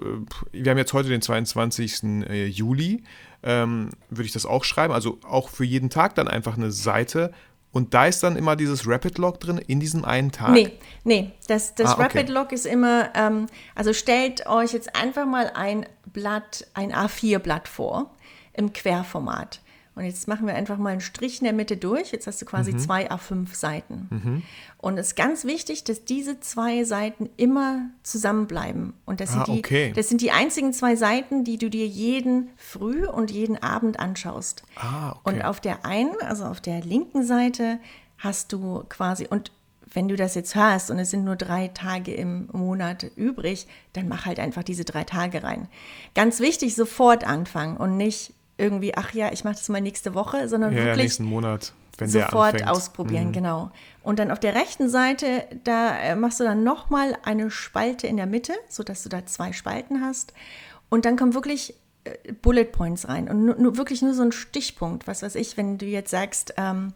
äh, 0.53 0.63
wir 0.65 0.71
haben 0.71 0.79
jetzt 0.79 0.93
heute 0.93 1.09
den 1.09 1.23
22. 1.23 2.03
äh, 2.29 2.47
Juli, 2.47 3.05
ähm, 3.43 3.91
würde 4.09 4.25
ich 4.25 4.33
das 4.33 4.47
auch 4.47 4.65
schreiben, 4.65 4.93
also 4.95 5.19
auch 5.23 5.51
für 5.51 5.65
jeden 5.65 5.91
Tag 5.91 6.15
dann 6.15 6.29
einfach 6.29 6.57
eine 6.57 6.71
Seite. 6.73 7.33
Und 7.75 7.93
da 7.93 8.07
ist 8.07 8.23
dann 8.23 8.37
immer 8.37 8.55
dieses 8.55 8.87
Rapid 8.87 9.19
Log 9.19 9.41
drin 9.41 9.59
in 9.59 9.81
diesem 9.81 10.05
einen 10.05 10.31
Tag. 10.31 10.51
Nee, 10.51 10.71
nee, 11.03 11.33
das, 11.49 11.75
das 11.75 11.91
Ah, 11.91 11.93
okay. 11.95 12.03
Rapid 12.05 12.29
Log 12.29 12.53
ist 12.53 12.67
immer, 12.67 13.11
ähm, 13.17 13.47
also 13.75 13.93
stellt 13.93 14.47
euch 14.47 14.73
jetzt 14.73 14.95
einfach 14.95 15.27
mal 15.27 15.51
ein 15.55 15.85
Blatt, 16.07 16.69
ein 16.75 16.95
A4-Blatt 16.95 17.67
vor 17.67 18.15
im 18.53 18.73
Querformat. 18.73 19.61
Und 19.97 20.05
jetzt 20.05 20.27
machen 20.27 20.47
wir 20.47 20.55
einfach 20.55 20.77
mal 20.77 20.91
einen 20.91 21.01
Strich 21.01 21.39
in 21.41 21.45
der 21.45 21.53
Mitte 21.53 21.77
durch. 21.77 22.11
Jetzt 22.11 22.27
hast 22.27 22.43
du 22.43 22.47
quasi 22.47 22.73
Mhm. 22.73 22.79
zwei 22.81 23.11
A5 23.11 23.55
Seiten. 23.55 24.43
Und 24.79 24.99
es 24.99 25.09
ist 25.09 25.17
ganz 25.17 25.45
wichtig, 25.45 25.85
dass 25.85 26.05
diese 26.05 26.41
zwei 26.41 26.83
Seiten 26.85 27.31
immer 27.37 27.91
zusammenbleiben. 28.03 28.95
Und 29.05 29.21
das 29.21 29.31
sind, 29.33 29.43
Ah, 29.43 29.45
die, 29.45 29.59
okay. 29.61 29.93
das 29.95 30.09
sind 30.09 30.21
die 30.21 30.31
einzigen 30.33 30.73
zwei 30.73 30.97
Seiten, 30.97 31.45
die 31.45 31.59
du 31.59 31.71
dir 31.71 31.87
jeden 31.87 32.51
Früh 32.57 33.07
und 33.07 33.31
jeden 33.31 33.63
Abend 33.63 34.01
anschaust. 34.01 34.65
Ah, 34.77 35.11
okay. 35.13 35.19
Und 35.25 35.43
auf 35.45 35.61
der 35.61 35.85
einen, 35.87 36.15
also 36.23 36.45
auf 36.45 36.61
der 36.61 36.81
linken 36.81 37.25
Seite, 37.25 37.79
hast 38.19 38.53
du 38.53 38.85
quasi, 38.89 39.27
und 39.29 39.53
wenn 39.93 40.09
du 40.09 40.17
das 40.17 40.35
jetzt 40.35 40.57
hörst 40.57 40.91
und 40.91 40.99
es 40.99 41.11
sind 41.11 41.23
nur 41.25 41.37
drei 41.37 41.69
Tage 41.69 42.13
im 42.15 42.49
Monat 42.53 43.07
übrig, 43.15 43.69
dann 43.93 44.09
mach 44.09 44.27
halt 44.27 44.41
einfach 44.41 44.65
diese 44.65 44.85
drei 44.85 45.05
Tage 45.05 45.45
rein. 45.45 45.69
Ganz 46.17 46.41
wichtig, 46.41 46.75
sofort 46.75 47.23
anfangen 47.25 47.77
und 47.77 47.97
nicht 47.97 48.33
irgendwie, 48.57 48.97
ach 48.97 49.13
ja, 49.15 49.33
ich 49.33 49.45
mache 49.45 49.55
das 49.55 49.69
mal 49.69 49.81
nächste 49.81 50.15
Woche, 50.15 50.49
sondern 50.49 50.73
ja, 50.73 50.85
wirklich 50.85 51.03
nächsten 51.05 51.25
Monat, 51.25 51.73
wenn 51.99 52.11
der 52.11 52.25
sofort 52.27 52.47
anfängt. 52.55 52.65
Mhm. 52.65 52.71
ausprobieren, 52.71 53.33
genau. 53.33 53.71
Und 54.03 54.19
dann 54.19 54.31
auf 54.31 54.39
der 54.41 54.55
rechten 54.55 54.89
Seite, 54.89 55.45
da 55.65 55.97
äh, 55.99 56.17
machst 56.17 56.41
du 56.41 56.45
dann 56.45 56.63
nochmal 56.63 57.17
eine 57.25 57.51
Spalte 57.51 58.07
in 58.07 58.17
der 58.17 58.27
Mitte, 58.27 58.53
sodass 58.69 59.03
du 59.03 59.09
da 59.09 59.25
zwei 59.27 59.53
Spalten 59.53 60.03
hast. 60.05 60.33
Und 60.89 61.05
dann 61.05 61.17
kommen 61.17 61.35
wirklich 61.35 61.75
äh, 62.05 62.33
Bullet 62.33 62.67
Points 62.67 63.09
rein. 63.09 63.29
Und 63.29 63.45
nur, 63.45 63.57
nur, 63.57 63.77
wirklich 63.77 64.03
nur 64.03 64.15
so 64.15 64.23
ein 64.23 64.33
Stichpunkt. 64.33 65.07
Was 65.07 65.23
weiß 65.23 65.35
ich, 65.37 65.57
wenn 65.57 65.79
du 65.79 65.87
jetzt 65.87 66.11
sagst, 66.11 66.55
ähm, 66.57 66.93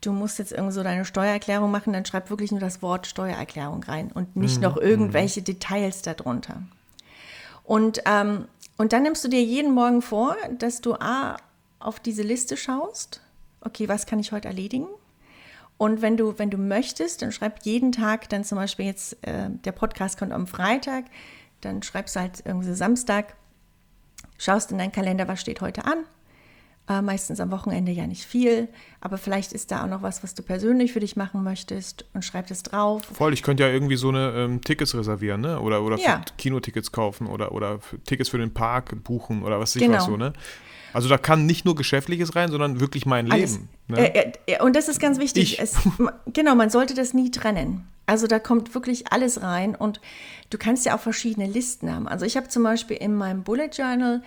du 0.00 0.12
musst 0.12 0.38
jetzt 0.38 0.52
irgend 0.52 0.72
so 0.72 0.82
deine 0.82 1.04
Steuererklärung 1.04 1.70
machen, 1.70 1.92
dann 1.92 2.06
schreib 2.06 2.30
wirklich 2.30 2.52
nur 2.52 2.60
das 2.60 2.80
Wort 2.80 3.06
Steuererklärung 3.06 3.82
rein 3.82 4.10
und 4.14 4.36
nicht 4.36 4.56
Mhm. 4.58 4.62
noch 4.62 4.76
irgendwelche 4.78 5.42
Details 5.42 6.02
darunter. 6.02 6.62
Und, 7.64 8.00
ähm, 8.06 8.46
und 8.78 8.92
dann 8.92 9.02
nimmst 9.02 9.24
du 9.24 9.28
dir 9.28 9.42
jeden 9.42 9.72
Morgen 9.72 10.00
vor, 10.00 10.36
dass 10.58 10.80
du 10.80 10.94
A, 10.94 11.36
auf 11.80 12.00
diese 12.00 12.22
Liste 12.22 12.56
schaust. 12.56 13.20
Okay, 13.60 13.88
was 13.88 14.06
kann 14.06 14.20
ich 14.20 14.32
heute 14.32 14.48
erledigen? 14.48 14.86
Und 15.76 16.00
wenn 16.00 16.16
du, 16.16 16.38
wenn 16.38 16.50
du 16.50 16.58
möchtest, 16.58 17.22
dann 17.22 17.30
schreib 17.30 17.64
jeden 17.64 17.92
Tag, 17.92 18.28
dann 18.28 18.44
zum 18.44 18.56
Beispiel 18.56 18.86
jetzt, 18.86 19.16
äh, 19.26 19.50
der 19.50 19.72
Podcast 19.72 20.18
kommt 20.18 20.32
am 20.32 20.46
Freitag, 20.46 21.04
dann 21.60 21.82
schreibst 21.82 22.16
du 22.16 22.20
halt 22.20 22.42
irgendwie 22.44 22.72
Samstag, 22.72 23.36
schaust 24.38 24.72
in 24.72 24.78
deinen 24.78 24.92
Kalender, 24.92 25.28
was 25.28 25.40
steht 25.40 25.60
heute 25.60 25.84
an. 25.84 26.04
Äh, 26.88 27.02
meistens 27.02 27.38
am 27.38 27.50
Wochenende 27.50 27.92
ja 27.92 28.06
nicht 28.06 28.24
viel, 28.24 28.68
aber 29.02 29.18
vielleicht 29.18 29.52
ist 29.52 29.70
da 29.70 29.84
auch 29.84 29.88
noch 29.88 30.00
was, 30.00 30.22
was 30.22 30.34
du 30.34 30.42
persönlich 30.42 30.92
für 30.94 31.00
dich 31.00 31.16
machen 31.16 31.42
möchtest 31.44 32.06
und 32.14 32.24
schreib 32.24 32.46
das 32.46 32.62
drauf. 32.62 33.02
Voll, 33.12 33.34
ich 33.34 33.42
könnte 33.42 33.62
ja 33.62 33.68
irgendwie 33.68 33.96
so 33.96 34.08
eine 34.08 34.32
ähm, 34.34 34.62
Tickets 34.62 34.94
reservieren, 34.94 35.42
ne? 35.42 35.60
Oder, 35.60 35.82
oder 35.82 35.98
Ja. 35.98 36.22
Kinotickets 36.38 36.90
kaufen 36.90 37.26
oder, 37.26 37.52
oder 37.52 37.78
für 37.80 38.02
Tickets 38.04 38.30
für 38.30 38.38
den 38.38 38.54
Park 38.54 39.04
buchen 39.04 39.42
oder 39.42 39.60
was 39.60 39.72
weiß 39.72 39.76
ich 39.76 39.82
Genau. 39.82 39.98
was 39.98 40.06
so, 40.06 40.16
ne? 40.16 40.32
Also 40.94 41.10
da 41.10 41.18
kann 41.18 41.44
nicht 41.44 41.66
nur 41.66 41.74
Geschäftliches 41.74 42.34
rein, 42.34 42.50
sondern 42.50 42.80
wirklich 42.80 43.04
mein 43.04 43.30
Alles. 43.30 43.52
Leben. 43.56 43.68
Ne? 43.88 44.14
Äh, 44.14 44.32
äh, 44.46 44.62
und 44.62 44.74
das 44.74 44.88
ist 44.88 44.98
ganz 44.98 45.18
wichtig. 45.18 45.54
Ich. 45.54 45.60
Es, 45.60 45.76
genau, 46.32 46.54
man 46.54 46.70
sollte 46.70 46.94
das 46.94 47.12
nie 47.12 47.30
trennen. 47.30 47.86
Also 48.06 48.26
da 48.26 48.38
kommt 48.38 48.74
wirklich 48.74 49.12
alles 49.12 49.42
rein 49.42 49.74
und 49.74 50.00
du 50.48 50.56
kannst 50.56 50.86
ja 50.86 50.96
auch 50.96 51.00
verschiedene 51.00 51.46
Listen 51.46 51.94
haben. 51.94 52.08
Also 52.08 52.24
ich 52.24 52.38
habe 52.38 52.48
zum 52.48 52.62
Beispiel 52.62 52.96
in 52.96 53.14
meinem 53.14 53.42
Bullet 53.42 53.68
Journal 53.74 54.22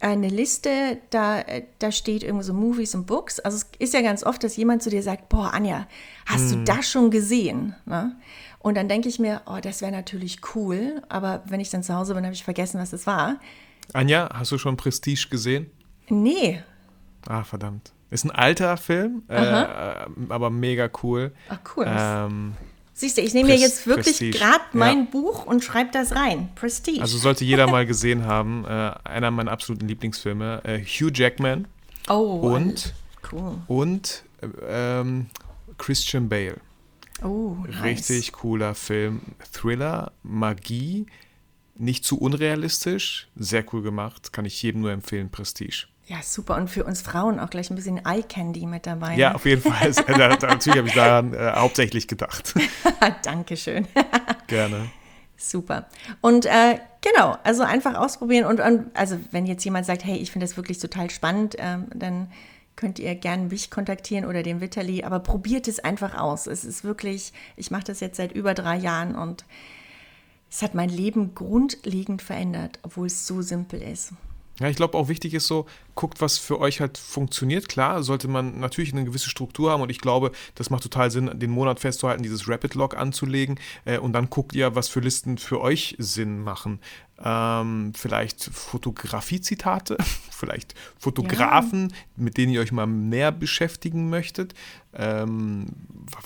eine 0.00 0.28
Liste, 0.28 0.98
da, 1.10 1.40
äh, 1.40 1.64
da 1.78 1.90
steht 1.92 2.22
irgendwie 2.22 2.44
so 2.44 2.52
Movies 2.52 2.94
und 2.94 3.06
Books. 3.06 3.40
Also 3.40 3.56
es 3.58 3.66
ist 3.78 3.94
ja 3.94 4.02
ganz 4.02 4.22
oft, 4.24 4.42
dass 4.44 4.56
jemand 4.56 4.82
zu 4.82 4.90
dir 4.90 5.02
sagt, 5.02 5.28
boah, 5.28 5.52
Anja, 5.54 5.86
hast 6.26 6.50
Hm. 6.52 6.64
du 6.64 6.72
das 6.72 6.88
schon 6.90 7.10
gesehen? 7.10 7.74
Ne? 7.86 8.16
Und 8.58 8.76
dann 8.76 8.88
denke 8.88 9.08
ich 9.08 9.18
mir, 9.18 9.42
oh, 9.46 9.58
das 9.62 9.80
wäre 9.82 9.92
natürlich 9.92 10.40
cool, 10.54 11.02
aber 11.08 11.42
wenn 11.46 11.60
ich 11.60 11.70
dann 11.70 11.82
zu 11.82 11.94
Hause 11.94 12.14
bin, 12.14 12.24
habe 12.24 12.34
ich 12.34 12.44
vergessen, 12.44 12.80
was 12.80 12.90
das 12.90 13.06
war. 13.06 13.36
Anja, 13.92 14.28
hast 14.32 14.50
du 14.52 14.58
schon 14.58 14.76
Prestige 14.76 15.28
gesehen? 15.30 15.70
Nee, 16.08 16.62
Ah, 17.26 17.42
verdammt. 17.42 17.92
Ist 18.10 18.24
ein 18.24 18.30
alter 18.30 18.76
Film, 18.76 19.22
äh, 19.30 19.42
äh, 19.62 20.06
aber 20.28 20.50
mega 20.50 20.90
cool. 21.02 21.32
Ach, 21.48 21.58
cool. 21.76 21.86
Ähm, 21.88 22.52
siehst 22.94 23.18
du, 23.18 23.22
ich 23.22 23.34
nehme 23.34 23.50
mir 23.50 23.56
jetzt 23.56 23.86
wirklich 23.86 24.18
gerade 24.32 24.64
mein 24.72 25.00
ja. 25.00 25.06
Buch 25.10 25.44
und 25.44 25.62
schreibe 25.62 25.90
das 25.92 26.12
rein. 26.12 26.48
Prestige. 26.54 27.02
also 27.02 27.18
sollte 27.18 27.44
jeder 27.44 27.66
mal 27.66 27.84
gesehen 27.86 28.24
haben. 28.24 28.64
Äh, 28.64 28.92
einer 29.04 29.30
meiner 29.30 29.52
absoluten 29.52 29.86
Lieblingsfilme. 29.86 30.62
Äh, 30.64 30.80
Hugh 30.80 31.10
Jackman 31.12 31.66
oh, 32.08 32.54
und, 32.54 32.94
cool. 33.32 33.58
und 33.66 34.24
äh, 34.40 34.46
ähm, 35.00 35.26
Christian 35.76 36.28
Bale. 36.28 36.56
Oh, 37.22 37.56
nice. 37.68 37.82
Richtig 37.82 38.32
cooler 38.32 38.74
Film. 38.74 39.20
Thriller, 39.52 40.12
Magie, 40.22 41.06
nicht 41.76 42.04
zu 42.04 42.18
unrealistisch, 42.18 43.28
sehr 43.36 43.64
cool 43.72 43.82
gemacht, 43.82 44.32
kann 44.32 44.44
ich 44.44 44.62
jedem 44.62 44.82
nur 44.82 44.92
empfehlen, 44.92 45.30
Prestige. 45.30 45.86
Ja, 46.06 46.18
super. 46.22 46.56
Und 46.56 46.68
für 46.68 46.84
uns 46.84 47.00
Frauen 47.00 47.40
auch 47.40 47.48
gleich 47.48 47.70
ein 47.70 47.76
bisschen 47.76 48.04
Eye 48.04 48.22
Candy 48.22 48.66
mit 48.66 48.86
dabei. 48.86 49.16
Ja, 49.16 49.30
ne? 49.30 49.34
auf 49.36 49.46
jeden 49.46 49.62
Fall. 49.62 49.92
da, 50.06 50.28
natürlich 50.28 50.78
habe 50.78 50.88
ich 50.88 50.94
daran 50.94 51.32
äh, 51.32 51.52
hauptsächlich 51.54 52.08
gedacht. 52.08 52.54
Dankeschön. 53.24 53.86
Gerne. 54.46 54.90
Super. 55.36 55.88
Und 56.20 56.46
äh, 56.46 56.78
genau, 57.00 57.36
also 57.42 57.62
einfach 57.62 57.94
ausprobieren. 57.94 58.44
Und, 58.44 58.60
und 58.60 58.94
also 58.94 59.18
wenn 59.30 59.46
jetzt 59.46 59.64
jemand 59.64 59.86
sagt, 59.86 60.04
hey, 60.04 60.16
ich 60.16 60.30
finde 60.30 60.46
das 60.46 60.56
wirklich 60.56 60.78
total 60.78 61.10
spannend, 61.10 61.56
ähm, 61.58 61.86
dann 61.94 62.30
könnt 62.76 62.98
ihr 62.98 63.14
gerne 63.14 63.44
mich 63.44 63.70
kontaktieren 63.70 64.26
oder 64.26 64.42
den 64.42 64.60
Vitali. 64.60 65.04
Aber 65.04 65.20
probiert 65.20 65.68
es 65.68 65.78
einfach 65.78 66.18
aus. 66.18 66.46
Es 66.46 66.64
ist 66.64 66.84
wirklich, 66.84 67.32
ich 67.56 67.70
mache 67.70 67.84
das 67.84 68.00
jetzt 68.00 68.18
seit 68.18 68.32
über 68.32 68.52
drei 68.52 68.76
Jahren 68.76 69.14
und 69.14 69.44
es 70.50 70.60
hat 70.60 70.74
mein 70.74 70.90
Leben 70.90 71.34
grundlegend 71.34 72.20
verändert, 72.20 72.78
obwohl 72.82 73.06
es 73.06 73.26
so 73.26 73.42
simpel 73.42 73.80
ist. 73.82 74.12
Ja, 74.60 74.68
ich 74.68 74.76
glaube 74.76 74.96
auch 74.96 75.08
wichtig 75.08 75.34
ist 75.34 75.48
so, 75.48 75.66
guckt, 75.96 76.20
was 76.20 76.38
für 76.38 76.60
euch 76.60 76.80
halt 76.80 76.96
funktioniert. 76.96 77.68
Klar, 77.68 78.04
sollte 78.04 78.28
man 78.28 78.60
natürlich 78.60 78.92
eine 78.92 79.04
gewisse 79.04 79.28
Struktur 79.28 79.72
haben 79.72 79.82
und 79.82 79.90
ich 79.90 80.00
glaube, 80.00 80.30
das 80.54 80.70
macht 80.70 80.84
total 80.84 81.10
Sinn, 81.10 81.38
den 81.38 81.50
Monat 81.50 81.80
festzuhalten, 81.80 82.22
dieses 82.22 82.48
Rapid 82.48 82.74
Log 82.74 82.96
anzulegen 82.96 83.58
äh, 83.84 83.98
und 83.98 84.12
dann 84.12 84.30
guckt 84.30 84.54
ihr, 84.54 84.76
was 84.76 84.88
für 84.88 85.00
Listen 85.00 85.38
für 85.38 85.60
euch 85.60 85.96
Sinn 85.98 86.40
machen. 86.40 86.80
Ähm, 87.22 87.92
vielleicht 87.96 88.44
Fotografie-Zitate, 88.44 89.98
vielleicht 90.30 90.74
Fotografen, 90.98 91.90
ja. 91.90 91.96
mit 92.16 92.36
denen 92.36 92.52
ihr 92.52 92.60
euch 92.60 92.72
mal 92.72 92.86
näher 92.86 93.32
beschäftigen 93.32 94.08
möchtet. 94.08 94.54
Ähm, 94.94 95.66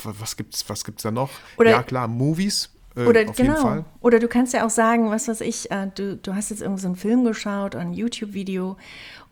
was, 0.02 0.20
was 0.20 0.36
es 0.52 0.68
was 0.68 0.84
gibt's 0.84 1.02
da 1.02 1.10
noch? 1.10 1.30
Oder 1.56 1.70
ja, 1.70 1.82
klar, 1.82 2.08
Movies 2.08 2.70
äh, 2.98 3.06
oder 3.06 3.24
genau. 3.24 3.84
Oder 4.00 4.18
du 4.18 4.28
kannst 4.28 4.52
ja 4.52 4.66
auch 4.66 4.70
sagen, 4.70 5.10
was 5.10 5.28
weiß 5.28 5.40
ich, 5.42 5.70
äh, 5.70 5.88
du, 5.94 6.16
du 6.16 6.34
hast 6.34 6.50
jetzt 6.50 6.62
irgendwie 6.62 6.82
so 6.82 6.88
einen 6.88 6.96
Film 6.96 7.24
geschaut 7.24 7.74
oder 7.74 7.80
ein 7.80 7.92
YouTube-Video 7.92 8.76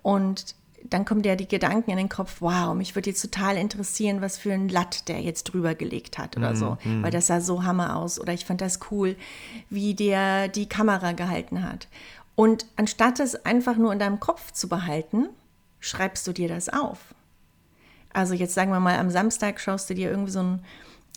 und 0.03 0.55
dann 0.91 1.05
kommen 1.05 1.23
dir 1.23 1.37
die 1.37 1.49
Gedanken 1.49 1.91
in 1.91 1.97
den 1.97 2.09
Kopf, 2.09 2.37
wow, 2.41 2.75
mich 2.75 2.95
würde 2.95 3.11
jetzt 3.11 3.23
total 3.23 3.57
interessieren, 3.57 4.21
was 4.21 4.39
für 4.39 4.53
ein 4.53 4.69
Latt 4.69 5.09
der 5.09 5.21
jetzt 5.21 5.45
drüber 5.45 5.75
gelegt 5.75 6.19
hat 6.19 6.37
oder 6.37 6.53
mm, 6.53 6.57
so, 6.57 6.79
mm. 6.85 7.03
weil 7.03 7.11
das 7.11 7.27
sah 7.27 7.41
so 7.41 7.65
hammer 7.65 7.97
aus 7.97 8.21
oder 8.21 8.33
ich 8.33 8.45
fand 8.45 8.61
das 8.61 8.79
cool, 8.91 9.17
wie 9.69 9.95
der 9.95 10.49
die 10.49 10.69
Kamera 10.69 11.13
gehalten 11.13 11.63
hat. 11.63 11.89
Und 12.35 12.67
anstatt 12.77 13.19
es 13.19 13.47
einfach 13.47 13.77
nur 13.77 13.93
in 13.93 13.99
deinem 13.99 14.21
Kopf 14.21 14.53
zu 14.53 14.69
behalten, 14.69 15.29
schreibst 15.81 16.27
du 16.27 16.33
dir 16.33 16.49
das 16.49 16.69
auf. 16.69 17.15
Also 18.13 18.35
jetzt 18.35 18.55
sagen 18.55 18.71
wir 18.71 18.81
mal, 18.81 18.99
am 18.99 19.11
Samstag 19.11 19.61
schaust 19.61 19.91
du 19.91 19.95
dir 19.95 20.11
irgendwie 20.11 20.33
so 20.33 20.41
ein 20.41 20.65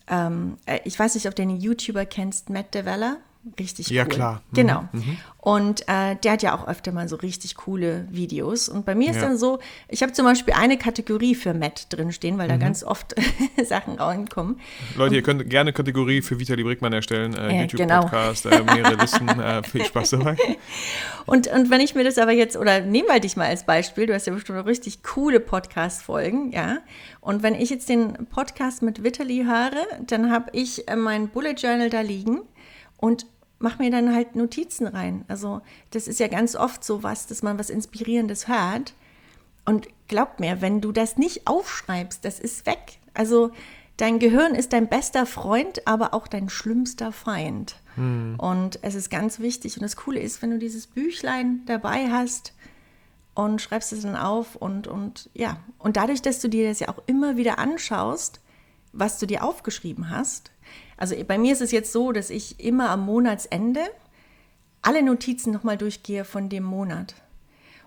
ähm, 0.10 0.58
äh, 0.66 0.80
ich 0.86 0.98
weiß 0.98 1.16
nicht, 1.16 1.28
ob 1.28 1.36
du 1.36 1.42
den 1.42 1.60
YouTuber 1.60 2.06
kennst, 2.06 2.50
Matt 2.50 2.74
Develler. 2.74 3.18
Richtig 3.58 3.90
cool. 3.90 3.96
Ja, 3.96 4.06
klar. 4.06 4.42
Mhm. 4.52 4.56
Genau. 4.56 4.90
Mhm. 4.92 5.18
Und 5.38 5.88
äh, 5.88 6.18
der 6.22 6.34
hat 6.34 6.44
ja 6.44 6.54
auch 6.54 6.68
öfter 6.68 6.92
mal 6.92 7.08
so 7.08 7.16
richtig 7.16 7.56
coole 7.56 8.06
Videos. 8.12 8.68
Und 8.68 8.86
bei 8.86 8.96
mir 8.96 9.12
ist 9.12 9.16
ja. 9.16 9.22
dann 9.22 9.38
so, 9.38 9.60
ich 9.88 10.04
habe 10.04 10.12
zum 10.12 10.26
Beispiel 10.26 10.54
eine 10.56 10.78
Kategorie 10.78 11.36
für 11.36 11.54
Matt 11.54 11.88
drinstehen, 11.90 12.38
weil 12.38 12.48
mhm. 12.48 12.52
da 12.52 12.58
ganz 12.58 12.84
oft 12.84 13.16
Sachen 13.64 13.96
reinkommen. 13.96 14.60
Leute, 14.98 15.16
ihr 15.16 15.22
könnt 15.22 15.50
gerne 15.50 15.72
Kategorie 15.72 16.22
für 16.22 16.38
Vitali 16.38 16.64
Brickmann 16.64 16.92
erstellen, 16.92 17.34
äh, 17.34 17.56
ja, 17.56 17.62
YouTube-Podcast, 17.62 18.44
genau. 18.44 18.58
äh, 18.58 18.76
mehrere 18.76 18.96
Listen. 18.96 19.30
Äh, 19.30 19.64
viel 19.70 19.86
Spaß 19.86 20.10
dabei. 20.10 20.36
Und, 21.26 21.48
und 21.48 21.70
wenn 21.70 21.80
ich 21.80 21.96
mir 21.96 22.04
das 22.04 22.18
aber 22.18 22.34
jetzt, 22.34 22.58
oder 22.58 22.82
nehmen 22.82 23.08
wir 23.08 23.22
dich 23.22 23.38
mal 23.38 23.48
als 23.48 23.66
Beispiel, 23.66 24.06
du 24.06 24.14
hast 24.14 24.28
ja 24.28 24.34
bestimmt 24.34 24.66
richtig 24.66 25.02
coole 25.02 25.40
Podcast-Folgen, 25.40 26.52
ja. 26.52 26.80
Und 27.22 27.42
wenn 27.42 27.56
ich 27.56 27.70
jetzt 27.70 27.88
den 27.88 28.28
Podcast 28.30 28.82
mit 28.82 29.04
Vitali 29.04 29.46
höre, 29.46 29.86
dann 30.06 30.30
habe 30.30 30.50
ich 30.52 30.90
äh, 30.90 30.98
mein 30.98 31.30
Bullet 31.30 31.54
Journal 31.54 31.90
da 31.90 32.02
liegen 32.02 32.42
und 33.00 33.26
mache 33.60 33.82
mir 33.82 33.92
dann 33.92 34.14
halt 34.14 34.36
Notizen 34.36 34.88
rein. 34.88 35.26
Also 35.28 35.62
das 35.92 36.08
ist 36.08 36.20
ja 36.20 36.28
ganz 36.28 36.56
oft 36.56 36.84
so 36.84 37.04
was, 37.04 37.28
dass 37.28 37.44
man 37.44 37.60
was 37.60 37.70
Inspirierendes 37.70 38.48
hört. 38.48 38.94
Und 39.66 39.88
glaub 40.08 40.40
mir, 40.40 40.62
wenn 40.62 40.82
du 40.82 40.92
das 40.92 41.18
nicht 41.18 41.48
aufschreibst, 41.48 42.24
das 42.24 42.40
ist 42.40 42.66
weg. 42.66 43.00
Also 43.14 43.52
dein 43.98 44.20
Gehirn 44.20 44.56
ist 44.56 44.74
dein 44.74 44.88
bester 44.88 45.26
Freund, 45.26 45.86
aber 45.86 46.14
auch 46.14 46.28
dein 46.28 46.50
schlimmster 46.50 47.12
Feind. 47.12 47.76
Hm. 47.96 48.36
Und 48.38 48.80
es 48.82 48.96
ist 48.96 49.10
ganz 49.10 49.40
wichtig. 49.40 49.76
Und 49.76 49.84
das 49.84 49.98
Coole 49.98 50.22
ist, 50.22 50.42
wenn 50.42 50.52
du 50.52 50.58
dieses 50.58 50.88
Büchlein 50.88 51.62
dabei 51.66 52.10
hast 52.10 52.54
und 53.36 53.62
schreibst 53.62 53.94
es 53.94 54.02
dann 54.02 54.16
auf 54.16 54.56
und, 54.56 54.88
und 54.88 55.30
ja. 55.34 55.60
Und 55.78 55.98
dadurch, 55.98 56.22
dass 56.22 56.40
du 56.40 56.48
dir 56.48 56.70
das 56.70 56.80
ja 56.80 56.90
auch 56.90 57.02
immer 57.06 57.38
wieder 57.38 57.60
anschaust, 57.60 58.40
was 58.92 59.20
du 59.20 59.28
dir 59.28 59.44
aufgeschrieben 59.44 60.10
hast, 60.10 60.52
also 61.00 61.16
bei 61.26 61.38
mir 61.38 61.54
ist 61.54 61.62
es 61.62 61.72
jetzt 61.72 61.92
so, 61.94 62.12
dass 62.12 62.30
ich 62.30 62.60
immer 62.60 62.90
am 62.90 63.06
Monatsende 63.06 63.82
alle 64.82 65.02
Notizen 65.02 65.52
nochmal 65.52 65.78
durchgehe 65.78 66.26
von 66.26 66.50
dem 66.50 66.64
Monat. 66.64 67.16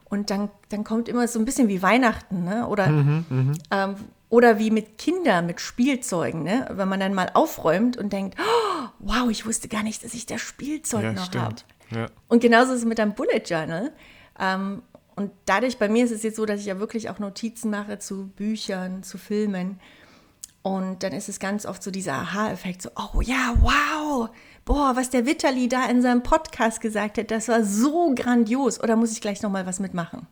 Und 0.05 0.31
dann, 0.31 0.51
dann 0.71 0.85
kommt 0.85 1.09
immer 1.09 1.29
so 1.29 1.39
ein 1.39 1.45
bisschen 1.45 1.69
wie 1.69 1.83
Weihnachten, 1.83 2.45
ne? 2.45 2.67
Oder, 2.67 2.89
mhm, 2.89 3.25
mhm. 3.29 3.53
ähm, 3.71 3.95
oder 4.29 4.59
wie 4.59 4.71
mit 4.71 4.99
Kindern, 4.99 5.47
mit 5.47 5.61
Spielzeugen, 5.61 6.43
ne? 6.43 6.69
Wenn 6.71 6.89
man 6.89 7.01
dann 7.01 7.15
mal 7.15 7.31
aufräumt 7.35 7.97
und 7.97 8.13
denkt, 8.13 8.39
oh, 8.39 8.89
wow, 8.99 9.31
ich 9.31 9.47
wusste 9.47 9.69
gar 9.69 9.83
nicht, 9.83 10.05
dass 10.05 10.15
ich 10.15 10.27
das 10.27 10.41
Spielzeug 10.41 11.03
ja, 11.03 11.13
noch 11.13 11.35
habe. 11.35 11.57
Ja. 11.91 12.07
Und 12.29 12.41
genauso 12.41 12.73
ist 12.73 12.81
es 12.81 12.85
mit 12.85 13.01
einem 13.01 13.15
Bullet 13.15 13.43
Journal. 13.45 13.93
Ähm, 14.39 14.83
und 15.17 15.31
dadurch, 15.45 15.79
bei 15.79 15.89
mir 15.89 16.05
ist 16.05 16.13
es 16.13 16.23
jetzt 16.23 16.37
so, 16.37 16.47
dass 16.47 16.61
ich 16.61 16.67
ja 16.67 16.79
wirklich 16.79 17.11
auch 17.11 17.19
Notizen 17.19 17.71
mache 17.71 17.99
zu 17.99 18.29
Büchern, 18.29 19.03
zu 19.03 19.19
Filmen. 19.19 19.79
Und 20.63 21.03
dann 21.03 21.13
ist 21.13 21.29
es 21.29 21.41
ganz 21.41 21.67
oft 21.67 21.83
so 21.83 21.91
dieser 21.91 22.15
Aha-Effekt, 22.15 22.83
so, 22.83 22.91
oh 22.97 23.21
ja, 23.21 23.55
wow, 23.61 24.31
boah, 24.65 24.93
was 24.95 25.11
der 25.11 25.27
Vitali 25.27 25.69
da 25.69 25.87
in 25.87 26.03
seinem 26.03 26.23
Podcast 26.23 26.81
gesagt 26.81 27.19
hat, 27.19 27.31
das 27.33 27.49
war 27.49 27.65
so 27.65 28.15
grandios. 28.15 28.81
Oder 28.81 28.95
muss 28.95 29.13
ich 29.13 29.21
gleich 29.21 29.43
nochmal 29.43 29.67
was 29.67 29.81
mitmachen? 29.81 30.27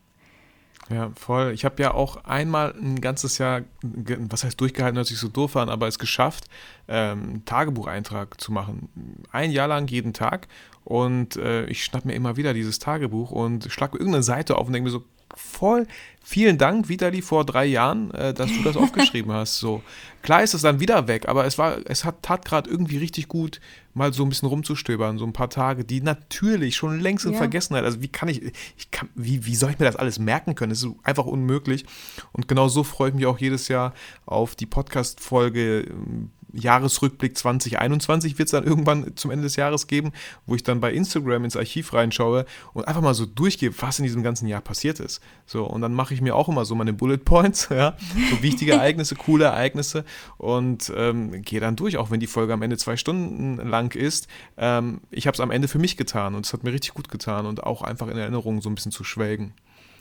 Ja, 0.89 1.13
voll. 1.15 1.53
Ich 1.53 1.65
habe 1.65 1.81
ja 1.81 1.95
auch 1.95 2.25
einmal 2.25 2.75
ein 2.75 3.01
ganzes 3.01 3.39
Jahr, 3.39 3.63
was 3.83 4.43
heißt 4.43 4.61
durchgehalten, 4.61 4.97
hört 4.97 5.07
sich 5.07 5.19
so 5.19 5.29
doof 5.29 5.57
an, 5.57 5.69
aber 5.69 5.87
es 5.87 6.01
geschafft, 6.01 6.47
ähm, 6.89 7.45
Tagebucheintrag 7.45 8.41
zu 8.41 8.51
machen. 8.51 9.25
Ein 9.31 9.53
Jahr 9.53 9.69
lang 9.69 9.89
jeden 9.89 10.13
Tag. 10.13 10.49
Und 10.85 11.37
äh, 11.37 11.67
ich 11.67 11.85
schnapp 11.85 12.05
mir 12.05 12.15
immer 12.15 12.37
wieder 12.37 12.55
dieses 12.55 12.81
Tagebuch 12.81 13.31
und 13.31 13.71
schlag 13.71 13.95
irgendeine 13.95 14.25
Seite 14.25 14.57
auf 14.57 14.67
und 14.67 14.73
denke 14.73 14.87
mir 14.87 14.91
so, 14.91 15.05
voll 15.35 15.87
vielen 16.31 16.59
Dank, 16.59 16.89
Vitali, 16.89 17.23
vor 17.23 17.45
drei 17.45 17.67
Jahren, 17.67 18.13
äh, 18.13 18.33
dass 18.33 18.51
du 18.53 18.63
das 18.63 18.77
aufgeschrieben 18.77 19.33
hast. 19.33 19.59
So 19.59 19.83
klar 20.23 20.45
ist 20.45 20.55
es 20.55 20.63
dann 20.63 20.79
wieder 20.79 21.09
weg, 21.09 21.29
aber 21.29 21.45
es 21.45 21.59
war, 21.59 21.79
es 21.87 22.05
hat 22.05 22.23
tat 22.23 22.45
gerade 22.45 22.71
irgendwie 22.71 22.99
richtig 22.99 23.27
gut, 23.27 23.61
mal 23.95 24.13
so 24.13 24.23
ein 24.23 24.29
bisschen 24.29 24.49
rumzustöbern, 24.49 25.19
so 25.19 25.27
ein 25.27 25.33
paar 25.33 25.51
Tage, 25.51 25.85
die 25.85 26.01
natürlich 26.01 26.77
schon 26.77 27.01
längst 27.01 27.27
in 27.27 27.33
ja. 27.33 27.39
Vergessenheit. 27.39 27.85
Also 27.85 28.01
wie 28.01 28.09
kann 28.09 28.29
ich, 28.29 28.43
ich 28.79 28.91
kann, 28.93 29.09
wie, 29.17 29.45
wie 29.45 29.57
soll 29.57 29.73
ich 29.73 29.81
mir 29.81 29.87
das 29.87 29.97
alles 29.97 30.21
merken 30.21 30.55
können? 30.55 30.71
Das 30.71 30.85
ist 30.85 30.91
einfach 31.03 31.27
unmöglich. 31.27 31.85
Und 32.33 32.47
genau 32.47 32.69
so 32.69 32.85
freue 32.85 33.09
ich 33.09 33.17
mich 33.17 33.27
auch 33.27 33.39
jedes 33.39 33.67
Jahr 33.67 33.93
auf 34.25 34.55
die 34.55 34.67
Podcast-Folge 34.67 35.81
ähm, 35.81 36.31
Jahresrückblick 36.53 37.37
2021 37.37 38.39
wird 38.39 38.47
es 38.47 38.53
dann 38.53 38.65
irgendwann 38.65 39.17
zum 39.17 39.31
Ende 39.31 39.45
des 39.45 39.57
Jahres 39.57 39.87
geben, 39.87 40.13
wo 40.47 40.55
ich 40.55 40.63
dann 40.63 40.81
bei 40.81 40.93
Instagram 40.93 41.45
ins 41.45 41.57
Archiv 41.57 41.93
reinschaue 41.93 42.47
und 42.73 42.87
einfach 42.89 43.03
mal 43.03 43.15
so 43.15 43.27
durchgehe, 43.27 43.73
was 43.81 43.99
in 43.99 44.05
diesem 44.05 44.23
ganzen 44.23 44.47
Jahr 44.47 44.61
passiert 44.61 45.01
ist. 45.01 45.21
So, 45.47 45.65
und 45.65 45.81
dann 45.81 45.95
mache 45.95 46.15
ich 46.15 46.21
mir 46.21 46.35
auch 46.35 46.49
immer 46.49 46.65
so 46.65 46.75
meine 46.75 46.93
Bullet 46.93 47.19
Points, 47.19 47.69
ja, 47.71 47.97
so 48.31 48.43
wichtige 48.43 48.73
Ereignisse, 48.73 49.15
coole 49.15 49.47
Ereignisse 49.47 50.05
und 50.39 50.93
ähm, 50.97 51.43
gehe 51.43 51.61
dann 51.61 51.77
durch, 51.77 51.97
auch 51.97 52.11
wenn 52.11 52.21
die 52.21 52.27
Folge 52.27 52.53
am 52.53 52.63
Ende 52.63 52.77
zwei 52.77 52.97
Stunden 52.97 53.57
lang 53.57 53.95
ist. 53.95 54.29
Ähm, 54.57 55.01
ich 55.11 55.27
habe 55.27 55.35
es 55.35 55.41
am 55.41 55.51
Ende 55.51 55.69
für 55.69 55.79
mich 55.79 55.97
getan 55.97 56.35
und 56.35 56.47
es 56.47 56.53
hat 56.53 56.65
mir 56.65 56.73
richtig 56.73 56.95
gut 56.95 57.09
getan 57.09 57.47
und 57.47 57.65
auch 57.65 57.83
einfach 57.83 58.09
in 58.09 58.17
Erinnerung 58.17 58.61
so 58.61 58.71
ein 58.71 58.75
bisschen 58.75 58.93
zu 58.93 59.05
schwelgen. 59.05 59.55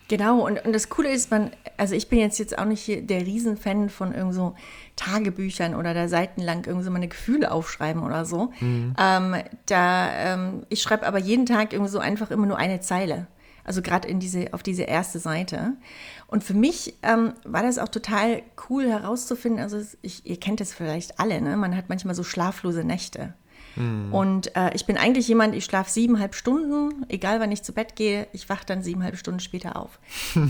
Genau, 0.10 0.45
und, 0.45 0.66
und 0.66 0.74
das 0.74 0.89
Coole 0.89 1.12
ist, 1.12 1.30
man, 1.30 1.51
also 1.78 1.93
ich 1.93 2.10
bin 2.10 2.18
jetzt, 2.18 2.39
jetzt 2.39 2.57
auch 2.57 2.66
nicht 2.66 3.10
der 3.10 3.22
Riesenfan 3.22 3.89
von 3.89 4.14
irgend 4.14 4.34
so 4.34 4.55
Tagebüchern 4.95 5.76
oder 5.76 5.93
da 5.93 6.07
seitenlang 6.07 6.66
irgendwie 6.66 6.84
so 6.84 6.91
meine 6.91 7.07
Gefühle 7.07 7.51
aufschreiben 7.51 8.03
oder 8.03 8.26
so. 8.26 8.51
Mhm. 8.60 8.95
Ähm, 8.99 9.36
da, 9.68 10.12
ähm, 10.12 10.66
ich 10.70 10.82
schreibe 10.82 11.05
aber 11.05 11.20
jeden 11.20 11.45
Tag 11.45 11.74
irgendwie 11.74 11.91
so 11.91 11.99
einfach 11.99 12.32
immer 12.32 12.47
nur 12.47 12.57
eine 12.57 12.82
Zeile. 12.82 13.28
Also 13.64 13.84
gerade 13.84 14.07
in 14.07 14.20
diese, 14.20 14.51
auf 14.51 14.64
diese 14.64 14.82
erste 14.82 15.20
Seite. 15.20 15.74
Und 16.26 16.43
für 16.43 16.55
mich 16.55 16.95
ähm, 17.03 17.34
war 17.43 17.62
das 17.62 17.78
auch 17.78 17.89
total 17.89 18.41
cool 18.68 18.89
herauszufinden. 18.89 19.62
Also 19.62 19.80
ich, 20.01 20.26
ihr 20.26 20.39
kennt 20.39 20.60
das 20.60 20.74
vielleicht 20.74 21.20
alle, 21.20 21.39
ne? 21.39 21.55
Man 21.55 21.78
hat 21.78 21.88
manchmal 21.88 22.16
so 22.16 22.24
schlaflose 22.24 22.84
Nächte. 22.84 23.36
Mhm. 23.76 24.14
Und 24.14 24.56
äh, 24.56 24.72
ich 24.74 24.86
bin 24.86 24.98
eigentlich 24.98 25.28
jemand, 25.28 25.56
ich 25.56 25.66
schlafe 25.66 25.90
siebeneinhalb 25.90 26.36
Stunden, 26.36 27.06
egal 27.10 27.40
wann 27.40 27.52
ich 27.52 27.64
zu 27.64 27.74
Bett 27.74 27.96
gehe, 27.96 28.28
ich 28.34 28.50
wache 28.50 28.66
dann 28.66 28.84
siebeneinhalb 28.84 29.18
Stunden 29.18 29.40
später 29.40 29.76
auf. 29.76 30.00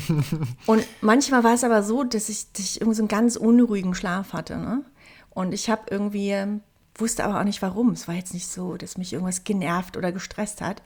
und 0.65 0.85
manchmal 1.01 1.43
war 1.43 1.53
es 1.53 1.63
aber 1.63 1.83
so, 1.83 2.03
dass 2.03 2.29
ich, 2.29 2.51
dass 2.53 2.65
ich 2.65 2.81
irgendwie 2.81 2.97
so 2.97 3.03
einen 3.03 3.09
ganz 3.09 3.35
unruhigen 3.35 3.93
Schlaf 3.93 4.33
hatte. 4.33 4.57
Ne? 4.57 4.83
Und 5.29 5.53
ich 5.53 5.69
habe 5.69 5.83
irgendwie, 5.89 6.35
wusste 6.95 7.23
aber 7.23 7.39
auch 7.39 7.45
nicht 7.45 7.61
warum. 7.61 7.91
Es 7.91 8.07
war 8.07 8.15
jetzt 8.15 8.33
nicht 8.33 8.47
so, 8.47 8.77
dass 8.77 8.97
mich 8.97 9.13
irgendwas 9.13 9.43
genervt 9.43 9.97
oder 9.97 10.11
gestresst 10.11 10.61
hat. 10.61 10.81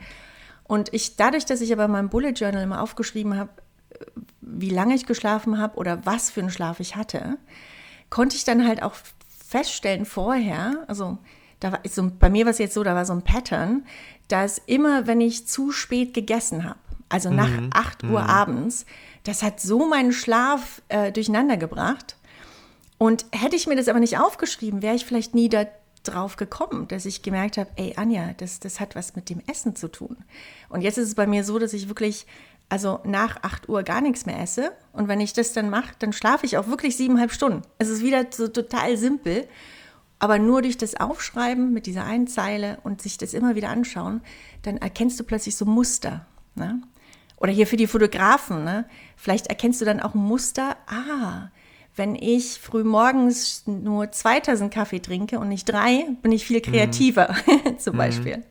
Und 0.63 0.93
ich, 0.93 1.15
dadurch, 1.15 1.45
dass 1.45 1.61
ich 1.61 1.73
aber 1.73 1.85
in 1.85 1.91
meinem 1.91 2.09
Bullet 2.09 2.31
Journal 2.31 2.63
immer 2.63 2.81
aufgeschrieben 2.81 3.37
habe, 3.37 3.49
wie 4.41 4.69
lange 4.69 4.95
ich 4.95 5.05
geschlafen 5.05 5.57
habe 5.57 5.77
oder 5.77 6.05
was 6.05 6.29
für 6.29 6.41
einen 6.41 6.49
Schlaf 6.49 6.79
ich 6.79 6.95
hatte, 6.95 7.37
konnte 8.09 8.35
ich 8.35 8.43
dann 8.43 8.67
halt 8.67 8.81
auch 8.83 8.95
feststellen 9.47 10.05
vorher, 10.05 10.83
also 10.87 11.17
da 11.63 11.71
war 11.71 11.79
so, 11.89 12.11
bei 12.19 12.29
mir 12.29 12.45
war 12.45 12.51
es 12.51 12.57
jetzt 12.57 12.73
so, 12.73 12.83
da 12.83 12.93
war 12.93 13.05
so 13.05 13.13
ein 13.13 13.21
Pattern, 13.21 13.85
dass 14.27 14.57
immer, 14.65 15.07
wenn 15.07 15.21
ich 15.21 15.47
zu 15.47 15.71
spät 15.71 16.13
gegessen 16.13 16.65
habe, 16.65 16.79
also 17.07 17.29
nach 17.29 17.49
mhm. 17.49 17.69
8 17.73 18.03
Uhr 18.03 18.21
mhm. 18.21 18.29
abends, 18.29 18.85
das 19.23 19.43
hat 19.43 19.61
so 19.61 19.87
meinen 19.87 20.11
Schlaf 20.11 20.81
äh, 20.89 21.11
durcheinander 21.11 21.57
gebracht. 21.57 22.17
Und 22.97 23.25
hätte 23.31 23.55
ich 23.55 23.67
mir 23.67 23.75
das 23.75 23.87
aber 23.87 23.99
nicht 23.99 24.17
aufgeschrieben, 24.17 24.81
wäre 24.81 24.95
ich 24.95 25.05
vielleicht 25.05 25.35
nie 25.35 25.47
da 25.47 25.65
drauf 26.03 26.35
gekommen, 26.35 26.87
dass 26.89 27.05
ich 27.05 27.21
gemerkt 27.21 27.57
habe, 27.57 27.69
ey 27.77 27.93
Anja, 27.95 28.33
das, 28.35 28.59
das 28.59 28.81
hat 28.81 28.95
was 28.95 29.15
mit 29.15 29.29
dem 29.29 29.41
Essen 29.47 29.75
zu 29.75 29.87
tun. 29.87 30.17
Und 30.67 30.81
jetzt 30.81 30.97
ist 30.97 31.07
es 31.07 31.15
bei 31.15 31.27
mir 31.27 31.45
so, 31.45 31.59
dass 31.59 31.71
ich 31.71 31.87
wirklich, 31.87 32.25
also 32.67 32.99
nach 33.05 33.41
8 33.41 33.69
Uhr 33.69 33.83
gar 33.83 34.01
nichts 34.01 34.25
mehr 34.25 34.41
esse. 34.41 34.73
Und 34.91 35.07
wenn 35.07 35.21
ich 35.21 35.31
das 35.31 35.53
dann 35.53 35.69
mache, 35.69 35.93
dann 35.99 36.11
schlafe 36.11 36.45
ich 36.45 36.57
auch 36.57 36.67
wirklich 36.67 36.97
siebeneinhalb 36.97 37.31
Stunden. 37.31 37.61
Es 37.77 37.87
ist 37.87 38.03
wieder 38.03 38.25
so 38.31 38.49
total 38.49 38.97
simpel. 38.97 39.47
Aber 40.23 40.39
nur 40.39 40.61
durch 40.61 40.77
das 40.77 40.95
Aufschreiben 40.95 41.73
mit 41.73 41.85
dieser 41.85 42.05
einen 42.05 42.27
Zeile 42.27 42.77
und 42.83 43.01
sich 43.01 43.17
das 43.17 43.33
immer 43.33 43.55
wieder 43.55 43.67
anschauen, 43.67 44.21
dann 44.61 44.77
erkennst 44.77 45.19
du 45.19 45.25
plötzlich 45.25 45.57
so 45.57 45.65
Muster. 45.65 46.25
Ne? 46.55 46.81
Oder 47.35 47.51
hier 47.51 47.67
für 47.67 47.75
die 47.75 47.87
Fotografen, 47.87 48.63
ne? 48.63 48.85
Vielleicht 49.17 49.47
erkennst 49.47 49.81
du 49.81 49.85
dann 49.85 49.99
auch 49.99 50.13
ein 50.13 50.21
Muster. 50.21 50.77
Ah, 50.87 51.49
wenn 51.97 52.15
ich 52.15 52.57
früh 52.61 52.85
morgens 52.85 53.67
nur 53.67 54.13
zwei 54.13 54.39
Tassen 54.39 54.69
Kaffee 54.69 55.01
trinke 55.01 55.39
und 55.39 55.49
nicht 55.49 55.65
drei, 55.65 56.05
bin 56.21 56.31
ich 56.31 56.45
viel 56.45 56.61
kreativer, 56.61 57.35
mhm. 57.65 57.79
zum 57.79 57.97
Beispiel. 57.97 58.45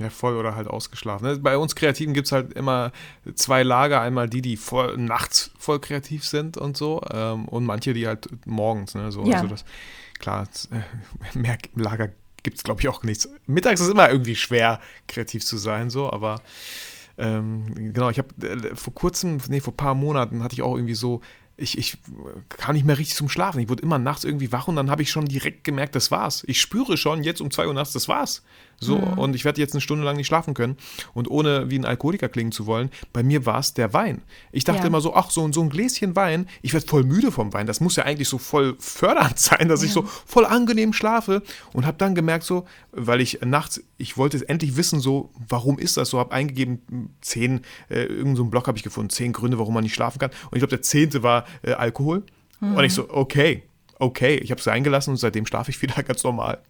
Ja, 0.00 0.10
voll 0.10 0.36
oder 0.36 0.56
halt 0.56 0.66
ausgeschlafen. 0.66 1.28
Ne? 1.28 1.38
Bei 1.38 1.56
uns 1.56 1.76
Kreativen 1.76 2.14
gibt 2.14 2.26
es 2.26 2.32
halt 2.32 2.52
immer 2.52 2.90
zwei 3.36 3.62
Lager. 3.62 4.00
Einmal 4.00 4.28
die, 4.28 4.42
die 4.42 4.56
voll, 4.56 4.96
nachts 4.98 5.52
voll 5.56 5.78
kreativ 5.78 6.24
sind 6.24 6.56
und 6.56 6.76
so. 6.76 7.00
Ähm, 7.12 7.46
und 7.46 7.64
manche, 7.64 7.94
die 7.94 8.08
halt 8.08 8.28
morgens. 8.44 8.96
Ne? 8.96 9.12
So, 9.12 9.24
ja. 9.24 9.36
Also 9.36 9.46
das, 9.46 9.64
klar, 10.18 10.48
äh, 10.70 11.38
mehr 11.38 11.58
Lager 11.74 12.10
gibt 12.42 12.58
es, 12.58 12.64
glaube 12.64 12.80
ich, 12.80 12.88
auch 12.88 13.02
nichts. 13.02 13.28
Mittags 13.46 13.80
ist 13.80 13.88
immer 13.88 14.10
irgendwie 14.10 14.36
schwer, 14.36 14.80
kreativ 15.08 15.44
zu 15.44 15.56
sein, 15.56 15.90
so, 15.90 16.10
aber 16.10 16.40
ähm, 17.18 17.92
genau, 17.92 18.10
ich 18.10 18.18
habe 18.18 18.28
äh, 18.46 18.74
vor 18.76 18.94
kurzem, 18.94 19.38
nee, 19.48 19.60
vor 19.60 19.72
ein 19.72 19.76
paar 19.76 19.94
Monaten 19.94 20.42
hatte 20.42 20.54
ich 20.54 20.62
auch 20.62 20.76
irgendwie 20.76 20.94
so 20.94 21.22
ich, 21.56 21.78
ich 21.78 21.98
kann 22.48 22.74
nicht 22.74 22.84
mehr 22.84 22.98
richtig 22.98 23.16
zum 23.16 23.28
Schlafen. 23.28 23.60
Ich 23.60 23.68
wurde 23.68 23.82
immer 23.82 23.98
nachts 23.98 24.24
irgendwie 24.24 24.52
wach 24.52 24.68
und 24.68 24.76
dann 24.76 24.90
habe 24.90 25.02
ich 25.02 25.10
schon 25.10 25.24
direkt 25.24 25.64
gemerkt, 25.64 25.94
das 25.94 26.10
war's. 26.10 26.44
Ich 26.46 26.60
spüre 26.60 26.96
schon 26.96 27.22
jetzt 27.22 27.40
um 27.40 27.50
zwei 27.50 27.66
Uhr 27.66 27.74
nachts, 27.74 27.92
das 27.92 28.08
war's. 28.08 28.42
So, 28.78 28.98
mhm. 28.98 29.18
und 29.18 29.34
ich 29.34 29.44
werde 29.44 29.60
jetzt 29.60 29.72
eine 29.72 29.80
Stunde 29.80 30.04
lang 30.04 30.16
nicht 30.16 30.26
schlafen 30.26 30.52
können. 30.52 30.76
Und 31.14 31.30
ohne 31.30 31.70
wie 31.70 31.78
ein 31.78 31.84
Alkoholiker 31.84 32.28
klingen 32.28 32.52
zu 32.52 32.66
wollen, 32.66 32.90
bei 33.12 33.22
mir 33.22 33.46
war 33.46 33.58
es 33.58 33.72
der 33.72 33.92
Wein. 33.94 34.22
Ich 34.52 34.64
dachte 34.64 34.80
ja. 34.80 34.86
immer 34.86 35.00
so, 35.00 35.14
ach, 35.14 35.30
so, 35.30 35.50
so 35.50 35.62
ein 35.62 35.70
Gläschen 35.70 36.14
Wein, 36.14 36.46
ich 36.62 36.74
werde 36.74 36.86
voll 36.86 37.04
müde 37.04 37.32
vom 37.32 37.52
Wein. 37.54 37.66
Das 37.66 37.80
muss 37.80 37.96
ja 37.96 38.04
eigentlich 38.04 38.28
so 38.28 38.38
voll 38.38 38.76
fördernd 38.78 39.38
sein, 39.38 39.68
dass 39.68 39.80
ja. 39.80 39.86
ich 39.86 39.92
so 39.92 40.02
voll 40.02 40.44
angenehm 40.44 40.92
schlafe. 40.92 41.42
Und 41.72 41.86
habe 41.86 41.96
dann 41.96 42.14
gemerkt, 42.14 42.44
so, 42.44 42.66
weil 42.92 43.20
ich 43.20 43.40
nachts, 43.44 43.82
ich 43.96 44.16
wollte 44.16 44.46
endlich 44.48 44.76
wissen, 44.76 45.00
so, 45.00 45.30
warum 45.48 45.78
ist 45.78 45.96
das 45.96 46.10
so, 46.10 46.18
habe 46.18 46.32
eingegeben, 46.32 47.14
zehn, 47.22 47.62
äh, 47.88 48.02
irgendeinen 48.02 48.36
so 48.36 48.44
Blog 48.44 48.66
habe 48.66 48.76
ich 48.76 48.84
gefunden, 48.84 49.10
zehn 49.10 49.32
Gründe, 49.32 49.58
warum 49.58 49.72
man 49.72 49.84
nicht 49.84 49.94
schlafen 49.94 50.18
kann. 50.18 50.30
Und 50.30 50.56
ich 50.56 50.60
glaube, 50.60 50.68
der 50.68 50.82
zehnte 50.82 51.22
war 51.22 51.46
äh, 51.62 51.72
Alkohol. 51.72 52.24
Mhm. 52.60 52.74
Und 52.76 52.84
ich 52.84 52.92
so, 52.92 53.08
okay, 53.08 53.62
okay, 53.98 54.36
ich 54.36 54.50
habe 54.50 54.60
es 54.60 54.68
eingelassen 54.68 55.12
und 55.12 55.16
seitdem 55.16 55.46
schlafe 55.46 55.70
ich 55.70 55.80
wieder 55.82 56.02
ganz 56.02 56.22
normal. 56.22 56.62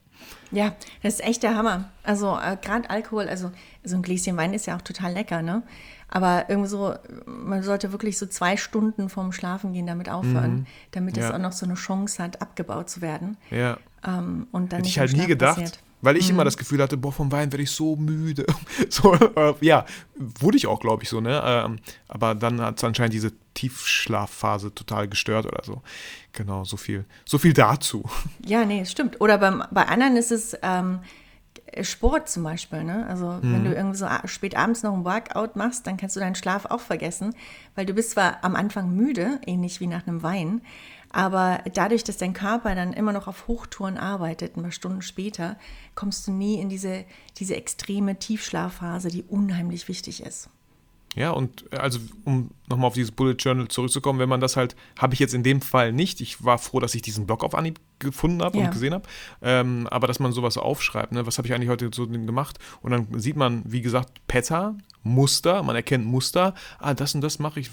Ja, 0.50 0.74
das 1.02 1.14
ist 1.14 1.24
echt 1.24 1.42
der 1.42 1.56
Hammer. 1.56 1.90
Also 2.02 2.36
äh, 2.36 2.56
gerade 2.60 2.88
Alkohol, 2.90 3.28
also 3.28 3.50
so 3.84 3.96
ein 3.96 4.02
Gläschen 4.02 4.36
Wein 4.36 4.54
ist 4.54 4.66
ja 4.66 4.76
auch 4.76 4.82
total 4.82 5.12
lecker, 5.12 5.42
ne? 5.42 5.62
Aber 6.08 6.48
irgendwie 6.48 6.68
so, 6.68 6.94
man 7.26 7.62
sollte 7.62 7.90
wirklich 7.90 8.16
so 8.16 8.26
zwei 8.26 8.56
Stunden 8.56 9.08
vorm 9.08 9.32
Schlafen 9.32 9.72
gehen 9.72 9.86
damit 9.86 10.08
aufhören, 10.08 10.54
mhm. 10.54 10.66
damit 10.92 11.18
es 11.18 11.30
auch 11.30 11.38
noch 11.38 11.52
so 11.52 11.66
eine 11.66 11.74
Chance 11.74 12.22
hat, 12.22 12.40
abgebaut 12.40 12.88
zu 12.88 13.00
werden. 13.00 13.36
Ja. 13.50 13.78
Ähm, 14.06 14.46
und 14.52 14.72
dann 14.72 14.78
Hätte 14.78 14.88
ich 14.88 14.98
halt 15.00 15.16
nie 15.16 15.26
gedacht. 15.26 15.56
Passiert. 15.56 15.80
Weil 16.02 16.16
ich 16.16 16.28
mhm. 16.28 16.34
immer 16.34 16.44
das 16.44 16.56
Gefühl 16.56 16.82
hatte, 16.82 16.96
boah, 16.96 17.12
vom 17.12 17.32
Wein 17.32 17.50
werde 17.52 17.62
ich 17.62 17.70
so 17.70 17.96
müde. 17.96 18.46
so, 18.90 19.14
äh, 19.14 19.54
ja, 19.60 19.86
wurde 20.14 20.56
ich 20.56 20.66
auch, 20.66 20.80
glaube 20.80 21.02
ich, 21.02 21.08
so, 21.08 21.20
ne? 21.20 21.42
Ähm, 21.44 21.78
aber 22.08 22.34
dann 22.34 22.60
hat 22.60 22.78
es 22.78 22.84
anscheinend 22.84 23.14
diese 23.14 23.32
Tiefschlafphase 23.54 24.74
total 24.74 25.08
gestört 25.08 25.46
oder 25.46 25.62
so. 25.64 25.82
Genau, 26.32 26.64
so 26.64 26.76
viel, 26.76 27.04
so 27.24 27.38
viel 27.38 27.52
dazu. 27.52 28.04
Ja, 28.46 28.64
nee, 28.64 28.84
stimmt. 28.84 29.20
Oder 29.20 29.38
beim, 29.38 29.64
bei 29.72 29.86
anderen 29.86 30.16
ist 30.16 30.30
es 30.30 30.56
ähm, 30.62 31.00
Sport 31.82 32.28
zum 32.28 32.44
Beispiel. 32.44 32.84
Ne? 32.84 33.06
Also 33.08 33.26
mhm. 33.26 33.52
wenn 33.54 33.64
du 33.64 33.74
irgendwie 33.74 33.96
so 33.96 34.06
spät 34.26 34.56
abends 34.56 34.82
noch 34.82 34.94
ein 34.94 35.04
Workout 35.04 35.56
machst, 35.56 35.86
dann 35.86 35.96
kannst 35.96 36.16
du 36.16 36.20
deinen 36.20 36.34
Schlaf 36.34 36.66
auch 36.66 36.80
vergessen, 36.80 37.34
weil 37.74 37.86
du 37.86 37.94
bist 37.94 38.10
zwar 38.10 38.44
am 38.44 38.54
Anfang 38.54 38.94
müde, 38.94 39.40
ähnlich 39.46 39.80
wie 39.80 39.86
nach 39.86 40.06
einem 40.06 40.22
Wein, 40.22 40.60
aber 41.16 41.62
dadurch, 41.72 42.04
dass 42.04 42.18
dein 42.18 42.34
Körper 42.34 42.74
dann 42.74 42.92
immer 42.92 43.14
noch 43.14 43.26
auf 43.26 43.48
Hochtouren 43.48 43.96
arbeitet, 43.96 44.54
ein 44.54 44.62
paar 44.62 44.70
Stunden 44.70 45.00
später, 45.00 45.56
kommst 45.94 46.26
du 46.26 46.30
nie 46.30 46.60
in 46.60 46.68
diese, 46.68 47.06
diese 47.38 47.56
extreme 47.56 48.18
Tiefschlafphase, 48.18 49.08
die 49.08 49.22
unheimlich 49.22 49.88
wichtig 49.88 50.22
ist. 50.22 50.50
Ja, 51.14 51.30
und 51.30 51.72
äh, 51.72 51.76
also 51.76 52.00
um 52.26 52.50
nochmal 52.68 52.88
auf 52.88 52.94
dieses 52.94 53.12
Bullet 53.12 53.36
Journal 53.38 53.68
zurückzukommen, 53.68 54.18
wenn 54.18 54.28
man 54.28 54.40
das 54.40 54.56
halt, 54.56 54.76
habe 54.98 55.14
ich 55.14 55.20
jetzt 55.20 55.34
in 55.34 55.42
dem 55.42 55.60
Fall 55.60 55.92
nicht. 55.92 56.20
Ich 56.20 56.44
war 56.44 56.58
froh, 56.58 56.80
dass 56.80 56.94
ich 56.94 57.02
diesen 57.02 57.26
Blog 57.26 57.44
auf 57.44 57.54
Anhieb 57.54 57.80
gefunden 57.98 58.42
habe 58.42 58.58
ja. 58.58 58.64
und 58.64 58.70
gesehen 58.70 58.94
habe. 58.94 59.08
Ähm, 59.42 59.86
aber 59.90 60.06
dass 60.06 60.18
man 60.18 60.32
sowas 60.32 60.58
aufschreibt, 60.58 61.12
ne? 61.12 61.26
was 61.26 61.38
habe 61.38 61.48
ich 61.48 61.54
eigentlich 61.54 61.70
heute 61.70 61.90
so 61.92 62.06
gemacht? 62.06 62.58
Und 62.82 62.90
dann 62.90 63.06
sieht 63.18 63.36
man, 63.36 63.62
wie 63.66 63.80
gesagt, 63.80 64.26
Pattern, 64.26 64.82
Muster, 65.06 65.62
man 65.62 65.76
erkennt 65.76 66.04
Muster. 66.04 66.54
Ah, 66.78 66.92
das 66.92 67.14
und 67.14 67.20
das 67.20 67.38
mache 67.38 67.60
ich. 67.60 67.70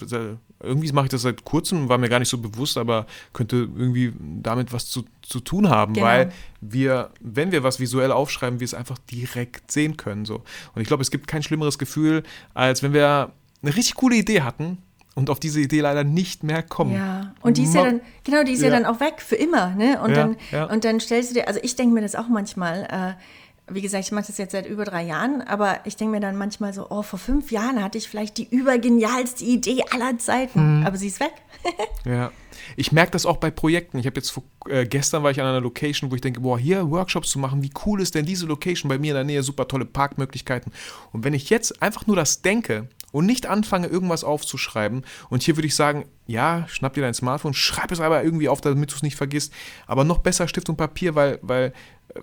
Irgendwie 0.60 0.92
mache 0.92 1.08
ich 1.08 1.12
das 1.12 1.24
seit 1.24 1.44
kurzem, 1.44 1.90
war 1.90 1.98
mir 1.98 2.10
gar 2.10 2.20
nicht 2.20 2.30
so 2.30 2.38
bewusst, 2.38 2.78
aber 2.78 3.08
könnte 3.34 3.68
irgendwie 3.76 4.14
damit 4.20 4.72
was 4.72 4.88
zu, 4.88 5.04
zu 5.22 5.40
tun 5.40 5.70
haben, 5.70 5.94
genau. 5.94 6.06
weil 6.06 6.32
wir, 6.62 7.10
wenn 7.20 7.52
wir 7.52 7.64
was 7.64 7.80
visuell 7.80 8.12
aufschreiben, 8.12 8.60
wir 8.60 8.66
es 8.66 8.74
einfach 8.74 8.98
direkt 9.00 9.72
sehen 9.72 9.98
können. 9.98 10.26
So. 10.26 10.44
Und 10.76 10.82
ich 10.82 10.88
glaube, 10.88 11.02
es 11.02 11.12
gibt 11.12 11.28
kein 11.28 11.44
schlimmeres 11.44 11.78
Gefühl, 11.78 12.24
als 12.54 12.84
wenn 12.84 12.94
wir 12.94 13.32
eine 13.64 13.76
richtig 13.76 13.96
coole 13.96 14.16
Idee 14.16 14.42
hatten 14.42 14.78
und 15.16 15.30
auf 15.30 15.40
diese 15.40 15.62
Idee 15.62 15.82
leider 15.82 16.04
nicht 16.04 16.44
mehr 16.44 16.64
kommen. 16.64 16.96
Ja, 16.96 17.34
und 17.42 17.58
die 17.58 17.64
ist 17.64 17.76
ja 17.76 17.84
dann, 17.84 18.02
genau, 18.24 18.44
die 18.44 18.54
ist 18.54 18.62
ja, 18.62 18.70
ja 18.70 18.80
dann 18.80 18.86
auch 18.86 19.00
weg 19.00 19.22
für 19.22 19.36
immer, 19.36 19.76
ne? 19.76 20.02
Und, 20.02 20.12
ja, 20.12 20.16
dann, 20.16 20.38
ja. 20.52 20.66
und 20.66 20.84
dann 20.86 21.00
stellst 21.00 21.32
du 21.32 21.36
dir, 21.36 21.48
also 21.48 21.60
ich 21.64 21.76
denke 21.76 21.94
mir 21.94 22.02
das 22.02 22.16
auch 22.16 22.28
manchmal, 22.28 23.16
äh, 23.18 23.74
wie 23.74 23.82
gesagt, 23.82 24.04
ich 24.04 24.12
mache 24.12 24.28
das 24.28 24.38
jetzt 24.38 24.52
seit 24.52 24.66
über 24.68 24.84
drei 24.84 25.04
Jahren, 25.04 25.42
aber 25.42 25.80
ich 25.86 25.96
denke 25.96 26.12
mir 26.12 26.20
dann 26.20 26.36
manchmal 26.36 26.74
so, 26.74 26.88
oh, 26.90 27.02
vor 27.02 27.20
fünf 27.20 27.52
Jahren 27.52 27.82
hatte 27.82 27.98
ich 27.98 28.10
vielleicht 28.10 28.38
die 28.38 28.48
übergenialste 28.50 29.46
Idee 29.46 29.84
aller 29.92 30.18
Zeiten, 30.18 30.80
mhm. 30.80 30.86
aber 30.86 30.98
sie 30.98 31.08
ist 31.08 31.20
weg. 31.20 31.34
ja. 32.06 32.32
Ich 32.76 32.92
merke 32.92 33.12
das 33.12 33.26
auch 33.26 33.38
bei 33.38 33.52
Projekten. 33.52 33.98
Ich 34.00 34.06
habe 34.06 34.16
jetzt 34.18 34.32
vor, 34.32 34.44
äh, 34.68 34.86
gestern 34.86 35.24
war 35.24 35.32
ich 35.32 35.40
an 35.40 35.48
einer 35.48 35.62
Location, 35.62 36.12
wo 36.12 36.16
ich 36.16 36.22
denke, 36.22 36.42
boah, 36.42 36.58
hier 36.58 36.90
Workshops 36.90 37.30
zu 37.30 37.40
machen, 37.40 37.62
wie 37.62 37.72
cool 37.86 38.02
ist 38.02 38.16
denn 38.16 38.26
diese 38.26 38.46
Location 38.46 38.90
bei 38.90 38.98
mir 38.98 39.12
in 39.12 39.16
der 39.16 39.24
Nähe, 39.24 39.44
super 39.44 39.68
tolle 39.68 39.86
Parkmöglichkeiten. 39.86 40.72
Und 41.12 41.24
wenn 41.24 41.34
ich 41.34 41.50
jetzt 41.50 41.82
einfach 41.82 42.08
nur 42.08 42.16
das 42.16 42.42
denke 42.42 42.88
und 43.14 43.26
nicht 43.26 43.46
anfange, 43.46 43.88
irgendwas 43.88 44.26
aufzuschreiben, 44.26 45.06
und 45.30 45.44
hier 45.44 45.56
würde 45.56 45.68
ich 45.68 45.76
sagen, 45.76 46.06
ja, 46.28 46.68
schnapp 46.68 46.96
dir 46.96 47.02
dein 47.02 47.14
Smartphone, 47.14 47.54
schreib 47.54 47.92
es 47.92 48.02
aber 48.02 48.24
irgendwie 48.24 48.50
auf, 48.50 48.60
damit 48.60 48.92
du 48.92 48.96
es 48.96 49.04
nicht 49.04 49.16
vergisst, 49.16 49.54
aber 49.88 50.04
noch 50.04 50.18
besser 50.18 50.50
Stift 50.50 50.68
und 50.68 50.76
Papier, 50.76 51.16
weil, 51.16 51.40
weil 51.42 51.74
äh, 52.16 52.20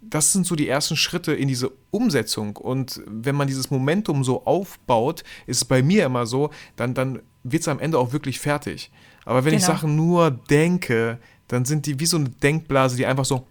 das 0.00 0.32
sind 0.32 0.46
so 0.46 0.56
die 0.56 0.68
ersten 0.68 0.96
Schritte 0.96 1.34
in 1.34 1.48
diese 1.48 1.70
Umsetzung. 1.90 2.56
Und 2.56 3.02
wenn 3.06 3.34
man 3.34 3.46
dieses 3.46 3.70
Momentum 3.70 4.24
so 4.24 4.46
aufbaut, 4.46 5.22
ist 5.46 5.58
es 5.58 5.64
bei 5.66 5.82
mir 5.82 6.06
immer 6.06 6.24
so, 6.24 6.50
dann, 6.76 6.94
dann 6.94 7.20
wird 7.42 7.60
es 7.60 7.68
am 7.68 7.78
Ende 7.78 7.98
auch 7.98 8.12
wirklich 8.12 8.40
fertig. 8.40 8.90
Aber 9.26 9.44
wenn 9.44 9.50
genau. 9.50 9.60
ich 9.60 9.66
Sachen 9.66 9.96
nur 9.96 10.30
denke, 10.30 11.18
dann 11.48 11.64
sind 11.64 11.84
die 11.84 12.00
wie 12.00 12.06
so 12.06 12.16
eine 12.16 12.30
Denkblase, 12.30 12.96
die 12.96 13.04
einfach 13.04 13.26
so 13.26 13.46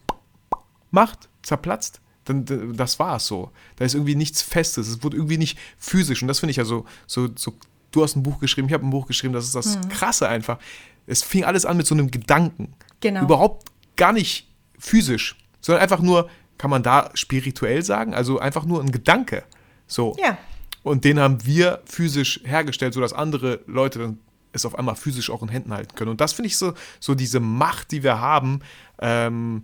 macht, 0.90 1.30
zerplatzt. 1.44 2.02
Dann, 2.28 2.76
das 2.76 3.00
war 3.00 3.18
es 3.18 3.28
so. 3.28 3.52
Da 3.78 3.86
ist 3.86 3.94
irgendwie 3.94 4.16
nichts 4.16 4.42
Festes. 4.42 4.88
Es 4.88 5.04
wurde 5.04 5.18
irgendwie 5.18 5.38
nicht 5.38 5.58
physisch. 5.78 6.22
Und 6.22 6.28
das 6.28 6.40
finde 6.40 6.52
ich 6.52 6.58
ja 6.58 6.66
so, 6.66 6.86
so, 7.06 7.30
so, 7.36 7.54
du 7.92 8.04
hast 8.04 8.16
ein 8.16 8.24
Buch 8.24 8.40
geschrieben, 8.40 8.68
ich 8.68 8.74
habe 8.74 8.86
ein 8.86 8.90
Buch 8.90 9.08
geschrieben, 9.08 9.34
das 9.34 9.46
ist 9.46 9.56
das 9.56 9.78
mhm. 9.78 9.90
Krasse 9.90 10.28
einfach. 10.28 10.60
Es 11.06 11.24
fing 11.24 11.46
alles 11.46 11.66
an 11.66 11.78
mit 11.78 11.88
so 11.88 11.96
einem 11.96 12.12
Gedanken. 12.12 12.74
Genau. 13.00 13.24
Überhaupt 13.24 13.72
gar 13.96 14.12
nicht 14.12 14.48
physisch, 14.78 15.38
sondern 15.62 15.82
einfach 15.82 16.02
nur, 16.02 16.30
kann 16.58 16.70
man 16.70 16.84
da 16.84 17.12
spirituell 17.14 17.84
sagen? 17.84 18.14
Also 18.14 18.40
einfach 18.40 18.66
nur 18.66 18.82
ein 18.82 18.92
Gedanke. 18.92 19.44
So. 19.88 20.16
Ja. 20.20 20.38
Und 20.84 21.06
den 21.06 21.20
haben 21.20 21.46
wir 21.46 21.82
physisch 21.86 22.42
hergestellt, 22.44 22.94
sodass 22.94 23.14
andere 23.14 23.62
Leute 23.68 24.00
dann 24.00 24.20
es 24.54 24.66
auf 24.66 24.78
einmal 24.78 24.96
physisch 24.96 25.30
auch 25.30 25.42
in 25.44 25.50
Händen 25.50 25.74
halten 25.74 25.96
können. 25.96 26.12
Und 26.12 26.22
das 26.22 26.34
finde 26.34 26.48
ich 26.48 26.58
so, 26.58 26.74
so 27.00 27.16
diese 27.16 27.40
Macht, 27.40 27.92
die 27.92 28.04
wir 28.04 28.20
haben. 28.20 28.62
Ähm, 29.00 29.64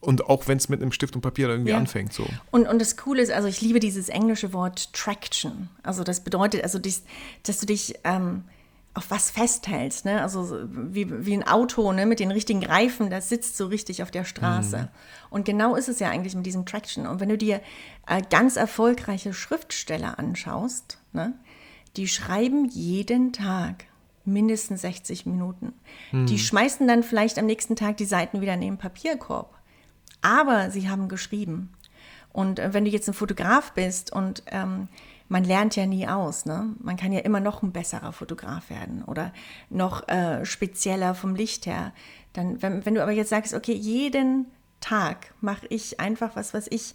und 0.00 0.26
auch 0.26 0.46
wenn 0.46 0.58
es 0.58 0.68
mit 0.68 0.80
einem 0.80 0.92
Stift 0.92 1.16
und 1.16 1.22
Papier 1.22 1.48
irgendwie 1.48 1.70
ja. 1.70 1.76
anfängt. 1.76 2.12
So. 2.12 2.24
Und, 2.50 2.68
und 2.68 2.80
das 2.80 2.96
Coole 2.96 3.22
ist, 3.22 3.32
also 3.32 3.48
ich 3.48 3.60
liebe 3.60 3.80
dieses 3.80 4.08
englische 4.08 4.52
Wort 4.52 4.92
Traction. 4.92 5.68
Also 5.82 6.04
das 6.04 6.22
bedeutet, 6.22 6.62
also 6.62 6.78
dies, 6.78 7.02
dass 7.42 7.58
du 7.58 7.66
dich 7.66 7.98
ähm, 8.04 8.44
auf 8.94 9.10
was 9.10 9.30
festhältst. 9.30 10.04
Ne? 10.04 10.22
Also 10.22 10.58
wie, 10.72 11.26
wie 11.26 11.34
ein 11.34 11.46
Auto 11.46 11.92
ne? 11.92 12.06
mit 12.06 12.20
den 12.20 12.30
richtigen 12.30 12.64
Reifen, 12.64 13.10
das 13.10 13.28
sitzt 13.28 13.56
so 13.56 13.66
richtig 13.66 14.02
auf 14.02 14.10
der 14.10 14.24
Straße. 14.24 14.78
Mhm. 14.78 14.88
Und 15.30 15.44
genau 15.44 15.74
ist 15.74 15.88
es 15.88 15.98
ja 15.98 16.10
eigentlich 16.10 16.34
mit 16.36 16.46
diesem 16.46 16.64
Traction. 16.64 17.06
Und 17.06 17.18
wenn 17.20 17.28
du 17.28 17.38
dir 17.38 17.60
äh, 18.06 18.22
ganz 18.30 18.56
erfolgreiche 18.56 19.34
Schriftsteller 19.34 20.18
anschaust, 20.18 20.98
ne? 21.12 21.34
die 21.96 22.06
schreiben 22.06 22.66
jeden 22.66 23.32
Tag 23.32 23.84
mindestens 24.24 24.82
60 24.82 25.26
Minuten. 25.26 25.72
Mhm. 26.12 26.26
Die 26.26 26.38
schmeißen 26.38 26.86
dann 26.86 27.02
vielleicht 27.02 27.38
am 27.38 27.46
nächsten 27.46 27.76
Tag 27.76 27.96
die 27.96 28.04
Seiten 28.04 28.40
wieder 28.40 28.54
in 28.54 28.60
den 28.60 28.78
Papierkorb. 28.78 29.57
Aber 30.22 30.70
sie 30.70 30.88
haben 30.88 31.08
geschrieben. 31.08 31.72
Und 32.32 32.58
äh, 32.58 32.74
wenn 32.74 32.84
du 32.84 32.90
jetzt 32.90 33.08
ein 33.08 33.14
Fotograf 33.14 33.72
bist 33.72 34.12
und 34.12 34.42
ähm, 34.46 34.88
man 35.28 35.44
lernt 35.44 35.76
ja 35.76 35.86
nie 35.86 36.08
aus. 36.08 36.46
Ne? 36.46 36.74
Man 36.80 36.96
kann 36.96 37.12
ja 37.12 37.20
immer 37.20 37.40
noch 37.40 37.62
ein 37.62 37.72
besserer 37.72 38.12
Fotograf 38.12 38.70
werden 38.70 39.04
oder 39.04 39.32
noch 39.70 40.08
äh, 40.08 40.44
spezieller 40.44 41.14
vom 41.14 41.34
Licht 41.34 41.66
her. 41.66 41.92
Dann, 42.32 42.62
wenn, 42.62 42.84
wenn 42.86 42.94
du 42.94 43.02
aber 43.02 43.12
jetzt 43.12 43.30
sagst, 43.30 43.54
okay, 43.54 43.74
jeden 43.74 44.46
Tag 44.80 45.34
mache 45.40 45.66
ich 45.68 46.00
einfach 46.00 46.36
was, 46.36 46.54
was 46.54 46.66
ich 46.70 46.94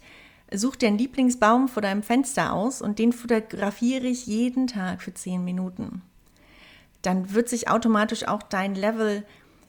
such 0.52 0.76
dir 0.76 0.88
einen 0.88 0.98
Lieblingsbaum 0.98 1.68
vor 1.68 1.82
deinem 1.82 2.02
Fenster 2.02 2.52
aus 2.52 2.82
und 2.82 2.98
den 2.98 3.12
fotografiere 3.12 4.06
ich 4.06 4.26
jeden 4.26 4.66
Tag 4.66 5.02
für 5.02 5.14
zehn 5.14 5.44
Minuten. 5.44 6.02
Dann 7.02 7.34
wird 7.34 7.48
sich 7.48 7.68
automatisch 7.68 8.26
auch 8.26 8.42
dein 8.42 8.74
Level 8.74 9.24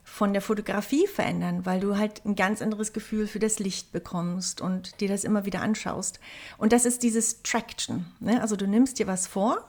von 0.08 0.32
der 0.32 0.40
Fotografie 0.40 1.06
verändern, 1.08 1.66
weil 1.66 1.80
du 1.80 1.98
halt 1.98 2.24
ein 2.24 2.36
ganz 2.36 2.62
anderes 2.62 2.92
Gefühl 2.92 3.26
für 3.26 3.40
das 3.40 3.58
Licht 3.58 3.90
bekommst 3.90 4.60
und 4.60 5.00
dir 5.00 5.08
das 5.08 5.24
immer 5.24 5.44
wieder 5.44 5.60
anschaust. 5.60 6.20
Und 6.58 6.72
das 6.72 6.86
ist 6.86 7.02
dieses 7.02 7.42
Traction. 7.42 8.06
Ne? 8.20 8.40
Also 8.40 8.54
du 8.54 8.68
nimmst 8.68 9.00
dir 9.00 9.08
was 9.08 9.26
vor 9.26 9.66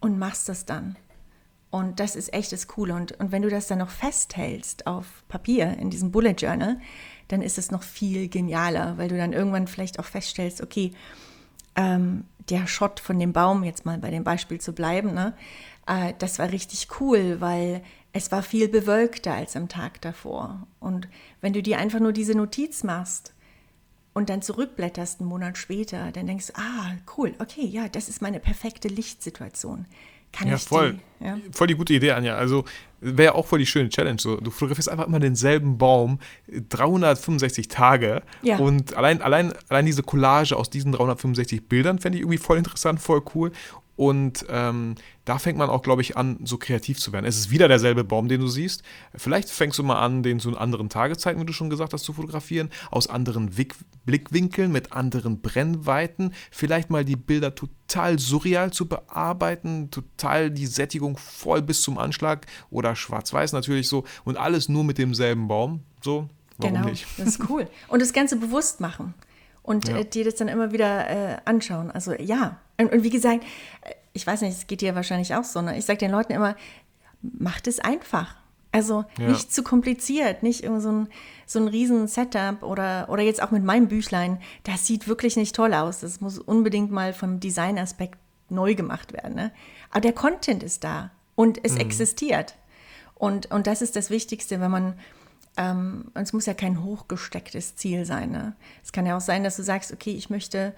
und 0.00 0.18
machst 0.18 0.48
das 0.48 0.64
dann. 0.64 0.96
Und 1.70 2.00
das 2.00 2.16
ist 2.16 2.32
echt 2.32 2.50
das 2.50 2.66
Coole. 2.66 2.94
Und, 2.94 3.20
und 3.20 3.30
wenn 3.30 3.42
du 3.42 3.50
das 3.50 3.66
dann 3.66 3.78
noch 3.78 3.90
festhältst 3.90 4.86
auf 4.86 5.22
Papier 5.28 5.76
in 5.78 5.90
diesem 5.90 6.10
Bullet 6.10 6.32
Journal, 6.32 6.80
dann 7.28 7.42
ist 7.42 7.58
es 7.58 7.70
noch 7.70 7.82
viel 7.82 8.28
genialer, 8.28 8.96
weil 8.96 9.08
du 9.08 9.18
dann 9.18 9.34
irgendwann 9.34 9.66
vielleicht 9.66 9.98
auch 9.98 10.06
feststellst, 10.06 10.62
okay, 10.62 10.92
ähm, 11.76 12.24
der 12.48 12.66
Shot 12.66 13.00
von 13.00 13.18
dem 13.18 13.34
Baum, 13.34 13.64
jetzt 13.64 13.84
mal 13.84 13.98
bei 13.98 14.10
dem 14.10 14.24
Beispiel 14.24 14.60
zu 14.60 14.72
bleiben, 14.72 15.12
ne, 15.12 15.34
äh, 15.86 16.14
das 16.18 16.38
war 16.38 16.50
richtig 16.50 16.88
cool, 17.00 17.40
weil 17.40 17.82
es 18.12 18.32
war 18.32 18.42
viel 18.42 18.68
bewölkter 18.68 19.34
als 19.34 19.56
am 19.56 19.68
Tag 19.68 20.00
davor. 20.00 20.66
Und 20.80 21.08
wenn 21.40 21.52
du 21.52 21.62
dir 21.62 21.78
einfach 21.78 22.00
nur 22.00 22.12
diese 22.12 22.34
Notiz 22.34 22.82
machst 22.82 23.34
und 24.14 24.30
dann 24.30 24.42
zurückblätterst 24.42 25.20
einen 25.20 25.28
Monat 25.28 25.58
später, 25.58 26.10
dann 26.12 26.26
denkst 26.26 26.48
du, 26.48 26.52
ah, 26.56 26.92
cool, 27.16 27.34
okay, 27.38 27.64
ja, 27.64 27.88
das 27.88 28.08
ist 28.08 28.22
meine 28.22 28.40
perfekte 28.40 28.88
Lichtsituation. 28.88 29.86
Kann 30.32 30.48
ja, 30.48 30.56
ich 30.56 30.62
voll. 30.62 30.98
Die, 31.20 31.24
ja? 31.24 31.38
Voll 31.52 31.68
die 31.68 31.74
gute 31.74 31.94
Idee, 31.94 32.12
Anja. 32.12 32.36
Also 32.36 32.64
wäre 33.00 33.34
auch 33.34 33.46
voll 33.46 33.60
die 33.60 33.66
schöne 33.66 33.88
Challenge. 33.88 34.20
So, 34.20 34.36
du 34.36 34.50
fotografierst 34.50 34.88
einfach 34.88 35.06
immer 35.06 35.20
denselben 35.20 35.78
Baum 35.78 36.18
365 36.48 37.68
Tage. 37.68 38.22
Ja. 38.42 38.58
Und 38.58 38.94
allein, 38.94 39.22
allein, 39.22 39.54
allein 39.68 39.86
diese 39.86 40.02
Collage 40.02 40.56
aus 40.56 40.68
diesen 40.68 40.92
365 40.92 41.68
Bildern 41.68 41.98
fände 41.98 42.18
ich 42.18 42.22
irgendwie 42.22 42.38
voll 42.38 42.58
interessant, 42.58 43.00
voll 43.00 43.22
cool. 43.34 43.52
Und 43.98 44.46
ähm, 44.48 44.94
da 45.24 45.40
fängt 45.40 45.58
man 45.58 45.68
auch, 45.68 45.82
glaube 45.82 46.02
ich, 46.02 46.16
an, 46.16 46.38
so 46.44 46.56
kreativ 46.56 47.00
zu 47.00 47.12
werden. 47.12 47.26
Es 47.26 47.36
ist 47.36 47.50
wieder 47.50 47.66
derselbe 47.66 48.04
Baum, 48.04 48.28
den 48.28 48.40
du 48.40 48.46
siehst. 48.46 48.84
Vielleicht 49.16 49.50
fängst 49.50 49.76
du 49.76 49.82
mal 49.82 49.98
an, 49.98 50.22
den 50.22 50.38
zu 50.38 50.56
anderen 50.56 50.88
Tageszeiten, 50.88 51.42
wie 51.42 51.46
du 51.46 51.52
schon 51.52 51.68
gesagt 51.68 51.92
hast, 51.92 52.04
zu 52.04 52.12
fotografieren, 52.12 52.70
aus 52.92 53.08
anderen 53.08 53.58
Wick 53.58 53.74
Blickwinkeln, 54.06 54.70
mit 54.70 54.92
anderen 54.92 55.40
Brennweiten. 55.40 56.32
Vielleicht 56.52 56.90
mal 56.90 57.04
die 57.04 57.16
Bilder 57.16 57.56
total 57.56 58.20
surreal 58.20 58.72
zu 58.72 58.86
bearbeiten, 58.86 59.90
total 59.90 60.52
die 60.52 60.66
Sättigung 60.66 61.16
voll 61.16 61.60
bis 61.60 61.82
zum 61.82 61.98
Anschlag 61.98 62.46
oder 62.70 62.94
schwarz-weiß 62.94 63.52
natürlich 63.52 63.88
so 63.88 64.04
und 64.22 64.36
alles 64.36 64.68
nur 64.68 64.84
mit 64.84 64.98
demselben 64.98 65.48
Baum. 65.48 65.80
So, 66.02 66.30
warum 66.58 66.74
genau, 66.74 66.88
nicht? 66.88 67.04
das 67.16 67.30
ist 67.30 67.50
cool. 67.50 67.66
Und 67.88 68.00
das 68.00 68.12
Ganze 68.12 68.36
bewusst 68.36 68.78
machen 68.78 69.12
und 69.62 69.88
Ja. 69.88 69.98
äh, 69.98 70.04
dir 70.04 70.24
das 70.24 70.36
dann 70.36 70.48
immer 70.48 70.72
wieder 70.72 71.08
äh, 71.08 71.36
anschauen. 71.44 71.90
Also 71.90 72.12
ja, 72.14 72.58
und, 72.78 72.92
und 72.92 73.02
wie 73.02 73.10
gesagt, 73.10 73.44
äh, 73.82 73.92
ich 74.12 74.26
weiß 74.26 74.40
nicht, 74.42 74.56
es 74.56 74.66
geht 74.66 74.80
dir 74.80 74.94
wahrscheinlich 74.94 75.34
auch 75.34 75.44
so. 75.44 75.60
Ne? 75.62 75.78
Ich 75.78 75.84
sage 75.84 75.98
den 75.98 76.10
Leuten 76.10 76.32
immer, 76.32 76.56
macht 77.22 77.66
es 77.66 77.78
einfach. 77.80 78.34
Also 78.70 79.04
Ja. 79.18 79.28
nicht 79.28 79.52
zu 79.52 79.62
kompliziert, 79.62 80.42
nicht 80.42 80.62
irgendwie 80.62 80.82
so 80.82 80.90
ein, 80.92 81.08
so 81.46 81.58
ein 81.58 81.68
riesen 81.68 82.06
Setup 82.06 82.62
oder, 82.62 83.06
oder 83.08 83.22
jetzt 83.22 83.42
auch 83.42 83.50
mit 83.50 83.64
meinem 83.64 83.88
Büchlein, 83.88 84.40
das 84.64 84.86
sieht 84.86 85.08
wirklich 85.08 85.36
nicht 85.36 85.54
toll 85.56 85.72
aus. 85.72 86.00
Das 86.00 86.20
muss 86.20 86.38
unbedingt 86.38 86.90
mal 86.90 87.12
vom 87.14 87.40
Designaspekt 87.40 88.18
neu 88.50 88.74
gemacht 88.74 89.12
werden. 89.12 89.34
Ne? 89.34 89.52
Aber 89.90 90.00
der 90.00 90.12
Content 90.12 90.62
ist 90.62 90.84
da 90.84 91.10
und 91.34 91.60
es 91.64 91.76
existiert. 91.76 92.56
Und, 93.14 93.50
und 93.50 93.66
das 93.66 93.82
ist 93.82 93.96
das 93.96 94.10
Wichtigste, 94.10 94.60
wenn 94.60 94.70
man, 94.70 94.94
ähm, 95.56 96.06
und 96.14 96.22
es 96.22 96.32
muss 96.32 96.46
ja 96.46 96.54
kein 96.54 96.82
hochgestecktes 96.84 97.76
Ziel 97.76 98.04
sein. 98.04 98.30
Ne? 98.30 98.54
Es 98.84 98.92
kann 98.92 99.06
ja 99.06 99.16
auch 99.16 99.20
sein, 99.20 99.44
dass 99.44 99.56
du 99.56 99.62
sagst, 99.62 99.92
okay, 99.92 100.12
ich 100.12 100.30
möchte 100.30 100.72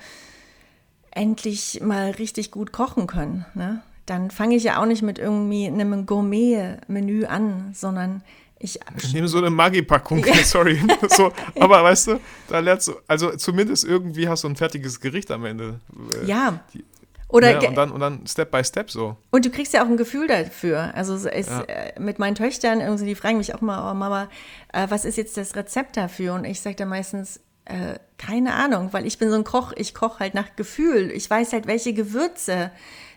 endlich 1.11 1.81
mal 1.83 2.11
richtig 2.13 2.51
gut 2.51 2.73
kochen 2.73 3.07
können. 3.07 3.45
Ne? 3.55 3.83
Dann 4.07 4.31
fange 4.31 4.57
ich 4.57 4.65
ja 4.65 4.81
auch 4.81 4.87
nicht 4.87 5.03
mit 5.03 5.19
irgendwie 5.19 5.67
einem 5.67 6.07
Gourmet-Menü 6.07 7.27
an, 7.27 7.73
sondern 7.75 8.23
ich 8.59 8.79
Ich 8.99 9.13
nehme 9.15 9.27
so 9.29 9.39
eine 9.39 9.51
Maggi-Packung, 9.51 10.25
sorry. 10.45 10.81
so, 11.09 11.33
aber 11.61 11.83
weißt 11.83 12.09
du, 12.09 12.21
da 12.49 12.59
lernst 12.61 12.89
du, 12.89 12.95
also 13.09 13.35
zumindest 13.37 13.85
irgendwie 13.85 14.29
hast 14.29 14.45
du 14.45 14.49
ein 14.49 14.57
fertiges 14.57 15.01
Gericht 15.01 15.31
am 15.31 15.45
Ende. 15.47 15.81
Äh, 16.23 16.27
ja. 16.27 16.61
die- 16.75 16.85
Oder 17.33 17.63
ja, 17.63 17.69
und, 17.69 17.75
dann, 17.77 17.91
und 17.93 18.01
dann 18.01 18.27
Step 18.27 18.51
by 18.51 18.65
Step 18.65 18.91
so. 18.91 19.17
Und 19.31 19.45
du 19.45 19.51
kriegst 19.51 19.73
ja 19.73 19.83
auch 19.85 19.87
ein 19.89 19.97
Gefühl 19.97 20.27
dafür. 20.27 20.93
Also 20.95 21.15
es, 21.29 21.49
Ja. 21.49 21.63
äh, 21.63 21.99
mit 22.01 22.19
meinen 22.19 22.35
Töchtern, 22.35 22.81
irgendwie, 22.81 23.05
die 23.07 23.15
fragen 23.15 23.39
mich 23.39 23.55
auch 23.55 23.61
mal, 23.61 23.91
oh 23.91 23.95
Mama, 23.95 24.29
äh, 24.73 24.87
was 24.91 25.05
ist 25.05 25.17
jetzt 25.17 25.37
das 25.37 25.55
Rezept 25.55 25.97
dafür? 25.97 26.35
Und 26.35 26.45
ich 26.45 26.61
sage 26.61 26.77
dann 26.77 26.89
meistens, 26.89 27.41
äh, 27.67 27.99
keine 28.19 28.55
Ahnung, 28.55 28.89
weil 28.93 29.07
ich 29.07 29.19
bin 29.19 29.31
so 29.31 29.37
ein 29.37 29.45
Koch, 29.45 29.73
ich 29.77 29.95
koche 29.95 30.19
halt 30.21 30.35
nach 30.35 30.57
Gefühl. 30.57 31.11
Ich 31.13 31.31
weiß 31.31 31.53
halt, 31.53 31.67
welche 31.69 31.93
Gewürze 31.93 32.73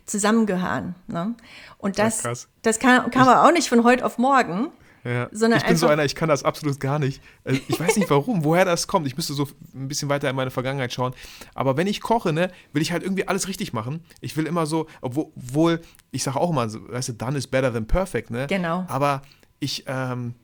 zusammengehören. 0.06 0.96
Ne? 1.08 1.34
Und 1.78 1.98
Ja, 1.98 2.06
das, 2.06 2.22
krass. 2.22 2.48
das 2.62 2.80
kann, 2.80 3.10
kann 3.10 3.26
man 3.26 3.38
auch 3.38 3.52
nicht 3.52 3.70
von 3.70 3.84
heute 3.84 4.06
auf 4.06 4.18
morgen. 4.18 4.72
Ja. 5.04 5.28
Sondern 5.32 5.60
ich 5.60 5.66
bin 5.66 5.76
so 5.76 5.88
einer, 5.88 6.06
ich 6.06 6.16
kann 6.16 6.30
das 6.30 6.44
absolut 6.44 6.80
gar 6.80 6.98
nicht. 7.00 7.22
Äh, 7.44 7.60
Ich 7.68 7.80
weiß 7.80 7.98
nicht 7.98 8.10
warum, 8.10 8.44
woher 8.44 8.64
das 8.66 8.88
kommt. 8.88 9.06
Ich 9.08 9.16
müsste 9.18 9.34
so 9.34 9.48
ein 9.74 9.88
bisschen 9.88 10.10
weiter 10.10 10.30
in 10.30 10.36
meine 10.36 10.52
Vergangenheit 10.52 10.94
schauen. 10.94 11.14
Aber 11.54 11.76
wenn 11.78 11.88
ich 11.88 12.00
koche, 12.02 12.32
ne, 12.32 12.52
will 12.72 12.82
ich 12.82 12.92
halt 12.92 13.04
irgendwie 13.04 13.28
alles 13.28 13.48
richtig 13.48 13.74
machen. 13.74 14.04
Ich 14.22 14.38
will 14.38 14.46
immer 14.46 14.66
so, 14.66 14.88
obwohl, 15.02 15.82
ich 16.12 16.24
sage 16.24 16.40
auch 16.40 16.50
immer, 16.52 16.72
weißt 16.72 17.10
du, 17.10 17.14
done 17.14 17.38
is 17.38 17.48
better 17.48 17.74
than 17.74 17.86
perfect, 17.86 18.32
ne? 18.32 18.48
Genau. 18.48 18.86
Aber 18.88 19.22
ich, 19.60 19.84
ähm, 19.88 20.36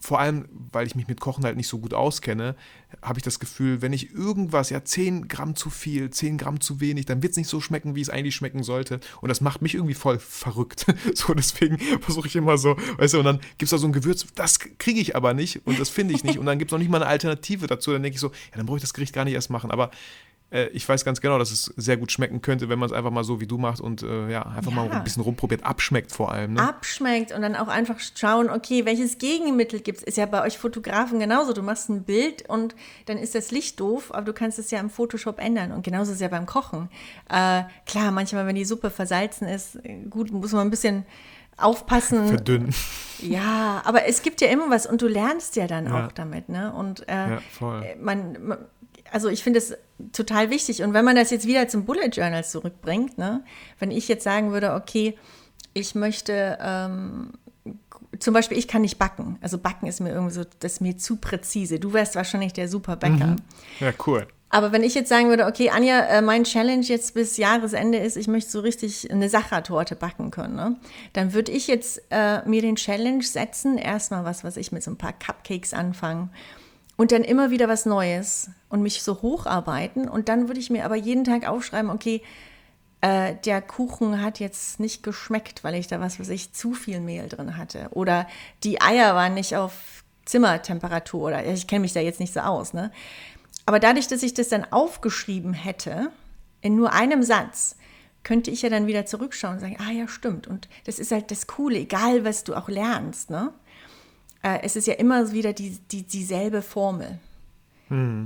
vor 0.00 0.18
allem, 0.18 0.46
weil 0.72 0.86
ich 0.86 0.94
mich 0.94 1.08
mit 1.08 1.20
Kochen 1.20 1.44
halt 1.44 1.56
nicht 1.56 1.68
so 1.68 1.78
gut 1.78 1.94
auskenne, 1.94 2.56
habe 3.02 3.18
ich 3.18 3.22
das 3.22 3.38
Gefühl, 3.38 3.82
wenn 3.82 3.92
ich 3.92 4.12
irgendwas, 4.12 4.70
ja, 4.70 4.82
10 4.82 5.28
Gramm 5.28 5.54
zu 5.56 5.70
viel, 5.70 6.10
10 6.10 6.38
Gramm 6.38 6.60
zu 6.60 6.80
wenig, 6.80 7.06
dann 7.06 7.22
wird 7.22 7.32
es 7.32 7.36
nicht 7.36 7.48
so 7.48 7.60
schmecken, 7.60 7.94
wie 7.94 8.00
es 8.00 8.10
eigentlich 8.10 8.34
schmecken 8.34 8.62
sollte. 8.62 9.00
Und 9.20 9.28
das 9.28 9.40
macht 9.40 9.62
mich 9.62 9.74
irgendwie 9.74 9.94
voll 9.94 10.18
verrückt. 10.18 10.86
So, 11.14 11.34
deswegen 11.34 11.78
versuche 12.00 12.28
ich 12.28 12.36
immer 12.36 12.56
so, 12.56 12.76
weißt 12.96 13.14
du, 13.14 13.18
und 13.18 13.24
dann 13.24 13.40
gibt 13.58 13.64
es 13.64 13.70
da 13.70 13.78
so 13.78 13.86
ein 13.86 13.92
Gewürz, 13.92 14.26
das 14.34 14.58
kriege 14.58 15.00
ich 15.00 15.16
aber 15.16 15.34
nicht 15.34 15.66
und 15.66 15.78
das 15.78 15.90
finde 15.90 16.14
ich 16.14 16.24
nicht. 16.24 16.38
Und 16.38 16.46
dann 16.46 16.58
gibt 16.58 16.70
es 16.70 16.72
noch 16.72 16.78
nicht 16.78 16.90
mal 16.90 16.98
eine 16.98 17.06
Alternative 17.06 17.66
dazu. 17.66 17.92
Dann 17.92 18.02
denke 18.02 18.14
ich 18.14 18.20
so, 18.20 18.28
ja, 18.28 18.56
dann 18.56 18.66
brauche 18.66 18.78
ich 18.78 18.82
das 18.82 18.94
Gericht 18.94 19.12
gar 19.12 19.24
nicht 19.24 19.34
erst 19.34 19.50
machen. 19.50 19.70
Aber 19.70 19.90
äh, 20.50 20.66
ich 20.68 20.88
weiß 20.88 21.04
ganz 21.04 21.20
genau, 21.20 21.38
dass 21.38 21.50
es 21.50 21.64
sehr 21.76 21.96
gut 21.96 22.10
schmecken 22.12 22.42
könnte, 22.42 22.68
wenn 22.68 22.78
man 22.78 22.88
es 22.88 22.92
einfach 22.92 23.10
mal 23.10 23.24
so 23.24 23.40
wie 23.40 23.46
du 23.46 23.58
macht 23.58 23.80
und 23.80 24.02
äh, 24.02 24.30
ja, 24.30 24.42
einfach 24.42 24.72
mal 24.72 24.86
Ja. 24.86 24.92
ein 24.98 25.04
bisschen 25.04 25.22
rumprobiert, 25.22 25.64
abschmeckt 25.64 26.12
vor 26.12 26.32
allem. 26.32 26.54
Ne? 26.54 26.62
abschmeckt 26.66 27.32
und 27.32 27.42
dann 27.42 27.56
auch 27.56 27.68
einfach 27.68 27.96
schauen, 28.16 28.50
okay, 28.50 28.84
welches 28.84 29.18
Gegenmittel 29.18 29.80
gibt 29.80 29.98
es? 29.98 30.04
Ist 30.04 30.16
ja 30.16 30.26
bei 30.26 30.42
euch 30.42 30.58
Fotografen 30.58 31.18
genauso. 31.20 31.52
Du 31.52 31.62
machst 31.62 31.88
ein 31.88 32.02
Bild 32.04 32.48
und 32.48 32.74
dann 33.06 33.18
ist 33.18 33.34
das 33.34 33.50
Licht 33.50 33.78
doof, 33.80 34.12
aber 34.12 34.26
du 34.26 34.32
kannst 34.32 34.58
es 34.58 34.70
ja 34.70 34.80
im 34.80 34.90
Photoshop 34.90 35.38
ändern. 35.38 35.72
Und 35.72 35.82
genauso 35.82 36.10
ist 36.10 36.16
es 36.16 36.20
ja 36.22 36.28
beim 36.28 36.46
Kochen. 36.46 36.88
Äh, 37.28 37.62
klar, 37.86 38.10
manchmal, 38.10 38.46
wenn 38.46 38.56
die 38.56 38.64
Suppe 38.64 38.90
versalzen 38.90 39.46
ist, 39.48 39.78
gut, 40.10 40.30
muss 40.32 40.52
man 40.52 40.66
ein 40.66 40.70
bisschen 40.70 41.04
aufpassen. 41.56 42.26
Verdünnen. 42.28 42.74
Ja, 43.20 43.82
aber 43.84 44.06
es 44.06 44.22
gibt 44.22 44.40
ja 44.40 44.48
immer 44.48 44.70
was 44.70 44.86
und 44.86 45.02
du 45.02 45.06
lernst 45.08 45.56
ja 45.56 45.66
dann 45.66 45.86
Ja. 45.86 46.06
auch 46.06 46.12
damit, 46.12 46.48
ne? 46.48 46.72
Und 46.72 47.06
äh, 47.08 47.12
Ja, 47.32 47.38
voll. 47.58 47.84
man, 48.00 48.46
man, 48.46 48.58
also 49.12 49.28
ich 49.28 49.42
finde 49.42 49.58
es 49.58 49.76
total 50.12 50.50
wichtig. 50.50 50.82
Und 50.82 50.94
wenn 50.94 51.04
man 51.04 51.16
das 51.16 51.30
jetzt 51.30 51.46
wieder 51.46 51.68
zum 51.68 51.84
Bullet 51.84 52.08
Journal 52.08 52.44
zurückbringt, 52.44 53.18
ne? 53.18 53.44
Wenn 53.78 53.90
ich 53.90 54.08
jetzt 54.08 54.24
sagen 54.24 54.52
würde, 54.52 54.74
okay, 54.74 55.16
ich 55.74 55.94
möchte 55.94 56.58
ähm, 56.60 57.32
zum 58.18 58.34
Beispiel, 58.34 58.58
ich 58.58 58.68
kann 58.68 58.82
nicht 58.82 58.98
backen. 58.98 59.38
Also 59.40 59.58
backen 59.58 59.86
ist 59.86 60.00
mir 60.00 60.10
irgendwie 60.10 60.34
so, 60.34 60.44
das 60.60 60.74
ist 60.74 60.80
mir 60.80 60.96
zu 60.96 61.16
präzise. 61.16 61.78
Du 61.78 61.92
wärst 61.92 62.16
wahrscheinlich 62.16 62.52
der 62.52 62.68
super 62.68 62.96
Bäcker. 62.96 63.36
Ja, 63.80 63.92
cool. 64.06 64.26
Aber 64.52 64.72
wenn 64.72 64.82
ich 64.82 64.94
jetzt 64.94 65.08
sagen 65.08 65.28
würde, 65.28 65.46
okay, 65.46 65.70
Anja, 65.70 66.00
äh, 66.06 66.22
mein 66.22 66.42
Challenge 66.42 66.84
jetzt 66.84 67.14
bis 67.14 67.36
Jahresende 67.36 67.98
ist, 67.98 68.16
ich 68.16 68.26
möchte 68.26 68.50
so 68.50 68.60
richtig 68.60 69.08
eine 69.10 69.28
Sachertorte 69.28 69.94
backen 69.94 70.32
können, 70.32 70.56
ne? 70.56 70.76
dann 71.12 71.32
würde 71.32 71.52
ich 71.52 71.68
jetzt 71.68 72.02
äh, 72.10 72.46
mir 72.48 72.60
den 72.60 72.74
Challenge 72.74 73.22
setzen, 73.22 73.78
erstmal 73.78 74.24
was, 74.24 74.42
was 74.42 74.56
ich 74.56 74.72
mit 74.72 74.82
so 74.82 74.90
ein 74.90 74.98
paar 74.98 75.12
Cupcakes 75.12 75.72
anfangen 75.72 76.30
und 77.00 77.12
dann 77.12 77.24
immer 77.24 77.50
wieder 77.50 77.66
was 77.66 77.86
Neues 77.86 78.50
und 78.68 78.82
mich 78.82 79.02
so 79.02 79.22
hocharbeiten 79.22 80.06
und 80.06 80.28
dann 80.28 80.48
würde 80.48 80.60
ich 80.60 80.68
mir 80.68 80.84
aber 80.84 80.96
jeden 80.96 81.24
Tag 81.24 81.48
aufschreiben, 81.48 81.90
okay, 81.90 82.20
äh, 83.00 83.36
der 83.46 83.62
Kuchen 83.62 84.20
hat 84.20 84.38
jetzt 84.38 84.80
nicht 84.80 85.02
geschmeckt, 85.02 85.64
weil 85.64 85.76
ich 85.76 85.86
da 85.86 85.98
was, 85.98 86.20
was 86.20 86.28
ich 86.28 86.52
zu 86.52 86.74
viel 86.74 87.00
Mehl 87.00 87.26
drin 87.26 87.56
hatte. 87.56 87.88
Oder 87.92 88.26
die 88.64 88.82
Eier 88.82 89.14
waren 89.14 89.32
nicht 89.32 89.56
auf 89.56 90.04
Zimmertemperatur 90.26 91.28
oder 91.28 91.46
ich 91.46 91.66
kenne 91.66 91.80
mich 91.80 91.94
da 91.94 92.00
jetzt 92.00 92.20
nicht 92.20 92.34
so 92.34 92.40
aus, 92.40 92.74
ne? 92.74 92.92
Aber 93.64 93.80
dadurch, 93.80 94.06
dass 94.06 94.22
ich 94.22 94.34
das 94.34 94.50
dann 94.50 94.70
aufgeschrieben 94.70 95.54
hätte, 95.54 96.10
in 96.60 96.76
nur 96.76 96.92
einem 96.92 97.22
Satz, 97.22 97.76
könnte 98.24 98.50
ich 98.50 98.60
ja 98.60 98.68
dann 98.68 98.86
wieder 98.86 99.06
zurückschauen 99.06 99.54
und 99.54 99.60
sagen, 99.60 99.78
ah 99.80 99.90
ja, 99.90 100.06
stimmt. 100.06 100.46
Und 100.46 100.68
das 100.84 100.98
ist 100.98 101.12
halt 101.12 101.30
das 101.30 101.46
Coole, 101.46 101.78
egal 101.78 102.26
was 102.26 102.44
du 102.44 102.54
auch 102.54 102.68
lernst, 102.68 103.30
ne? 103.30 103.54
Äh, 104.42 104.60
es 104.62 104.76
ist 104.76 104.86
ja 104.86 104.94
immer 104.94 105.32
wieder 105.32 105.52
die, 105.52 105.78
die, 105.90 106.02
dieselbe 106.02 106.62
Formel. 106.62 107.18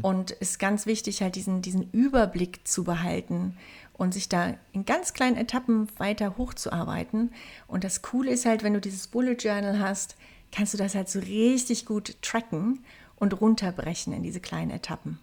Und 0.02 0.32
es 0.40 0.50
ist 0.50 0.58
ganz 0.58 0.84
wichtig, 0.84 1.22
halt 1.22 1.36
diesen, 1.36 1.62
diesen 1.62 1.90
Überblick 1.92 2.68
zu 2.68 2.84
behalten 2.84 3.56
und 3.94 4.12
sich 4.12 4.28
da 4.28 4.52
in 4.72 4.84
ganz 4.84 5.14
kleinen 5.14 5.38
Etappen 5.38 5.88
weiter 5.96 6.36
hochzuarbeiten. 6.36 7.32
Und 7.66 7.82
das 7.82 8.02
Coole 8.02 8.30
ist 8.30 8.44
halt, 8.44 8.62
wenn 8.62 8.74
du 8.74 8.80
dieses 8.82 9.06
Bullet 9.06 9.36
Journal 9.40 9.78
hast, 9.78 10.16
kannst 10.52 10.74
du 10.74 10.78
das 10.78 10.94
halt 10.94 11.08
so 11.08 11.18
richtig 11.20 11.86
gut 11.86 12.14
tracken 12.20 12.80
und 13.16 13.40
runterbrechen 13.40 14.12
in 14.12 14.22
diese 14.22 14.40
kleinen 14.40 14.70
Etappen. 14.70 15.18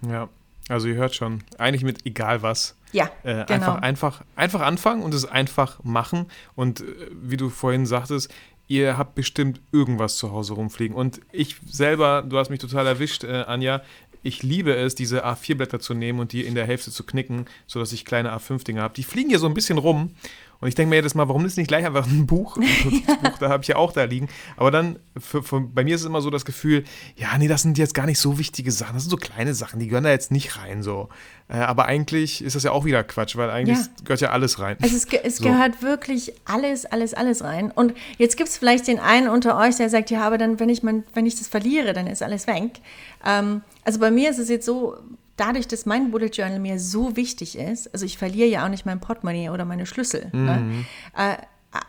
Ja, 0.00 0.28
also 0.68 0.88
ihr 0.88 0.96
hört 0.96 1.14
schon, 1.14 1.44
eigentlich 1.58 1.84
mit 1.84 2.04
egal 2.06 2.42
was. 2.42 2.74
Ja, 2.90 3.08
Äh, 3.22 3.44
genau. 3.44 3.52
einfach, 3.52 3.82
einfach, 3.82 4.22
einfach 4.34 4.60
anfangen 4.62 5.02
und 5.04 5.14
es 5.14 5.26
einfach 5.26 5.78
machen. 5.84 6.26
Und 6.56 6.80
äh, 6.80 6.84
wie 7.22 7.36
du 7.36 7.50
vorhin 7.50 7.86
sagtest, 7.86 8.30
ihr 8.68 8.96
habt 8.96 9.14
bestimmt 9.14 9.60
irgendwas 9.72 10.16
zu 10.16 10.30
Hause 10.30 10.54
rumfliegen. 10.54 10.96
Und 10.96 11.20
ich 11.32 11.56
selber, 11.66 12.22
du 12.22 12.38
hast 12.38 12.50
mich 12.50 12.60
total 12.60 12.86
erwischt, 12.86 13.24
äh, 13.24 13.44
Anja. 13.46 13.82
Ich 14.22 14.42
liebe 14.42 14.74
es, 14.74 14.94
diese 14.94 15.24
A4-Blätter 15.24 15.80
zu 15.80 15.94
nehmen 15.94 16.18
und 16.18 16.32
die 16.32 16.44
in 16.44 16.54
der 16.54 16.66
Hälfte 16.66 16.90
zu 16.90 17.04
knicken, 17.04 17.46
sodass 17.66 17.92
ich 17.92 18.04
kleine 18.04 18.32
A5-Dinger 18.36 18.82
habe. 18.82 18.94
Die 18.94 19.04
fliegen 19.04 19.30
hier 19.30 19.38
so 19.38 19.46
ein 19.46 19.54
bisschen 19.54 19.78
rum. 19.78 20.14
Und 20.60 20.66
ich 20.66 20.74
denke 20.74 20.90
mir 20.90 20.96
jedes 20.96 21.14
Mal, 21.14 21.28
warum 21.28 21.44
ist 21.44 21.56
nicht 21.56 21.68
gleich 21.68 21.86
einfach 21.86 22.06
ein 22.06 22.26
Buch? 22.26 22.56
Ein 22.56 23.20
Buch 23.22 23.38
da 23.38 23.48
habe 23.48 23.62
ich 23.62 23.68
ja 23.68 23.76
auch 23.76 23.92
da 23.92 24.04
liegen. 24.04 24.28
Aber 24.56 24.72
dann, 24.72 24.98
für, 25.16 25.42
für, 25.42 25.60
bei 25.60 25.84
mir 25.84 25.94
ist 25.94 26.00
es 26.00 26.06
immer 26.06 26.20
so 26.20 26.30
das 26.30 26.44
Gefühl, 26.44 26.82
ja, 27.16 27.38
nee, 27.38 27.46
das 27.46 27.62
sind 27.62 27.78
jetzt 27.78 27.94
gar 27.94 28.06
nicht 28.06 28.18
so 28.18 28.38
wichtige 28.38 28.72
Sachen. 28.72 28.94
Das 28.94 29.04
sind 29.04 29.10
so 29.10 29.16
kleine 29.16 29.54
Sachen, 29.54 29.78
die 29.78 29.86
gehören 29.86 30.04
da 30.04 30.10
jetzt 30.10 30.32
nicht 30.32 30.56
rein. 30.58 30.82
so. 30.82 31.08
Äh, 31.48 31.58
aber 31.58 31.86
eigentlich 31.86 32.42
ist 32.42 32.56
das 32.56 32.64
ja 32.64 32.72
auch 32.72 32.84
wieder 32.84 33.04
Quatsch, 33.04 33.36
weil 33.36 33.50
eigentlich 33.50 33.78
ja. 33.78 33.86
gehört 34.02 34.20
ja 34.20 34.30
alles 34.30 34.58
rein. 34.58 34.76
Also 34.82 34.96
es, 34.96 35.06
es 35.06 35.36
so. 35.36 35.44
gehört 35.44 35.80
wirklich 35.82 36.32
alles, 36.44 36.86
alles, 36.86 37.14
alles 37.14 37.44
rein. 37.44 37.70
Und 37.70 37.94
jetzt 38.16 38.36
gibt 38.36 38.48
es 38.48 38.58
vielleicht 38.58 38.88
den 38.88 38.98
einen 38.98 39.28
unter 39.28 39.56
euch, 39.58 39.76
der 39.76 39.88
sagt, 39.88 40.10
ja, 40.10 40.22
aber 40.22 40.38
dann, 40.38 40.58
wenn 40.58 40.68
ich, 40.70 40.82
mein, 40.82 41.04
wenn 41.14 41.26
ich 41.26 41.36
das 41.38 41.46
verliere, 41.46 41.92
dann 41.92 42.08
ist 42.08 42.22
alles 42.22 42.48
weg. 42.48 42.80
Ähm, 43.24 43.62
also 43.84 44.00
bei 44.00 44.10
mir 44.10 44.30
ist 44.30 44.38
es 44.38 44.48
jetzt 44.48 44.66
so, 44.66 44.96
dadurch, 45.38 45.66
dass 45.68 45.86
mein 45.86 46.10
Bullet 46.10 46.28
Journal 46.28 46.58
mir 46.58 46.78
so 46.78 47.16
wichtig 47.16 47.56
ist, 47.56 47.92
also 47.92 48.04
ich 48.04 48.18
verliere 48.18 48.48
ja 48.48 48.64
auch 48.64 48.68
nicht 48.68 48.86
mein 48.86 49.00
Portemonnaie 49.00 49.50
oder 49.50 49.64
meine 49.64 49.86
Schlüssel. 49.86 50.28
Ne? 50.32 50.58
Mhm. 50.58 50.86
Ne? 51.16 51.38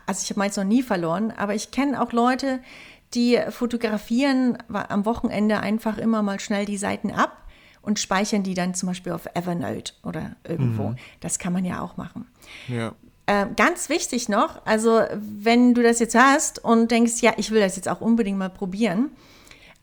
Also 0.06 0.22
ich 0.22 0.30
habe 0.30 0.40
meins 0.40 0.56
noch 0.56 0.64
nie 0.64 0.82
verloren, 0.82 1.32
aber 1.36 1.54
ich 1.54 1.70
kenne 1.70 2.00
auch 2.02 2.12
Leute, 2.12 2.60
die 3.14 3.38
fotografieren 3.50 4.58
am 4.68 5.04
Wochenende 5.04 5.60
einfach 5.60 5.98
immer 5.98 6.22
mal 6.22 6.38
schnell 6.38 6.64
die 6.64 6.76
Seiten 6.76 7.10
ab 7.10 7.48
und 7.82 7.98
speichern 7.98 8.42
die 8.42 8.54
dann 8.54 8.74
zum 8.74 8.88
Beispiel 8.88 9.12
auf 9.12 9.26
Evernote 9.34 9.94
oder 10.04 10.36
irgendwo. 10.44 10.90
Mhm. 10.90 10.96
Das 11.20 11.38
kann 11.38 11.52
man 11.52 11.64
ja 11.64 11.80
auch 11.80 11.96
machen. 11.96 12.26
Ja. 12.68 12.94
Äh, 13.26 13.46
ganz 13.56 13.88
wichtig 13.88 14.28
noch, 14.28 14.64
also 14.66 15.02
wenn 15.14 15.74
du 15.74 15.82
das 15.82 15.98
jetzt 15.98 16.14
hast 16.14 16.62
und 16.62 16.90
denkst, 16.90 17.20
ja, 17.20 17.32
ich 17.36 17.50
will 17.50 17.60
das 17.60 17.76
jetzt 17.76 17.88
auch 17.88 18.00
unbedingt 18.00 18.38
mal 18.38 18.50
probieren, 18.50 19.10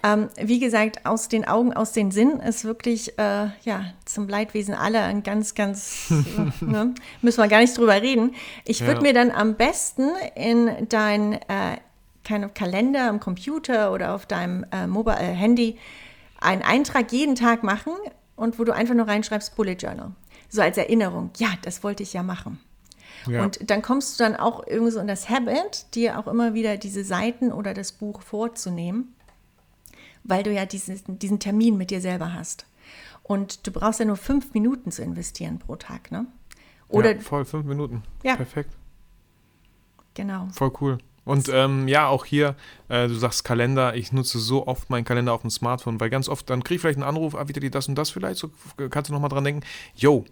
ähm, 0.08 0.30
wie 0.38 0.60
gesagt, 0.60 1.06
aus 1.06 1.28
den 1.28 1.46
Augen, 1.46 1.74
aus 1.74 1.92
den 1.92 2.12
Sinn 2.12 2.40
ist 2.40 2.64
wirklich 2.64 3.18
äh, 3.18 3.48
ja, 3.64 3.86
zum 4.06 4.28
Leidwesen 4.28 4.74
aller 4.74 5.04
ein 5.04 5.24
ganz, 5.24 5.56
ganz, 5.56 6.10
ne, 6.62 6.94
müssen 7.22 7.42
wir 7.42 7.48
gar 7.48 7.60
nicht 7.60 7.78
drüber 7.78 8.02
reden. 8.02 8.36
Ich 8.66 8.82
würde 8.82 8.98
ja. 8.98 9.02
mir 9.02 9.14
dann 9.14 9.32
am 9.32 9.56
besten 9.56 10.10
in 10.36 10.88
dein 10.90 11.34
äh, 11.34 11.78
keine 12.24 12.50
Kalender 12.50 13.10
am 13.10 13.20
Computer 13.20 13.92
oder 13.92 14.14
auf 14.14 14.26
deinem 14.26 14.66
äh, 14.72 14.88
Mobile 14.88 15.18
äh, 15.18 15.34
Handy 15.34 15.78
einen 16.40 16.62
Eintrag 16.62 17.12
jeden 17.12 17.36
Tag 17.36 17.64
machen 17.64 17.94
und 18.36 18.60
wo 18.60 18.64
du 18.64 18.74
einfach 18.74 18.94
nur 18.94 19.08
reinschreibst 19.08 19.56
Bullet 19.56 19.74
Journal. 19.76 20.12
So 20.50 20.62
als 20.62 20.78
Erinnerung. 20.78 21.32
Ja, 21.38 21.50
das 21.64 21.84
wollte 21.84 22.04
ich 22.04 22.14
ja 22.14 22.24
machen. 22.24 22.60
Ja. 23.28 23.44
Und 23.44 23.70
dann 23.70 23.82
kommst 23.82 24.20
du 24.20 24.24
dann 24.24 24.36
auch 24.36 24.66
irgendwie 24.68 24.92
so 24.92 25.00
in 25.00 25.08
das 25.08 25.30
Habit, 25.30 25.88
dir 25.96 26.20
auch 26.20 26.28
immer 26.28 26.54
wieder 26.54 26.78
diese 26.78 27.04
Seiten 27.04 27.52
oder 27.52 27.74
das 27.74 27.92
Buch 27.92 28.22
vorzunehmen 28.22 29.17
weil 30.28 30.44
du 30.44 30.54
ja 30.54 30.66
diesen, 30.66 31.20
diesen 31.20 31.40
Termin 31.40 31.78
mit 31.78 31.90
dir 31.90 32.02
selber 32.02 32.34
hast. 32.34 32.66
Und 33.24 33.68
du 33.68 33.72
brauchst 33.72 34.00
ja 34.00 34.06
nur 34.06 34.16
fünf 34.16 34.54
Minuten 34.54 34.92
zu 34.92 35.02
investieren 35.02 35.60
pro 35.60 35.76
Tag, 35.76 36.12
ne? 36.12 36.28
Oder 36.90 37.16
ja, 37.16 37.22
voll, 37.22 37.44
fünf 37.44 37.66
Minuten. 37.66 38.04
Ja. 38.24 38.38
Perfekt. 38.38 38.72
Genau. 40.14 40.48
Voll 40.52 40.72
cool. 40.80 40.98
Und 41.26 41.50
ähm, 41.50 41.90
ja, 41.90 42.08
auch 42.08 42.24
hier, 42.24 42.56
äh, 42.88 43.10
du 43.10 43.16
sagst 43.16 43.44
Kalender, 43.44 43.96
ich 43.96 44.14
nutze 44.14 44.40
so 44.40 44.66
oft 44.66 44.90
meinen 44.90 45.04
Kalender 45.04 45.34
auf 45.34 45.42
dem 45.42 45.50
Smartphone, 45.50 46.00
weil 46.00 46.10
ganz 46.10 46.30
oft, 46.30 46.50
dann 46.50 46.64
kriege 46.64 46.76
ich 46.76 46.82
vielleicht 46.82 46.98
einen 46.98 47.08
Anruf, 47.08 47.36
ah, 47.36 47.50
wieder 47.50 47.60
die 47.60 47.70
das 47.70 47.90
und 47.90 47.96
das 47.96 48.10
vielleicht, 48.10 48.40
so 48.40 48.50
kannst 48.90 49.10
du 49.10 49.14
nochmal 49.14 49.30
dran 49.30 49.44
denken, 49.44 49.62
yo, 49.94 50.24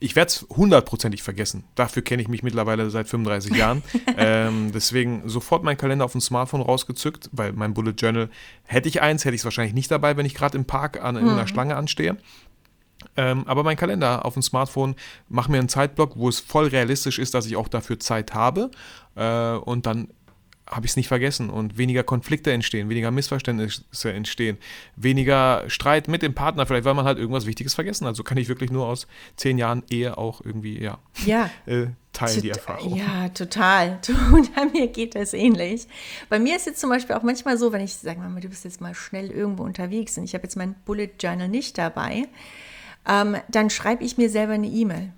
ich 0.00 0.16
werde 0.16 0.28
es 0.28 0.46
hundertprozentig 0.50 1.22
vergessen. 1.22 1.64
Dafür 1.74 2.02
kenne 2.02 2.22
ich 2.22 2.28
mich 2.28 2.42
mittlerweile 2.42 2.90
seit 2.90 3.08
35 3.08 3.54
Jahren. 3.56 3.82
ähm, 4.16 4.72
deswegen 4.72 5.28
sofort 5.28 5.62
meinen 5.62 5.76
Kalender 5.76 6.04
auf 6.04 6.12
dem 6.12 6.20
Smartphone 6.20 6.60
rausgezückt, 6.60 7.30
weil 7.32 7.52
mein 7.52 7.74
Bullet 7.74 7.94
Journal 7.96 8.28
hätte 8.64 8.88
ich 8.88 9.00
eins, 9.00 9.24
hätte 9.24 9.34
ich 9.34 9.40
es 9.40 9.44
wahrscheinlich 9.44 9.74
nicht 9.74 9.90
dabei, 9.90 10.16
wenn 10.16 10.26
ich 10.26 10.34
gerade 10.34 10.58
im 10.58 10.64
Park 10.64 11.02
an 11.02 11.14
mhm. 11.14 11.28
einer 11.28 11.46
Schlange 11.46 11.76
anstehe. 11.76 12.16
Ähm, 13.16 13.46
aber 13.46 13.62
mein 13.62 13.76
Kalender 13.76 14.24
auf 14.24 14.34
dem 14.34 14.42
Smartphone 14.42 14.94
macht 15.28 15.48
mir 15.48 15.58
einen 15.58 15.68
Zeitblock, 15.68 16.16
wo 16.16 16.28
es 16.28 16.40
voll 16.40 16.66
realistisch 16.68 17.18
ist, 17.18 17.34
dass 17.34 17.46
ich 17.46 17.56
auch 17.56 17.68
dafür 17.68 17.98
Zeit 18.00 18.34
habe. 18.34 18.70
Äh, 19.14 19.52
und 19.56 19.86
dann 19.86 20.08
habe 20.66 20.86
ich 20.86 20.92
es 20.92 20.96
nicht 20.96 21.08
vergessen 21.08 21.50
und 21.50 21.76
weniger 21.76 22.02
Konflikte 22.02 22.50
entstehen, 22.50 22.88
weniger 22.88 23.10
Missverständnisse 23.10 24.12
entstehen, 24.12 24.56
weniger 24.96 25.64
Streit 25.68 26.08
mit 26.08 26.22
dem 26.22 26.34
Partner, 26.34 26.64
vielleicht 26.64 26.84
weil 26.86 26.94
man 26.94 27.04
halt 27.04 27.18
irgendwas 27.18 27.46
Wichtiges 27.46 27.74
vergessen 27.74 28.06
hat. 28.06 28.16
So 28.16 28.22
kann 28.22 28.38
ich 28.38 28.48
wirklich 28.48 28.70
nur 28.70 28.86
aus 28.86 29.06
zehn 29.36 29.58
Jahren 29.58 29.82
Ehe 29.90 30.16
auch 30.16 30.40
irgendwie, 30.42 30.82
ja, 30.82 30.98
ja. 31.26 31.50
äh, 31.66 31.88
teilen 32.12 32.42
die 32.42 32.50
Erfahrung. 32.50 32.96
Ja, 32.96 33.28
total. 33.30 34.00
Du, 34.06 34.12
mir 34.72 34.88
geht 34.88 35.14
das 35.14 35.34
ähnlich. 35.34 35.86
Bei 36.28 36.38
mir 36.38 36.56
ist 36.56 36.66
jetzt 36.66 36.80
zum 36.80 36.90
Beispiel 36.90 37.14
auch 37.16 37.22
manchmal 37.22 37.58
so, 37.58 37.72
wenn 37.72 37.80
ich 37.80 37.94
sage 37.94 38.20
mal, 38.20 38.40
du 38.40 38.48
bist 38.48 38.64
jetzt 38.64 38.80
mal 38.80 38.94
schnell 38.94 39.30
irgendwo 39.30 39.64
unterwegs 39.64 40.16
und 40.16 40.24
ich 40.24 40.34
habe 40.34 40.44
jetzt 40.44 40.56
mein 40.56 40.74
Bullet 40.84 41.10
Journal 41.20 41.48
nicht 41.48 41.76
dabei, 41.76 42.28
ähm, 43.06 43.36
dann 43.48 43.70
schreibe 43.70 44.04
ich 44.04 44.16
mir 44.16 44.30
selber 44.30 44.54
eine 44.54 44.68
E-Mail. 44.68 45.12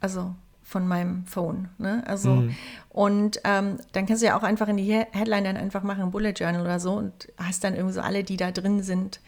Also 0.00 0.34
von 0.74 0.88
meinem 0.88 1.24
Phone. 1.24 1.68
Ne? 1.78 2.02
Also, 2.04 2.30
mhm. 2.30 2.54
und 2.88 3.40
ähm, 3.44 3.78
dann 3.92 4.06
kannst 4.06 4.22
du 4.22 4.26
ja 4.26 4.36
auch 4.36 4.42
einfach 4.42 4.66
in 4.66 4.76
die 4.76 4.92
Headline 5.12 5.44
dann 5.44 5.56
einfach 5.56 5.84
machen, 5.84 6.10
Bullet 6.10 6.32
Journal 6.32 6.62
oder 6.62 6.80
so 6.80 6.94
und 6.94 7.28
hast 7.36 7.62
dann 7.62 7.76
irgendwie 7.76 7.94
so 7.94 8.00
alle, 8.00 8.24
die 8.24 8.36
da 8.36 8.50
drin 8.50 8.82
sind. 8.82 9.20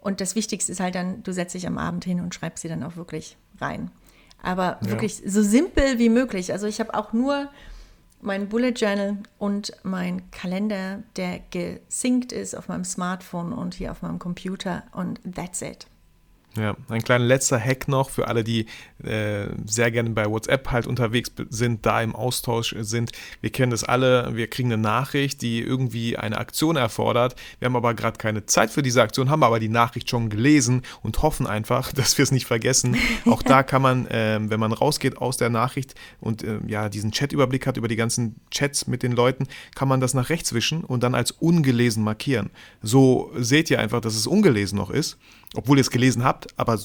Und 0.00 0.22
das 0.22 0.34
Wichtigste 0.36 0.72
ist 0.72 0.80
halt 0.80 0.94
dann, 0.94 1.22
du 1.22 1.32
setzt 1.34 1.54
dich 1.54 1.66
am 1.66 1.76
Abend 1.76 2.06
hin 2.06 2.18
und 2.20 2.34
schreibst 2.34 2.62
sie 2.62 2.68
dann 2.70 2.82
auch 2.82 2.96
wirklich 2.96 3.36
rein. 3.60 3.90
Aber 4.42 4.78
ja. 4.80 4.88
wirklich 4.88 5.22
so 5.26 5.42
simpel 5.42 5.98
wie 5.98 6.08
möglich. 6.08 6.50
Also 6.50 6.66
ich 6.66 6.80
habe 6.80 6.94
auch 6.94 7.12
nur 7.12 7.50
mein 8.22 8.48
Bullet 8.48 8.72
Journal 8.72 9.18
und 9.36 9.72
mein 9.82 10.30
Kalender, 10.30 11.02
der 11.16 11.40
gesynkt 11.50 12.32
ist 12.32 12.56
auf 12.56 12.68
meinem 12.68 12.86
Smartphone 12.86 13.52
und 13.52 13.74
hier 13.74 13.90
auf 13.90 14.00
meinem 14.00 14.18
Computer 14.18 14.84
und 14.92 15.20
that's 15.30 15.60
it. 15.60 15.86
Ja, 16.56 16.76
ein 16.88 17.02
kleiner 17.02 17.24
letzter 17.24 17.58
Hack 17.58 17.88
noch 17.88 18.10
für 18.10 18.28
alle, 18.28 18.44
die 18.44 18.66
äh, 19.02 19.48
sehr 19.66 19.90
gerne 19.90 20.10
bei 20.10 20.30
WhatsApp 20.30 20.70
halt 20.70 20.86
unterwegs 20.86 21.32
sind, 21.50 21.84
da 21.84 22.00
im 22.00 22.14
Austausch 22.14 22.76
sind. 22.78 23.10
Wir 23.40 23.50
kennen 23.50 23.72
das 23.72 23.82
alle, 23.82 24.36
wir 24.36 24.46
kriegen 24.48 24.72
eine 24.72 24.80
Nachricht, 24.80 25.42
die 25.42 25.60
irgendwie 25.60 26.16
eine 26.16 26.38
Aktion 26.38 26.76
erfordert. 26.76 27.34
Wir 27.58 27.66
haben 27.66 27.74
aber 27.74 27.94
gerade 27.94 28.18
keine 28.18 28.46
Zeit 28.46 28.70
für 28.70 28.82
diese 28.82 29.02
Aktion, 29.02 29.30
haben 29.30 29.42
aber 29.42 29.58
die 29.58 29.68
Nachricht 29.68 30.08
schon 30.08 30.30
gelesen 30.30 30.82
und 31.02 31.22
hoffen 31.22 31.48
einfach, 31.48 31.92
dass 31.94 32.18
wir 32.18 32.22
es 32.22 32.30
nicht 32.30 32.46
vergessen. 32.46 32.96
Auch 33.26 33.42
da 33.42 33.64
kann 33.64 33.82
man, 33.82 34.06
äh, 34.06 34.38
wenn 34.40 34.60
man 34.60 34.72
rausgeht 34.72 35.18
aus 35.18 35.36
der 35.36 35.50
Nachricht 35.50 35.96
und 36.20 36.44
äh, 36.44 36.60
ja 36.68 36.88
diesen 36.88 37.10
Chatüberblick 37.10 37.66
hat 37.66 37.76
über 37.76 37.88
die 37.88 37.96
ganzen 37.96 38.36
Chats 38.52 38.86
mit 38.86 39.02
den 39.02 39.12
Leuten, 39.12 39.48
kann 39.74 39.88
man 39.88 40.00
das 40.00 40.14
nach 40.14 40.28
rechts 40.28 40.52
wischen 40.52 40.84
und 40.84 41.02
dann 41.02 41.16
als 41.16 41.32
ungelesen 41.32 42.04
markieren. 42.04 42.50
So 42.80 43.32
seht 43.36 43.70
ihr 43.70 43.80
einfach, 43.80 44.00
dass 44.00 44.14
es 44.14 44.28
ungelesen 44.28 44.78
noch 44.78 44.90
ist 44.90 45.18
obwohl 45.54 45.78
ihr 45.78 45.82
es 45.82 45.90
gelesen 45.90 46.24
habt, 46.24 46.58
aber 46.58 46.78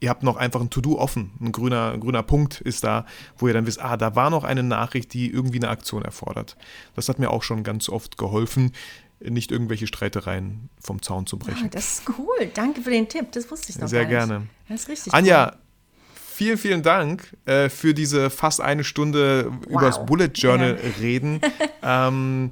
ihr 0.00 0.10
habt 0.10 0.22
noch 0.22 0.36
einfach 0.36 0.60
ein 0.60 0.70
To-Do 0.70 0.98
offen. 0.98 1.32
Ein 1.40 1.52
grüner, 1.52 1.92
ein 1.92 2.00
grüner 2.00 2.22
Punkt 2.22 2.60
ist 2.60 2.84
da, 2.84 3.06
wo 3.38 3.48
ihr 3.48 3.54
dann 3.54 3.66
wisst, 3.66 3.80
ah, 3.80 3.96
da 3.96 4.14
war 4.14 4.30
noch 4.30 4.44
eine 4.44 4.62
Nachricht, 4.62 5.12
die 5.14 5.30
irgendwie 5.30 5.58
eine 5.58 5.68
Aktion 5.68 6.02
erfordert. 6.02 6.56
Das 6.94 7.08
hat 7.08 7.18
mir 7.18 7.30
auch 7.30 7.42
schon 7.42 7.62
ganz 7.62 7.88
oft 7.88 8.18
geholfen, 8.18 8.72
nicht 9.20 9.50
irgendwelche 9.50 9.86
Streitereien 9.86 10.68
vom 10.80 11.00
Zaun 11.00 11.26
zu 11.26 11.38
brechen. 11.38 11.66
Oh, 11.66 11.70
das 11.70 11.98
ist 11.98 12.02
cool. 12.18 12.50
Danke 12.52 12.82
für 12.82 12.90
den 12.90 13.08
Tipp. 13.08 13.32
Das 13.32 13.50
wusste 13.50 13.70
ich 13.70 13.78
noch 13.78 13.88
Sehr 13.88 14.02
gar 14.02 14.26
gerne. 14.26 14.38
Nicht. 14.40 14.50
Das 14.68 14.80
ist 14.82 14.88
richtig 14.88 15.14
Anja, 15.14 15.52
cool. 15.52 15.58
vielen, 16.14 16.58
vielen 16.58 16.82
Dank 16.82 17.34
äh, 17.46 17.70
für 17.70 17.94
diese 17.94 18.28
fast 18.28 18.60
eine 18.60 18.84
Stunde 18.84 19.50
wow. 19.50 19.80
übers 19.80 20.04
Bullet 20.04 20.30
Journal 20.34 20.78
ja. 20.82 20.90
reden. 21.00 21.40
ähm, 21.82 22.50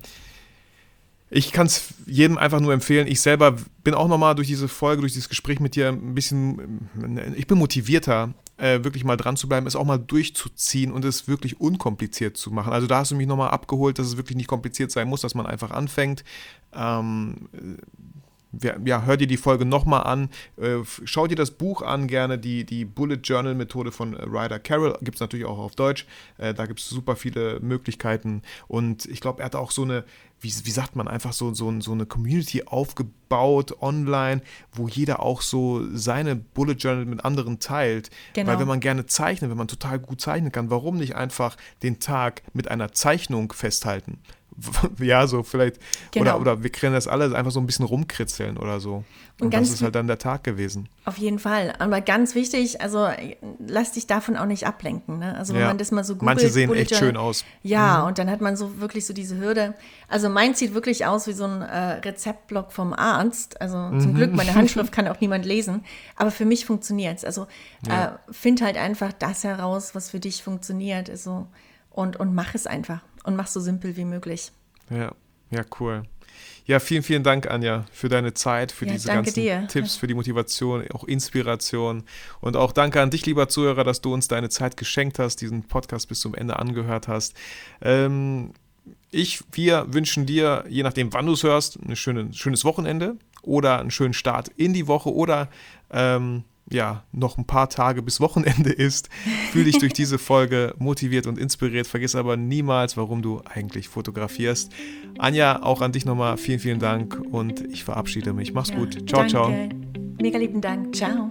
ich 1.30 1.52
kann 1.52 1.66
es 1.66 1.94
jedem 2.06 2.38
einfach 2.38 2.60
nur 2.60 2.72
empfehlen. 2.72 3.06
Ich 3.06 3.20
selber 3.20 3.56
bin 3.82 3.94
auch 3.94 4.08
nochmal 4.08 4.34
durch 4.34 4.48
diese 4.48 4.68
Folge, 4.68 5.00
durch 5.00 5.12
dieses 5.12 5.28
Gespräch 5.28 5.60
mit 5.60 5.74
dir 5.74 5.88
ein 5.88 6.14
bisschen, 6.14 6.88
äh, 7.16 7.34
ich 7.34 7.46
bin 7.46 7.58
motivierter, 7.58 8.34
äh, 8.56 8.84
wirklich 8.84 9.04
mal 9.04 9.16
dran 9.16 9.36
zu 9.36 9.48
bleiben, 9.48 9.66
es 9.66 9.76
auch 9.76 9.84
mal 9.84 9.98
durchzuziehen 9.98 10.92
und 10.92 11.04
es 11.04 11.26
wirklich 11.26 11.60
unkompliziert 11.60 12.36
zu 12.36 12.50
machen. 12.50 12.72
Also 12.72 12.86
da 12.86 12.98
hast 12.98 13.10
du 13.10 13.16
mich 13.16 13.26
nochmal 13.26 13.50
abgeholt, 13.50 13.98
dass 13.98 14.06
es 14.06 14.16
wirklich 14.16 14.36
nicht 14.36 14.48
kompliziert 14.48 14.90
sein 14.90 15.08
muss, 15.08 15.22
dass 15.22 15.34
man 15.34 15.46
einfach 15.46 15.70
anfängt. 15.70 16.24
Ähm, 16.72 17.48
ja, 18.84 19.02
hör 19.02 19.16
dir 19.16 19.26
die 19.26 19.36
Folge 19.36 19.64
nochmal 19.64 20.04
an. 20.04 20.28
Äh, 20.56 20.78
schau 21.04 21.26
dir 21.26 21.36
das 21.36 21.50
Buch 21.50 21.82
an, 21.82 22.06
gerne 22.06 22.38
die, 22.38 22.64
die 22.64 22.84
Bullet 22.84 23.20
Journal 23.22 23.54
Methode 23.54 23.92
von 23.92 24.14
Ryder 24.14 24.58
Carroll. 24.58 24.96
Gibt 25.02 25.16
es 25.16 25.20
natürlich 25.20 25.46
auch 25.46 25.58
auf 25.58 25.74
Deutsch. 25.74 26.06
Äh, 26.38 26.54
da 26.54 26.66
gibt 26.66 26.80
es 26.80 26.88
super 26.88 27.16
viele 27.16 27.60
Möglichkeiten. 27.60 28.42
Und 28.68 29.06
ich 29.06 29.20
glaube, 29.20 29.42
er 29.42 29.46
hat 29.46 29.56
auch 29.56 29.70
so 29.70 29.82
eine, 29.82 30.04
wie, 30.44 30.52
wie 30.64 30.70
sagt 30.70 30.94
man, 30.94 31.08
einfach 31.08 31.32
so, 31.32 31.52
so, 31.54 31.80
so 31.80 31.92
eine 31.92 32.06
Community 32.06 32.62
aufgebaut 32.64 33.82
online, 33.82 34.42
wo 34.72 34.86
jeder 34.86 35.20
auch 35.20 35.40
so 35.40 35.82
seine 35.92 36.36
Bullet 36.36 36.74
Journal 36.74 37.06
mit 37.06 37.24
anderen 37.24 37.58
teilt. 37.58 38.10
Genau. 38.34 38.52
Weil 38.52 38.60
wenn 38.60 38.68
man 38.68 38.80
gerne 38.80 39.06
zeichnet, 39.06 39.50
wenn 39.50 39.56
man 39.58 39.68
total 39.68 39.98
gut 39.98 40.20
zeichnen 40.20 40.52
kann, 40.52 40.70
warum 40.70 40.98
nicht 40.98 41.16
einfach 41.16 41.56
den 41.82 41.98
Tag 41.98 42.42
mit 42.52 42.70
einer 42.70 42.92
Zeichnung 42.92 43.52
festhalten? 43.52 44.18
ja, 44.98 45.26
so 45.26 45.42
vielleicht, 45.42 45.78
genau. 46.12 46.32
oder, 46.32 46.40
oder 46.40 46.62
wir 46.62 46.70
können 46.70 46.94
das 46.94 47.08
alle 47.08 47.34
einfach 47.34 47.50
so 47.50 47.60
ein 47.60 47.66
bisschen 47.66 47.84
rumkritzeln 47.84 48.56
oder 48.56 48.80
so. 48.80 49.04
Und, 49.40 49.46
Und 49.46 49.54
das 49.54 49.70
ist 49.70 49.82
halt 49.82 49.96
dann 49.96 50.06
der 50.06 50.18
Tag 50.18 50.44
gewesen. 50.44 50.88
Auf 51.04 51.18
jeden 51.18 51.40
Fall. 51.40 51.74
Aber 51.80 52.00
ganz 52.00 52.36
wichtig, 52.36 52.80
also 52.80 53.08
lass 53.58 53.90
dich 53.90 54.06
davon 54.06 54.36
auch 54.36 54.46
nicht 54.46 54.64
ablenken. 54.64 55.18
Ne? 55.18 55.36
Also 55.36 55.54
wenn 55.54 55.62
ja. 55.62 55.66
man 55.66 55.78
das 55.78 55.90
mal 55.90 56.04
so 56.04 56.14
googelt. 56.14 56.36
Manche 56.36 56.48
sehen 56.50 56.72
echt 56.72 56.94
schön 56.94 57.16
aus. 57.16 57.44
Ja, 57.64 58.02
mhm. 58.02 58.08
und 58.08 58.18
dann 58.18 58.30
hat 58.30 58.40
man 58.40 58.54
so 58.54 58.78
wirklich 58.80 59.06
so 59.06 59.12
diese 59.12 59.36
Hürde. 59.36 59.74
Also 60.06 60.28
mein 60.28 60.54
sieht 60.54 60.72
wirklich 60.72 61.04
aus 61.04 61.26
wie 61.26 61.32
so 61.32 61.44
ein 61.44 61.62
äh, 61.62 61.94
Rezeptblock 61.94 62.70
vom 62.70 62.92
Arzt. 62.92 63.60
Also 63.60 63.76
mhm. 63.76 64.00
zum 64.00 64.14
Glück, 64.14 64.32
meine 64.32 64.54
Handschrift 64.54 64.92
kann 64.92 65.08
auch 65.08 65.20
niemand 65.20 65.44
lesen. 65.44 65.84
Aber 66.14 66.30
für 66.30 66.44
mich 66.44 66.64
funktioniert 66.64 67.18
es. 67.18 67.24
Also 67.24 67.48
ja. 67.88 68.04
äh, 68.04 68.32
find 68.32 68.62
halt 68.62 68.76
einfach 68.76 69.12
das 69.12 69.42
heraus, 69.42 69.96
was 69.96 70.10
für 70.10 70.20
dich 70.20 70.44
funktioniert. 70.44 71.10
Also 71.10 71.48
und, 71.90 72.16
und 72.16 72.34
mach 72.34 72.54
es 72.54 72.68
einfach 72.68 73.00
und 73.24 73.36
mach 73.36 73.48
so 73.48 73.60
simpel 73.60 73.96
wie 73.96 74.04
möglich. 74.04 74.52
Ja, 74.90 75.12
ja, 75.50 75.64
cool. 75.80 76.04
Ja, 76.66 76.80
vielen, 76.80 77.02
vielen 77.02 77.22
Dank, 77.22 77.50
Anja, 77.50 77.84
für 77.92 78.08
deine 78.08 78.32
Zeit, 78.32 78.72
für 78.72 78.86
Ja, 78.86 78.92
diese 78.92 79.08
ganzen 79.08 79.34
dir. 79.34 79.66
Tipps, 79.68 79.96
für 79.96 80.06
die 80.06 80.14
Motivation, 80.14 80.84
auch 80.92 81.04
Inspiration. 81.04 82.04
Und 82.40 82.56
auch 82.56 82.72
danke 82.72 83.02
an 83.02 83.10
dich, 83.10 83.26
lieber 83.26 83.48
Zuhörer, 83.48 83.84
dass 83.84 84.00
du 84.00 84.14
uns 84.14 84.28
deine 84.28 84.48
Zeit 84.48 84.76
geschenkt 84.78 85.18
hast, 85.18 85.42
diesen 85.42 85.64
Podcast 85.64 86.08
bis 86.08 86.20
zum 86.20 86.34
Ende 86.34 86.58
angehört 86.58 87.06
hast. 87.06 87.34
Ähm, 87.82 88.52
ich, 89.10 89.44
wir 89.52 89.92
wünschen 89.92 90.24
dir, 90.24 90.64
je 90.68 90.82
nachdem, 90.82 91.12
wann 91.12 91.26
du 91.26 91.32
es 91.32 91.42
hörst, 91.42 91.78
ein 91.82 91.96
schöne, 91.96 92.32
schönes 92.32 92.64
Wochenende 92.64 93.16
oder 93.42 93.78
einen 93.78 93.90
schönen 93.90 94.14
Start 94.14 94.48
in 94.56 94.72
die 94.72 94.86
Woche 94.86 95.12
oder 95.12 95.48
ähm, 95.90 96.44
ja, 96.70 97.04
noch 97.12 97.38
ein 97.38 97.46
paar 97.46 97.68
Tage 97.68 98.02
bis 98.02 98.20
Wochenende 98.20 98.70
ist. 98.72 99.08
Fühl 99.52 99.64
dich 99.64 99.78
durch 99.78 99.92
diese 99.92 100.18
Folge 100.18 100.74
motiviert 100.78 101.26
und 101.26 101.38
inspiriert. 101.38 101.86
Vergiss 101.86 102.14
aber 102.14 102.36
niemals, 102.36 102.96
warum 102.96 103.22
du 103.22 103.42
eigentlich 103.44 103.88
fotografierst. 103.88 104.72
Anja, 105.18 105.62
auch 105.62 105.80
an 105.82 105.92
dich 105.92 106.04
nochmal 106.04 106.36
vielen, 106.36 106.58
vielen 106.60 106.78
Dank 106.80 107.20
und 107.30 107.60
ich 107.72 107.84
verabschiede 107.84 108.32
mich. 108.32 108.52
Mach's 108.54 108.70
Ja, 108.70 108.76
gut. 108.76 109.08
Ciao, 109.08 109.26
ciao. 109.26 109.48
danke. 109.50 109.76
Mega 110.20 110.38
lieben 110.38 110.60
Dank. 110.60 110.94
Ciao. 110.94 111.28